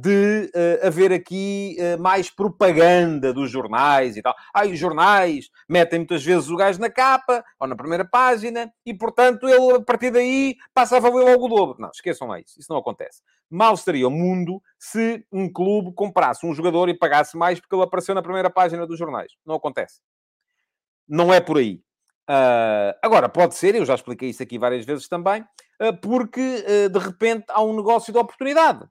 de 0.00 0.50
uh, 0.54 0.86
haver 0.86 1.12
aqui 1.12 1.76
uh, 1.78 2.00
mais 2.00 2.28
propaganda 2.28 3.32
dos 3.32 3.50
jornais 3.50 4.16
e 4.16 4.22
tal. 4.22 4.34
Ah, 4.52 4.66
os 4.66 4.78
jornais 4.78 5.48
metem 5.68 6.00
muitas 6.00 6.24
vezes 6.24 6.50
o 6.50 6.56
gajo 6.56 6.80
na 6.80 6.90
capa 6.90 7.44
ou 7.58 7.66
na 7.66 7.76
primeira 7.76 8.04
página 8.04 8.72
e, 8.84 8.92
portanto, 8.92 9.48
ele 9.48 9.76
a 9.76 9.80
partir 9.80 10.10
daí 10.10 10.56
passa 10.72 10.96
a 10.96 11.00
valer 11.00 11.24
logo 11.24 11.46
o 11.46 11.48
dobro. 11.48 11.80
Não, 11.80 11.90
esqueçam 11.90 12.28
lá 12.28 12.40
isso. 12.40 12.58
Isso 12.58 12.70
não 12.70 12.78
acontece. 12.78 13.22
Mal 13.48 13.74
estaria 13.74 14.06
o 14.06 14.10
mundo 14.10 14.60
se 14.78 15.24
um 15.30 15.50
clube 15.50 15.92
comprasse 15.94 16.44
um 16.44 16.54
jogador 16.54 16.88
e 16.88 16.98
pagasse 16.98 17.36
mais 17.36 17.60
porque 17.60 17.74
ele 17.74 17.84
apareceu 17.84 18.14
na 18.14 18.22
primeira 18.22 18.50
página 18.50 18.86
dos 18.86 18.98
jornais. 18.98 19.32
Não 19.46 19.54
acontece. 19.54 20.00
Não 21.08 21.32
é 21.32 21.40
por 21.40 21.58
aí. 21.58 21.80
Uh, 22.28 22.96
agora, 23.02 23.28
pode 23.28 23.54
ser, 23.54 23.74
eu 23.74 23.84
já 23.84 23.94
expliquei 23.94 24.30
isso 24.30 24.42
aqui 24.42 24.58
várias 24.58 24.84
vezes 24.86 25.06
também, 25.06 25.42
uh, 25.42 25.94
porque 26.00 26.40
uh, 26.40 26.88
de 26.88 26.98
repente 26.98 27.44
há 27.50 27.62
um 27.62 27.76
negócio 27.76 28.10
de 28.10 28.18
oportunidade 28.18 28.88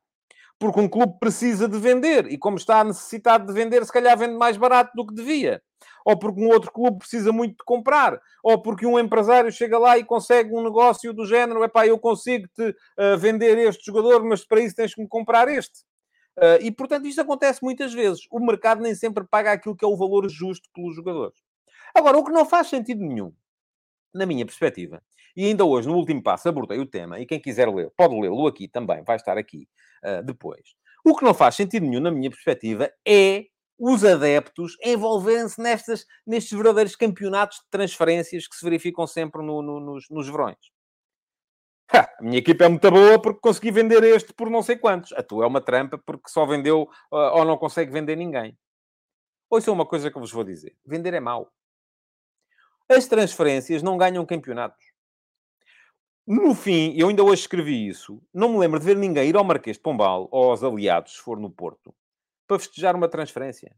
porque 0.63 0.79
um 0.79 0.87
clube 0.87 1.19
precisa 1.19 1.67
de 1.67 1.77
vender 1.77 2.31
e, 2.31 2.37
como 2.37 2.55
está 2.55 2.85
necessitado 2.85 3.45
de 3.45 3.51
vender, 3.51 3.85
se 3.85 3.91
calhar 3.91 4.17
vende 4.17 4.35
mais 4.35 4.55
barato 4.55 4.93
do 4.95 5.05
que 5.05 5.13
devia. 5.13 5.61
Ou 6.05 6.17
porque 6.17 6.39
um 6.39 6.47
outro 6.47 6.71
clube 6.71 6.99
precisa 6.99 7.33
muito 7.33 7.57
de 7.57 7.65
comprar, 7.65 8.17
ou 8.41 8.61
porque 8.61 8.85
um 8.85 8.97
empresário 8.97 9.51
chega 9.51 9.77
lá 9.77 9.97
e 9.97 10.05
consegue 10.05 10.55
um 10.55 10.63
negócio 10.63 11.13
do 11.13 11.25
género: 11.25 11.65
epá, 11.65 11.85
eu 11.85 11.99
consigo-te 11.99 12.69
uh, 12.69 13.17
vender 13.17 13.57
este 13.57 13.85
jogador, 13.85 14.23
mas 14.23 14.45
para 14.45 14.61
isso 14.61 14.73
tens 14.73 14.95
que 14.95 15.01
me 15.01 15.07
comprar 15.07 15.49
este. 15.49 15.81
Uh, 16.37 16.61
e 16.61 16.71
portanto, 16.71 17.07
isto 17.07 17.19
acontece 17.19 17.61
muitas 17.61 17.93
vezes. 17.93 18.21
O 18.31 18.39
mercado 18.39 18.81
nem 18.81 18.95
sempre 18.95 19.25
paga 19.29 19.51
aquilo 19.51 19.75
que 19.75 19.83
é 19.83 19.87
o 19.87 19.97
valor 19.97 20.29
justo 20.29 20.69
pelos 20.73 20.95
jogadores. 20.95 21.37
Agora, 21.93 22.17
o 22.17 22.23
que 22.23 22.31
não 22.31 22.45
faz 22.45 22.67
sentido 22.67 23.01
nenhum, 23.01 23.33
na 24.13 24.25
minha 24.25 24.45
perspectiva, 24.45 25.03
e 25.35 25.45
ainda 25.45 25.65
hoje, 25.65 25.87
no 25.87 25.95
último 25.95 26.21
passo, 26.21 26.47
abordei 26.47 26.79
o 26.79 26.85
tema, 26.85 27.19
e 27.19 27.25
quem 27.25 27.39
quiser 27.39 27.67
ler, 27.67 27.91
pode 27.95 28.19
lê-lo 28.19 28.47
aqui 28.47 28.67
também, 28.67 29.03
vai 29.03 29.15
estar 29.15 29.37
aqui 29.37 29.67
uh, 30.03 30.23
depois. 30.23 30.61
O 31.03 31.15
que 31.15 31.25
não 31.25 31.33
faz 31.33 31.55
sentido 31.55 31.85
nenhum, 31.85 32.01
na 32.01 32.11
minha 32.11 32.29
perspectiva, 32.29 32.91
é 33.05 33.45
os 33.77 34.05
adeptos 34.05 34.77
envolverem-se 34.81 35.61
nestes 36.25 36.51
verdadeiros 36.51 36.95
campeonatos 36.95 37.57
de 37.57 37.69
transferências 37.69 38.47
que 38.47 38.55
se 38.55 38.63
verificam 38.63 39.05
sempre 39.05 39.43
no, 39.43 39.61
no, 39.61 39.79
nos, 39.79 40.09
nos 40.09 40.29
verões. 40.29 40.57
Ha, 41.91 42.09
a 42.19 42.23
minha 42.23 42.37
equipa 42.37 42.63
é 42.63 42.69
muito 42.69 42.89
boa 42.89 43.21
porque 43.21 43.41
consegui 43.41 43.71
vender 43.71 44.03
este 44.03 44.33
por 44.33 44.49
não 44.49 44.63
sei 44.63 44.77
quantos. 44.77 45.11
A 45.13 45.21
tua 45.21 45.43
é 45.43 45.47
uma 45.47 45.61
trampa 45.61 45.97
porque 45.97 46.29
só 46.29 46.45
vendeu 46.45 46.83
uh, 47.11 47.37
ou 47.37 47.45
não 47.45 47.57
consegue 47.57 47.91
vender 47.91 48.15
ninguém. 48.15 48.57
Ouça 49.49 49.71
uma 49.71 49.85
coisa 49.85 50.09
que 50.09 50.17
eu 50.17 50.21
vos 50.21 50.31
vou 50.31 50.43
dizer. 50.43 50.75
Vender 50.85 51.13
é 51.13 51.19
mau. 51.19 51.51
As 52.89 53.05
transferências 53.07 53.83
não 53.83 53.97
ganham 53.97 54.25
campeonatos. 54.25 54.92
No 56.25 56.55
fim, 56.55 56.93
eu 56.95 57.09
ainda 57.09 57.21
hoje 57.21 57.41
escrevi 57.41 57.85
isso, 57.85 58.21
não 58.33 58.53
me 58.53 58.57
lembro 58.57 58.79
de 58.79 58.85
ver 58.85 58.95
ninguém 58.95 59.27
ir 59.27 59.35
ao 59.35 59.43
Marquês 59.43 59.75
de 59.75 59.83
Pombal 59.83 60.29
ou 60.31 60.51
aos 60.51 60.63
aliados, 60.63 61.15
se 61.15 61.19
for 61.19 61.37
no 61.37 61.51
Porto, 61.51 61.93
para 62.47 62.59
festejar 62.59 62.95
uma 62.95 63.09
transferência. 63.09 63.75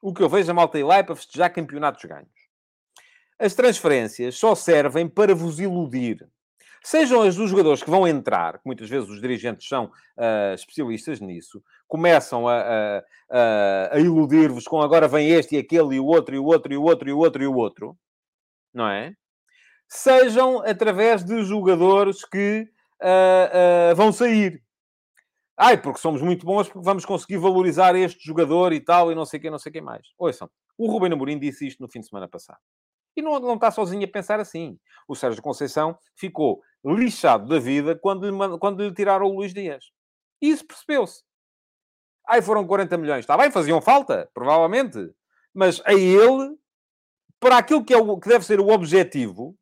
O 0.00 0.14
que 0.14 0.22
eu 0.22 0.28
vejo 0.28 0.48
a 0.50 0.54
malta 0.54 0.78
ir 0.78 0.84
lá 0.84 0.98
é 0.98 1.02
para 1.02 1.16
festejar 1.16 1.52
campeonatos 1.52 2.04
ganhos. 2.04 2.30
As 3.36 3.54
transferências 3.54 4.36
só 4.36 4.54
servem 4.54 5.08
para 5.08 5.34
vos 5.34 5.58
iludir. 5.58 6.24
Sejam 6.84 7.22
as 7.22 7.34
dos 7.34 7.50
jogadores 7.50 7.82
que 7.82 7.90
vão 7.90 8.06
entrar, 8.06 8.54
que 8.54 8.66
muitas 8.66 8.88
vezes 8.88 9.08
os 9.08 9.20
dirigentes 9.20 9.66
são 9.66 9.86
uh, 9.86 10.54
especialistas 10.54 11.20
nisso, 11.20 11.62
começam 11.88 12.46
a, 12.46 12.60
a, 12.60 13.04
a, 13.30 13.96
a 13.96 14.00
iludir-vos 14.00 14.68
com 14.68 14.80
agora 14.80 15.08
vem 15.08 15.30
este 15.30 15.56
e 15.56 15.58
aquele 15.58 15.96
e 15.96 16.00
o 16.00 16.06
outro 16.06 16.34
e 16.34 16.38
o 16.38 16.44
outro 16.44 16.72
e 16.72 16.76
o 16.76 16.82
outro 16.82 17.08
e 17.08 17.12
o 17.12 17.18
outro 17.18 17.42
e 17.42 17.46
o 17.46 17.54
outro, 17.54 17.98
não 18.72 18.88
é? 18.88 19.14
Sejam 19.92 20.62
através 20.62 21.22
de 21.22 21.44
jogadores 21.44 22.24
que 22.24 22.66
uh, 23.02 23.92
uh, 23.92 23.94
vão 23.94 24.10
sair. 24.10 24.62
Ai, 25.54 25.80
porque 25.80 26.00
somos 26.00 26.22
muito 26.22 26.46
bons, 26.46 26.66
porque 26.66 26.84
vamos 26.84 27.04
conseguir 27.04 27.36
valorizar 27.36 27.94
este 27.94 28.24
jogador 28.24 28.72
e 28.72 28.80
tal, 28.80 29.12
e 29.12 29.14
não 29.14 29.26
sei 29.26 29.38
quem, 29.38 29.50
não 29.50 29.58
sei 29.58 29.70
quem 29.70 29.82
mais. 29.82 30.08
Ouçam, 30.18 30.50
o 30.78 30.90
Rubem 30.90 31.12
Amorim 31.12 31.38
disse 31.38 31.66
isto 31.66 31.82
no 31.82 31.90
fim 31.90 32.00
de 32.00 32.06
semana 32.06 32.26
passado. 32.26 32.58
E 33.14 33.20
não, 33.20 33.38
não 33.38 33.56
está 33.56 33.70
sozinho 33.70 34.02
a 34.06 34.08
pensar 34.08 34.40
assim. 34.40 34.78
O 35.06 35.14
Sérgio 35.14 35.42
Conceição 35.42 35.98
ficou 36.16 36.62
lixado 36.82 37.46
da 37.46 37.58
vida 37.58 37.94
quando 37.94 38.26
lhe, 38.26 38.58
quando 38.58 38.82
lhe 38.82 38.94
tiraram 38.94 39.26
o 39.26 39.34
Luís 39.34 39.52
Dias. 39.52 39.92
Isso 40.40 40.66
percebeu-se. 40.66 41.22
Ai, 42.26 42.40
foram 42.40 42.66
40 42.66 42.96
milhões. 42.96 43.20
Está 43.20 43.36
bem, 43.36 43.50
faziam 43.50 43.82
falta, 43.82 44.30
provavelmente. 44.32 45.14
Mas 45.52 45.82
a 45.84 45.92
ele, 45.92 46.56
para 47.38 47.58
aquilo 47.58 47.84
que, 47.84 47.92
é 47.92 47.98
o, 47.98 48.18
que 48.18 48.30
deve 48.30 48.46
ser 48.46 48.58
o 48.58 48.70
objetivo, 48.70 49.54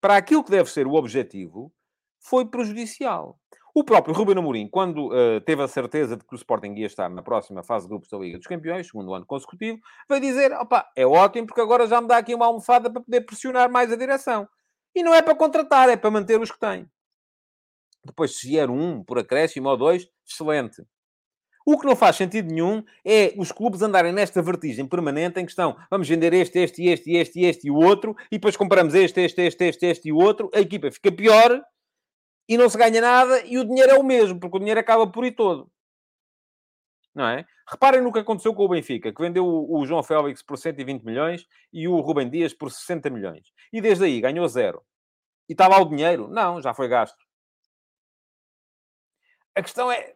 para 0.00 0.16
aquilo 0.16 0.42
que 0.42 0.50
deve 0.50 0.70
ser 0.70 0.86
o 0.86 0.94
objetivo, 0.94 1.72
foi 2.18 2.46
prejudicial. 2.46 3.38
O 3.74 3.84
próprio 3.84 4.14
Ruben 4.14 4.36
Amorim, 4.36 4.68
quando 4.68 5.08
uh, 5.08 5.40
teve 5.42 5.62
a 5.62 5.68
certeza 5.68 6.16
de 6.16 6.24
que 6.24 6.34
o 6.34 6.36
Sporting 6.36 6.74
ia 6.74 6.86
estar 6.86 7.08
na 7.08 7.22
próxima 7.22 7.62
fase 7.62 7.84
de 7.84 7.90
grupos 7.90 8.08
da 8.08 8.18
Liga 8.18 8.36
dos 8.36 8.46
Campeões, 8.46 8.88
segundo 8.88 9.14
ano 9.14 9.24
consecutivo, 9.24 9.78
veio 10.08 10.20
dizer, 10.20 10.52
opa, 10.52 10.90
é 10.96 11.06
ótimo 11.06 11.46
porque 11.46 11.60
agora 11.60 11.86
já 11.86 12.00
me 12.00 12.08
dá 12.08 12.16
aqui 12.16 12.34
uma 12.34 12.46
almofada 12.46 12.90
para 12.90 13.00
poder 13.00 13.20
pressionar 13.20 13.70
mais 13.70 13.92
a 13.92 13.96
direção. 13.96 14.48
E 14.94 15.04
não 15.04 15.14
é 15.14 15.22
para 15.22 15.36
contratar, 15.36 15.88
é 15.88 15.96
para 15.96 16.10
manter 16.10 16.40
os 16.40 16.50
que 16.50 16.58
tem. 16.58 16.90
Depois, 18.04 18.38
se 18.38 18.48
vier 18.48 18.68
um 18.68 19.04
por 19.04 19.18
acréscimo 19.18 19.68
ou 19.68 19.76
dois, 19.76 20.08
excelente. 20.28 20.82
O 21.70 21.78
que 21.78 21.86
não 21.86 21.94
faz 21.94 22.16
sentido 22.16 22.48
nenhum 22.52 22.82
é 23.04 23.32
os 23.36 23.52
clubes 23.52 23.80
andarem 23.80 24.12
nesta 24.12 24.42
vertigem 24.42 24.84
permanente 24.84 25.38
em 25.38 25.44
que 25.44 25.52
estão, 25.52 25.78
vamos 25.88 26.08
vender 26.08 26.32
este, 26.32 26.58
este, 26.58 26.88
este, 26.88 27.12
este, 27.12 27.40
este 27.42 27.68
e 27.68 27.70
o 27.70 27.76
outro, 27.76 28.16
e 28.26 28.38
depois 28.38 28.56
compramos 28.56 28.92
este, 28.92 29.20
este, 29.20 29.42
este, 29.42 29.64
este, 29.66 29.86
este 29.86 30.08
e 30.08 30.12
o 30.12 30.16
outro, 30.16 30.50
a 30.52 30.58
equipa 30.58 30.90
fica 30.90 31.12
pior 31.12 31.62
e 32.48 32.58
não 32.58 32.68
se 32.68 32.76
ganha 32.76 33.00
nada 33.00 33.46
e 33.46 33.56
o 33.56 33.64
dinheiro 33.64 33.92
é 33.92 33.94
o 33.94 34.02
mesmo, 34.02 34.40
porque 34.40 34.56
o 34.56 34.58
dinheiro 34.58 34.80
acaba 34.80 35.06
por 35.06 35.24
ir 35.24 35.30
todo. 35.30 35.70
Não 37.14 37.28
é? 37.28 37.46
Reparem 37.68 38.00
no 38.02 38.12
que 38.12 38.18
aconteceu 38.18 38.52
com 38.52 38.64
o 38.64 38.68
Benfica, 38.68 39.12
que 39.14 39.22
vendeu 39.22 39.46
o 39.46 39.86
João 39.86 40.02
Félix 40.02 40.42
por 40.42 40.58
120 40.58 41.04
milhões 41.04 41.46
e 41.72 41.86
o 41.86 42.00
Rubem 42.00 42.28
Dias 42.28 42.52
por 42.52 42.72
60 42.72 43.10
milhões. 43.10 43.46
E 43.72 43.80
desde 43.80 44.06
aí 44.06 44.20
ganhou 44.20 44.48
zero. 44.48 44.82
E 45.48 45.52
está 45.52 45.68
lá 45.68 45.80
o 45.80 45.88
dinheiro? 45.88 46.26
Não, 46.26 46.60
já 46.60 46.74
foi 46.74 46.88
gasto. 46.88 47.24
A 49.54 49.62
questão 49.62 49.90
é, 49.92 50.14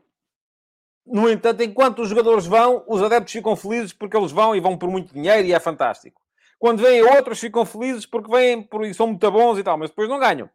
no 1.07 1.28
entanto, 1.30 1.62
enquanto 1.62 2.02
os 2.02 2.09
jogadores 2.09 2.46
vão, 2.46 2.82
os 2.86 3.02
adeptos 3.02 3.32
ficam 3.32 3.55
felizes 3.55 3.92
porque 3.92 4.16
eles 4.16 4.32
vão 4.32 4.57
e 4.57 4.61
vão 4.61 4.76
por 4.76 4.90
muito 4.90 5.12
dinheiro 5.12 5.46
e 5.46 5.52
é 5.52 5.61
fantástico. 5.61 6.20
Quando 6.59 6.82
vêm 6.82 7.02
outros, 7.02 7.40
ficam 7.40 7.64
felizes 7.66 8.07
porque 8.07 8.30
vêm 8.30 8.62
por, 8.62 8.84
e 8.84 8.94
são 8.94 9.09
muito 9.09 9.30
bons 9.30 9.59
e 9.59 9.62
tal, 9.62 9.76
mas 9.76 9.90
depois 9.90 10.09
não 10.09 10.18
ganham. 10.18 10.48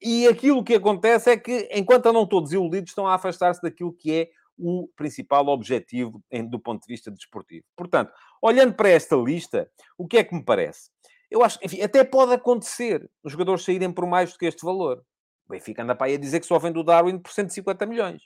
E 0.00 0.26
aquilo 0.26 0.64
que 0.64 0.74
acontece 0.74 1.30
é 1.30 1.36
que, 1.36 1.68
enquanto 1.72 2.06
andam 2.06 2.26
todos 2.26 2.52
iludidos, 2.52 2.90
estão 2.90 3.06
a 3.06 3.14
afastar-se 3.14 3.60
daquilo 3.60 3.92
que 3.92 4.12
é 4.12 4.30
o 4.56 4.88
principal 4.96 5.46
objetivo 5.48 6.22
do 6.48 6.58
ponto 6.58 6.82
de 6.82 6.86
vista 6.86 7.10
desportivo. 7.10 7.64
Portanto, 7.76 8.12
olhando 8.40 8.74
para 8.74 8.88
esta 8.88 9.16
lista, 9.16 9.70
o 9.98 10.06
que 10.06 10.18
é 10.18 10.24
que 10.24 10.34
me 10.34 10.42
parece? 10.42 10.90
Eu 11.30 11.44
acho, 11.44 11.58
enfim, 11.62 11.82
até 11.82 12.02
pode 12.04 12.32
acontecer 12.32 13.08
os 13.22 13.32
jogadores 13.32 13.62
saírem 13.62 13.92
por 13.92 14.06
mais 14.06 14.32
do 14.32 14.38
que 14.38 14.46
este 14.46 14.64
valor. 14.64 15.02
O 15.46 15.52
Benfica 15.52 15.82
anda 15.82 15.94
para 15.94 16.06
aí 16.06 16.14
a 16.14 16.18
dizer 16.18 16.40
que 16.40 16.46
só 16.46 16.58
vende 16.58 16.78
o 16.78 16.82
Darwin 16.82 17.18
por 17.18 17.32
150 17.32 17.86
milhões. 17.86 18.22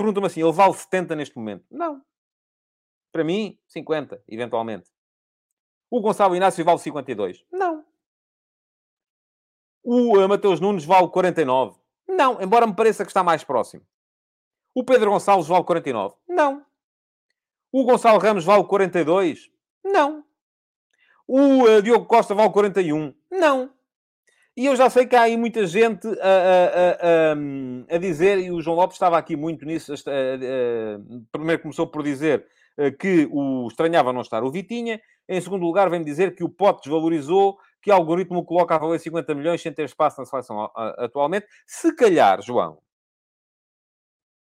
Pergunta-me 0.00 0.28
assim, 0.28 0.40
ele 0.42 0.50
vale 0.50 0.72
70 0.72 1.14
neste 1.14 1.36
momento? 1.36 1.66
Não. 1.70 2.00
Para 3.12 3.22
mim, 3.22 3.58
50, 3.68 4.24
eventualmente. 4.26 4.90
O 5.90 6.00
Gonçalo 6.00 6.34
Inácio 6.34 6.64
vale 6.64 6.78
52? 6.78 7.44
Não. 7.52 7.84
O 9.84 10.16
uh, 10.16 10.26
Mateus 10.26 10.58
Nunes 10.58 10.86
vale 10.86 11.10
49? 11.10 11.78
Não, 12.08 12.40
embora 12.40 12.66
me 12.66 12.74
pareça 12.74 13.04
que 13.04 13.10
está 13.10 13.22
mais 13.22 13.44
próximo. 13.44 13.86
O 14.74 14.82
Pedro 14.82 15.10
Gonçalves 15.10 15.48
vale 15.48 15.64
49? 15.64 16.14
Não. 16.26 16.64
O 17.70 17.84
Gonçalo 17.84 18.18
Ramos 18.18 18.46
vale 18.46 18.64
42? 18.64 19.50
Não. 19.84 20.24
O 21.28 21.64
uh, 21.64 21.82
Diogo 21.82 22.06
Costa 22.06 22.34
vale 22.34 22.50
41? 22.50 23.14
Não. 23.30 23.70
E 24.56 24.66
eu 24.66 24.76
já 24.76 24.90
sei 24.90 25.06
que 25.06 25.16
há 25.16 25.22
aí 25.22 25.36
muita 25.36 25.66
gente 25.66 26.06
a, 26.06 26.10
a, 26.10 27.32
a, 27.92 27.94
a 27.94 27.98
dizer, 27.98 28.38
e 28.38 28.50
o 28.50 28.60
João 28.60 28.76
Lopes 28.76 28.96
estava 28.96 29.16
aqui 29.16 29.36
muito 29.36 29.64
nisso, 29.64 29.94
primeiro 31.30 31.62
começou 31.62 31.86
por 31.86 32.02
dizer 32.02 32.46
eh, 32.76 32.90
que 32.90 33.28
o 33.30 33.68
estranhava 33.68 34.12
não 34.12 34.22
estar 34.22 34.42
o 34.42 34.50
Vitinha, 34.50 35.00
em 35.28 35.40
segundo 35.40 35.64
lugar 35.64 35.88
vem 35.88 36.02
dizer 36.02 36.34
que 36.34 36.42
o 36.42 36.48
Pote 36.48 36.82
desvalorizou, 36.82 37.58
que 37.82 37.90
o 37.90 37.94
algoritmo 37.94 38.44
coloca 38.44 38.74
a 38.74 38.78
valer 38.78 38.98
50 38.98 39.34
milhões 39.34 39.62
sem 39.62 39.72
ter 39.72 39.84
espaço 39.84 40.20
na 40.20 40.26
seleção 40.26 40.70
atualmente. 40.74 41.46
Se 41.66 41.94
calhar, 41.94 42.42
João, 42.42 42.78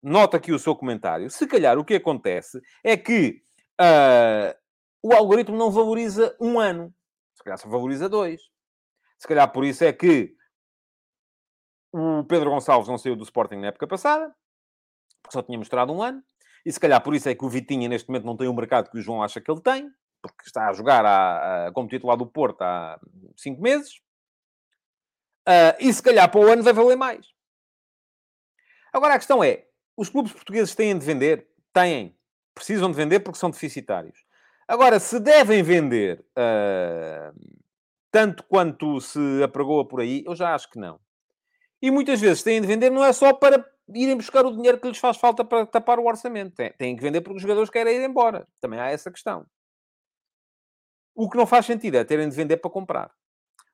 nota 0.03 0.37
aqui 0.37 0.53
o 0.53 0.59
seu 0.59 0.77
comentário, 0.77 1.31
se 1.31 1.47
calhar 1.47 1.79
o 1.79 1.85
que 1.85 1.95
acontece 1.95 2.61
é 2.85 2.97
que 2.97 3.43
uh, 3.81 4.55
o 5.03 5.13
algoritmo 5.13 5.57
não 5.57 5.71
valoriza 5.71 6.37
um 6.41 6.59
ano, 6.59 6.95
se 7.35 7.43
calhar 7.43 7.59
só 7.59 7.69
valoriza 7.69 8.09
dois. 8.09 8.41
Se 9.19 9.27
calhar 9.27 9.51
por 9.53 9.65
isso 9.65 9.85
é 9.85 9.93
que 9.93 10.37
o 11.93 12.25
Pedro 12.25 12.51
Gonçalves 12.51 12.89
não 12.89 12.99
saiu 12.99 13.17
do 13.17 13.25
Sporting 13.25 13.57
na 13.57 13.69
época 13.69 13.87
passada, 13.87 14.35
porque 15.23 15.33
só 15.33 15.43
tinha 15.43 15.59
mostrado 15.59 15.93
um 15.93 16.03
ano. 16.03 16.23
E 16.65 16.73
se 16.73 16.79
calhar 16.79 17.03
por 17.03 17.15
isso 17.15 17.29
é 17.29 17.35
que 17.35 17.45
o 17.45 17.49
Vitinha 17.49 17.89
neste 17.89 18.09
momento 18.09 18.25
não 18.25 18.37
tem 18.37 18.49
o 18.49 18.55
mercado 18.55 18.91
que 18.91 18.99
o 18.99 19.01
João 19.01 19.23
acha 19.23 19.41
que 19.41 19.51
ele 19.51 19.61
tem, 19.61 19.91
porque 20.23 20.45
está 20.47 20.69
a 20.69 20.73
jogar 20.73 21.05
a, 21.05 21.67
a, 21.67 21.73
como 21.73 21.89
titular 21.89 22.17
do 22.17 22.27
Porto 22.27 22.63
há 22.63 23.01
cinco 23.37 23.63
meses. 23.63 24.01
Uh, 25.49 25.75
e 25.81 25.93
se 25.93 26.03
calhar 26.03 26.31
para 26.31 26.41
o 26.41 26.47
ano 26.47 26.63
vai 26.63 26.73
valer 26.73 26.97
mais. 26.97 27.27
Agora 28.93 29.15
a 29.15 29.19
questão 29.19 29.43
é: 29.43 29.67
os 29.97 30.09
clubes 30.09 30.33
portugueses 30.33 30.75
têm 30.75 30.99
de 30.99 31.05
vender? 31.05 31.49
Têm. 31.73 32.17
Precisam 32.55 32.91
de 32.91 32.97
vender 32.97 33.21
porque 33.21 33.39
são 33.39 33.51
deficitários. 33.51 34.19
Agora, 34.67 35.01
se 35.01 35.19
devem 35.19 35.63
vender 35.63 36.23
uh, 36.37 37.58
tanto 38.11 38.43
quanto 38.45 39.01
se 39.01 39.43
apregoa 39.43 39.87
por 39.87 40.01
aí, 40.01 40.25
eu 40.27 40.35
já 40.35 40.55
acho 40.55 40.71
que 40.71 40.79
não. 40.79 40.99
E 41.81 41.91
muitas 41.91 42.21
vezes 42.21 42.43
têm 42.43 42.61
de 42.61 42.67
vender 42.67 42.91
não 42.91 43.05
é 43.05 43.13
só 43.13 43.33
para 43.33 43.65
irem 43.95 44.17
buscar 44.17 44.45
o 44.45 44.53
dinheiro 44.53 44.79
que 44.79 44.89
lhes 44.89 44.99
faz 44.99 45.17
falta 45.17 45.45
para 45.45 45.65
tapar 45.67 45.99
o 45.99 46.07
orçamento. 46.07 46.55
Têm 46.77 46.97
que 46.97 47.03
vender 47.03 47.21
porque 47.21 47.37
os 47.37 47.43
jogadores 47.43 47.71
querem 47.71 47.97
ir 47.97 48.05
embora. 48.05 48.47
Também 48.61 48.81
há 48.81 48.91
essa 48.91 49.11
questão. 49.11 49.47
O 51.15 51.29
que 51.29 51.37
não 51.37 51.47
faz 51.47 51.67
sentido 51.67 51.97
é 51.97 52.05
terem 52.05 52.29
de 52.29 52.35
vender 52.35 52.59
para 52.59 52.71
comprar. 52.71 53.11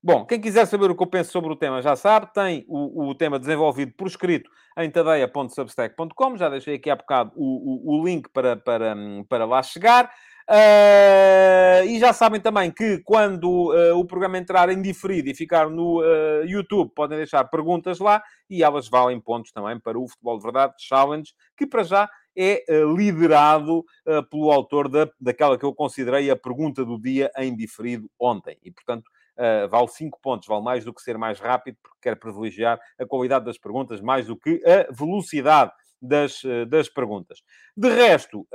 Bom, 0.02 0.26
quem 0.26 0.38
quiser 0.38 0.66
saber 0.66 0.90
o 0.90 0.94
que 0.94 1.02
eu 1.02 1.06
penso 1.06 1.32
sobre 1.32 1.50
o 1.50 1.56
tema 1.56 1.80
já 1.80 1.96
sabe, 1.96 2.30
tem 2.34 2.64
o, 2.68 3.08
o 3.08 3.14
tema 3.14 3.38
desenvolvido 3.38 3.92
por 3.96 4.06
escrito 4.06 4.50
em 4.78 4.90
tadeia.substack.com. 4.90 6.36
Já 6.36 6.50
deixei 6.50 6.74
aqui 6.74 6.90
há 6.90 6.96
bocado 6.96 7.32
o, 7.34 7.94
o, 7.94 8.00
o 8.00 8.04
link 8.04 8.28
para, 8.28 8.54
para, 8.54 8.94
para 9.28 9.46
lá 9.46 9.62
chegar. 9.62 10.12
Uh, 10.50 11.86
e 11.86 11.98
já 11.98 12.12
sabem 12.12 12.38
também 12.38 12.70
que 12.70 12.98
quando 12.98 13.72
uh, 13.72 13.98
o 13.98 14.04
programa 14.04 14.36
entrar 14.36 14.68
em 14.68 14.82
diferido 14.82 15.30
e 15.30 15.34
ficar 15.34 15.70
no 15.70 16.02
uh, 16.02 16.44
YouTube, 16.44 16.92
podem 16.94 17.16
deixar 17.16 17.44
perguntas 17.44 17.98
lá 17.98 18.22
e 18.50 18.62
elas 18.62 18.86
valem 18.86 19.18
pontos 19.18 19.52
também 19.52 19.80
para 19.80 19.98
o 19.98 20.06
Futebol 20.06 20.36
de 20.36 20.42
Verdade 20.42 20.74
Challenge, 20.78 21.32
que 21.56 21.66
para 21.66 21.82
já 21.82 22.10
é 22.36 22.64
liderado 22.96 23.84
pelo 24.28 24.50
autor 24.50 24.88
da, 24.88 25.08
daquela 25.20 25.56
que 25.56 25.64
eu 25.64 25.72
considerei 25.72 26.28
a 26.28 26.36
pergunta 26.36 26.84
do 26.84 27.00
dia 27.00 27.30
em 27.38 27.54
diferido 27.54 28.10
ontem. 28.18 28.58
E, 28.62 28.72
portanto, 28.72 29.08
Uh, 29.36 29.66
vale 29.68 29.88
5 29.88 30.20
pontos, 30.22 30.46
vale 30.46 30.62
mais 30.62 30.84
do 30.84 30.94
que 30.94 31.02
ser 31.02 31.18
mais 31.18 31.40
rápido, 31.40 31.76
porque 31.82 31.98
quer 32.02 32.14
privilegiar 32.14 32.78
a 32.96 33.04
qualidade 33.04 33.44
das 33.44 33.58
perguntas 33.58 34.00
mais 34.00 34.28
do 34.28 34.36
que 34.36 34.62
a 34.64 34.92
velocidade 34.92 35.72
das, 36.00 36.44
eh, 36.44 36.64
das 36.66 36.88
perguntas. 36.88 37.42
De 37.76 37.88
resto, 37.88 38.46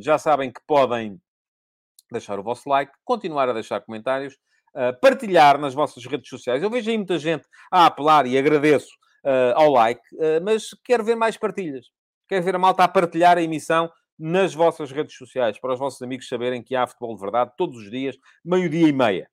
já 0.00 0.18
sabem 0.18 0.52
que 0.52 0.60
podem 0.66 1.20
deixar 2.10 2.38
o 2.38 2.42
vosso 2.42 2.68
like, 2.68 2.92
continuar 3.04 3.48
a 3.48 3.52
deixar 3.52 3.80
comentários, 3.80 4.34
uh, 4.74 4.98
partilhar 5.00 5.58
nas 5.58 5.74
vossas 5.74 6.04
redes 6.04 6.28
sociais. 6.28 6.62
Eu 6.62 6.70
vejo 6.70 6.90
aí 6.90 6.96
muita 6.96 7.18
gente 7.18 7.46
a 7.70 7.86
apelar 7.86 8.26
e 8.26 8.38
agradeço 8.38 8.90
uh, 9.24 9.54
ao 9.54 9.70
like, 9.70 10.00
uh, 10.14 10.42
mas 10.42 10.68
quero 10.84 11.04
ver 11.04 11.16
mais 11.16 11.36
partilhas. 11.36 11.86
Quero 12.28 12.44
ver 12.44 12.54
a 12.54 12.58
malta 12.58 12.84
a 12.84 12.88
partilhar 12.88 13.38
a 13.38 13.42
emissão 13.42 13.90
nas 14.18 14.54
vossas 14.54 14.90
redes 14.90 15.14
sociais, 15.16 15.60
para 15.60 15.74
os 15.74 15.78
vossos 15.78 16.00
amigos 16.00 16.28
saberem 16.28 16.62
que 16.62 16.74
há 16.74 16.86
futebol 16.86 17.14
de 17.14 17.20
verdade 17.20 17.52
todos 17.56 17.76
os 17.76 17.90
dias, 17.90 18.16
meio-dia 18.42 18.88
e 18.88 18.92
meia, 18.92 19.28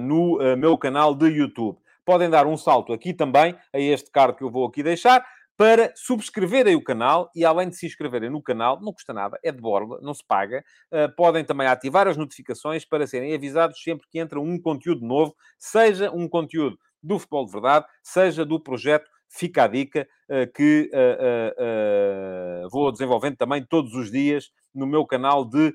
no 0.00 0.38
meu 0.56 0.78
canal 0.78 1.14
de 1.14 1.26
YouTube. 1.26 1.78
Podem 2.02 2.30
dar 2.30 2.46
um 2.46 2.56
salto 2.56 2.94
aqui 2.94 3.12
também 3.12 3.54
a 3.70 3.78
este 3.78 4.10
card 4.10 4.38
que 4.38 4.42
eu 4.42 4.50
vou 4.50 4.66
aqui 4.66 4.82
deixar 4.82 5.22
para 5.58 5.92
subscreverem 5.96 6.76
o 6.76 6.82
canal 6.82 7.28
e, 7.34 7.44
além 7.44 7.68
de 7.68 7.74
se 7.74 7.84
inscreverem 7.84 8.30
no 8.30 8.40
canal, 8.40 8.80
não 8.80 8.92
custa 8.92 9.12
nada, 9.12 9.36
é 9.42 9.50
de 9.50 9.60
borla, 9.60 9.98
não 10.00 10.14
se 10.14 10.24
paga. 10.24 10.64
Uh, 10.92 11.12
podem 11.16 11.44
também 11.44 11.66
ativar 11.66 12.06
as 12.06 12.16
notificações 12.16 12.84
para 12.84 13.08
serem 13.08 13.34
avisados 13.34 13.82
sempre 13.82 14.06
que 14.08 14.20
entra 14.20 14.38
um 14.38 14.56
conteúdo 14.60 15.04
novo, 15.04 15.34
seja 15.58 16.12
um 16.12 16.28
conteúdo 16.28 16.78
do 17.02 17.18
Futebol 17.18 17.44
de 17.44 17.50
Verdade, 17.50 17.86
seja 18.04 18.44
do 18.44 18.60
projeto 18.60 19.10
Fica 19.28 19.64
a 19.64 19.66
Dica, 19.66 20.08
uh, 20.30 20.50
que 20.54 20.88
uh, 20.94 22.68
vou 22.70 22.92
desenvolvendo 22.92 23.36
também 23.36 23.66
todos 23.68 23.94
os 23.94 24.12
dias 24.12 24.50
no 24.72 24.86
meu 24.86 25.04
canal 25.04 25.44
de 25.44 25.74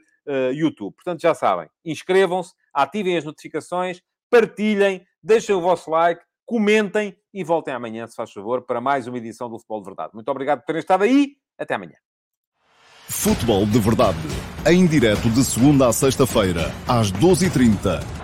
YouTube. 0.55 0.95
Portanto, 0.95 1.19
já 1.19 1.35
sabem, 1.35 1.67
inscrevam-se, 1.83 2.53
ativem 2.73 3.17
as 3.17 3.25
notificações, 3.25 4.01
partilhem, 4.29 5.05
deixem 5.21 5.53
o 5.53 5.59
vosso 5.59 5.91
like, 5.91 6.23
comentem 6.45 7.13
e 7.33 7.43
voltem 7.43 7.73
amanhã, 7.73 8.05
se 8.07 8.15
faz 8.15 8.31
favor, 8.31 8.61
para 8.61 8.79
mais 8.79 9.07
uma 9.07 9.17
edição 9.17 9.49
do 9.49 9.57
Futebol 9.57 9.81
de 9.81 9.85
Verdade. 9.85 10.11
Muito 10.13 10.29
obrigado 10.29 10.59
por 10.59 10.65
terem 10.65 10.79
estado 10.79 11.03
aí. 11.03 11.35
Até 11.57 11.75
amanhã. 11.75 11.95
Futebol 13.09 13.65
de 13.65 13.79
Verdade. 13.79 14.17
Em 14.65 14.85
direto 14.85 15.29
de 15.29 15.43
segunda 15.43 15.87
a 15.87 15.93
sexta-feira, 15.93 16.71
às 16.87 17.11
12h30 17.11 18.22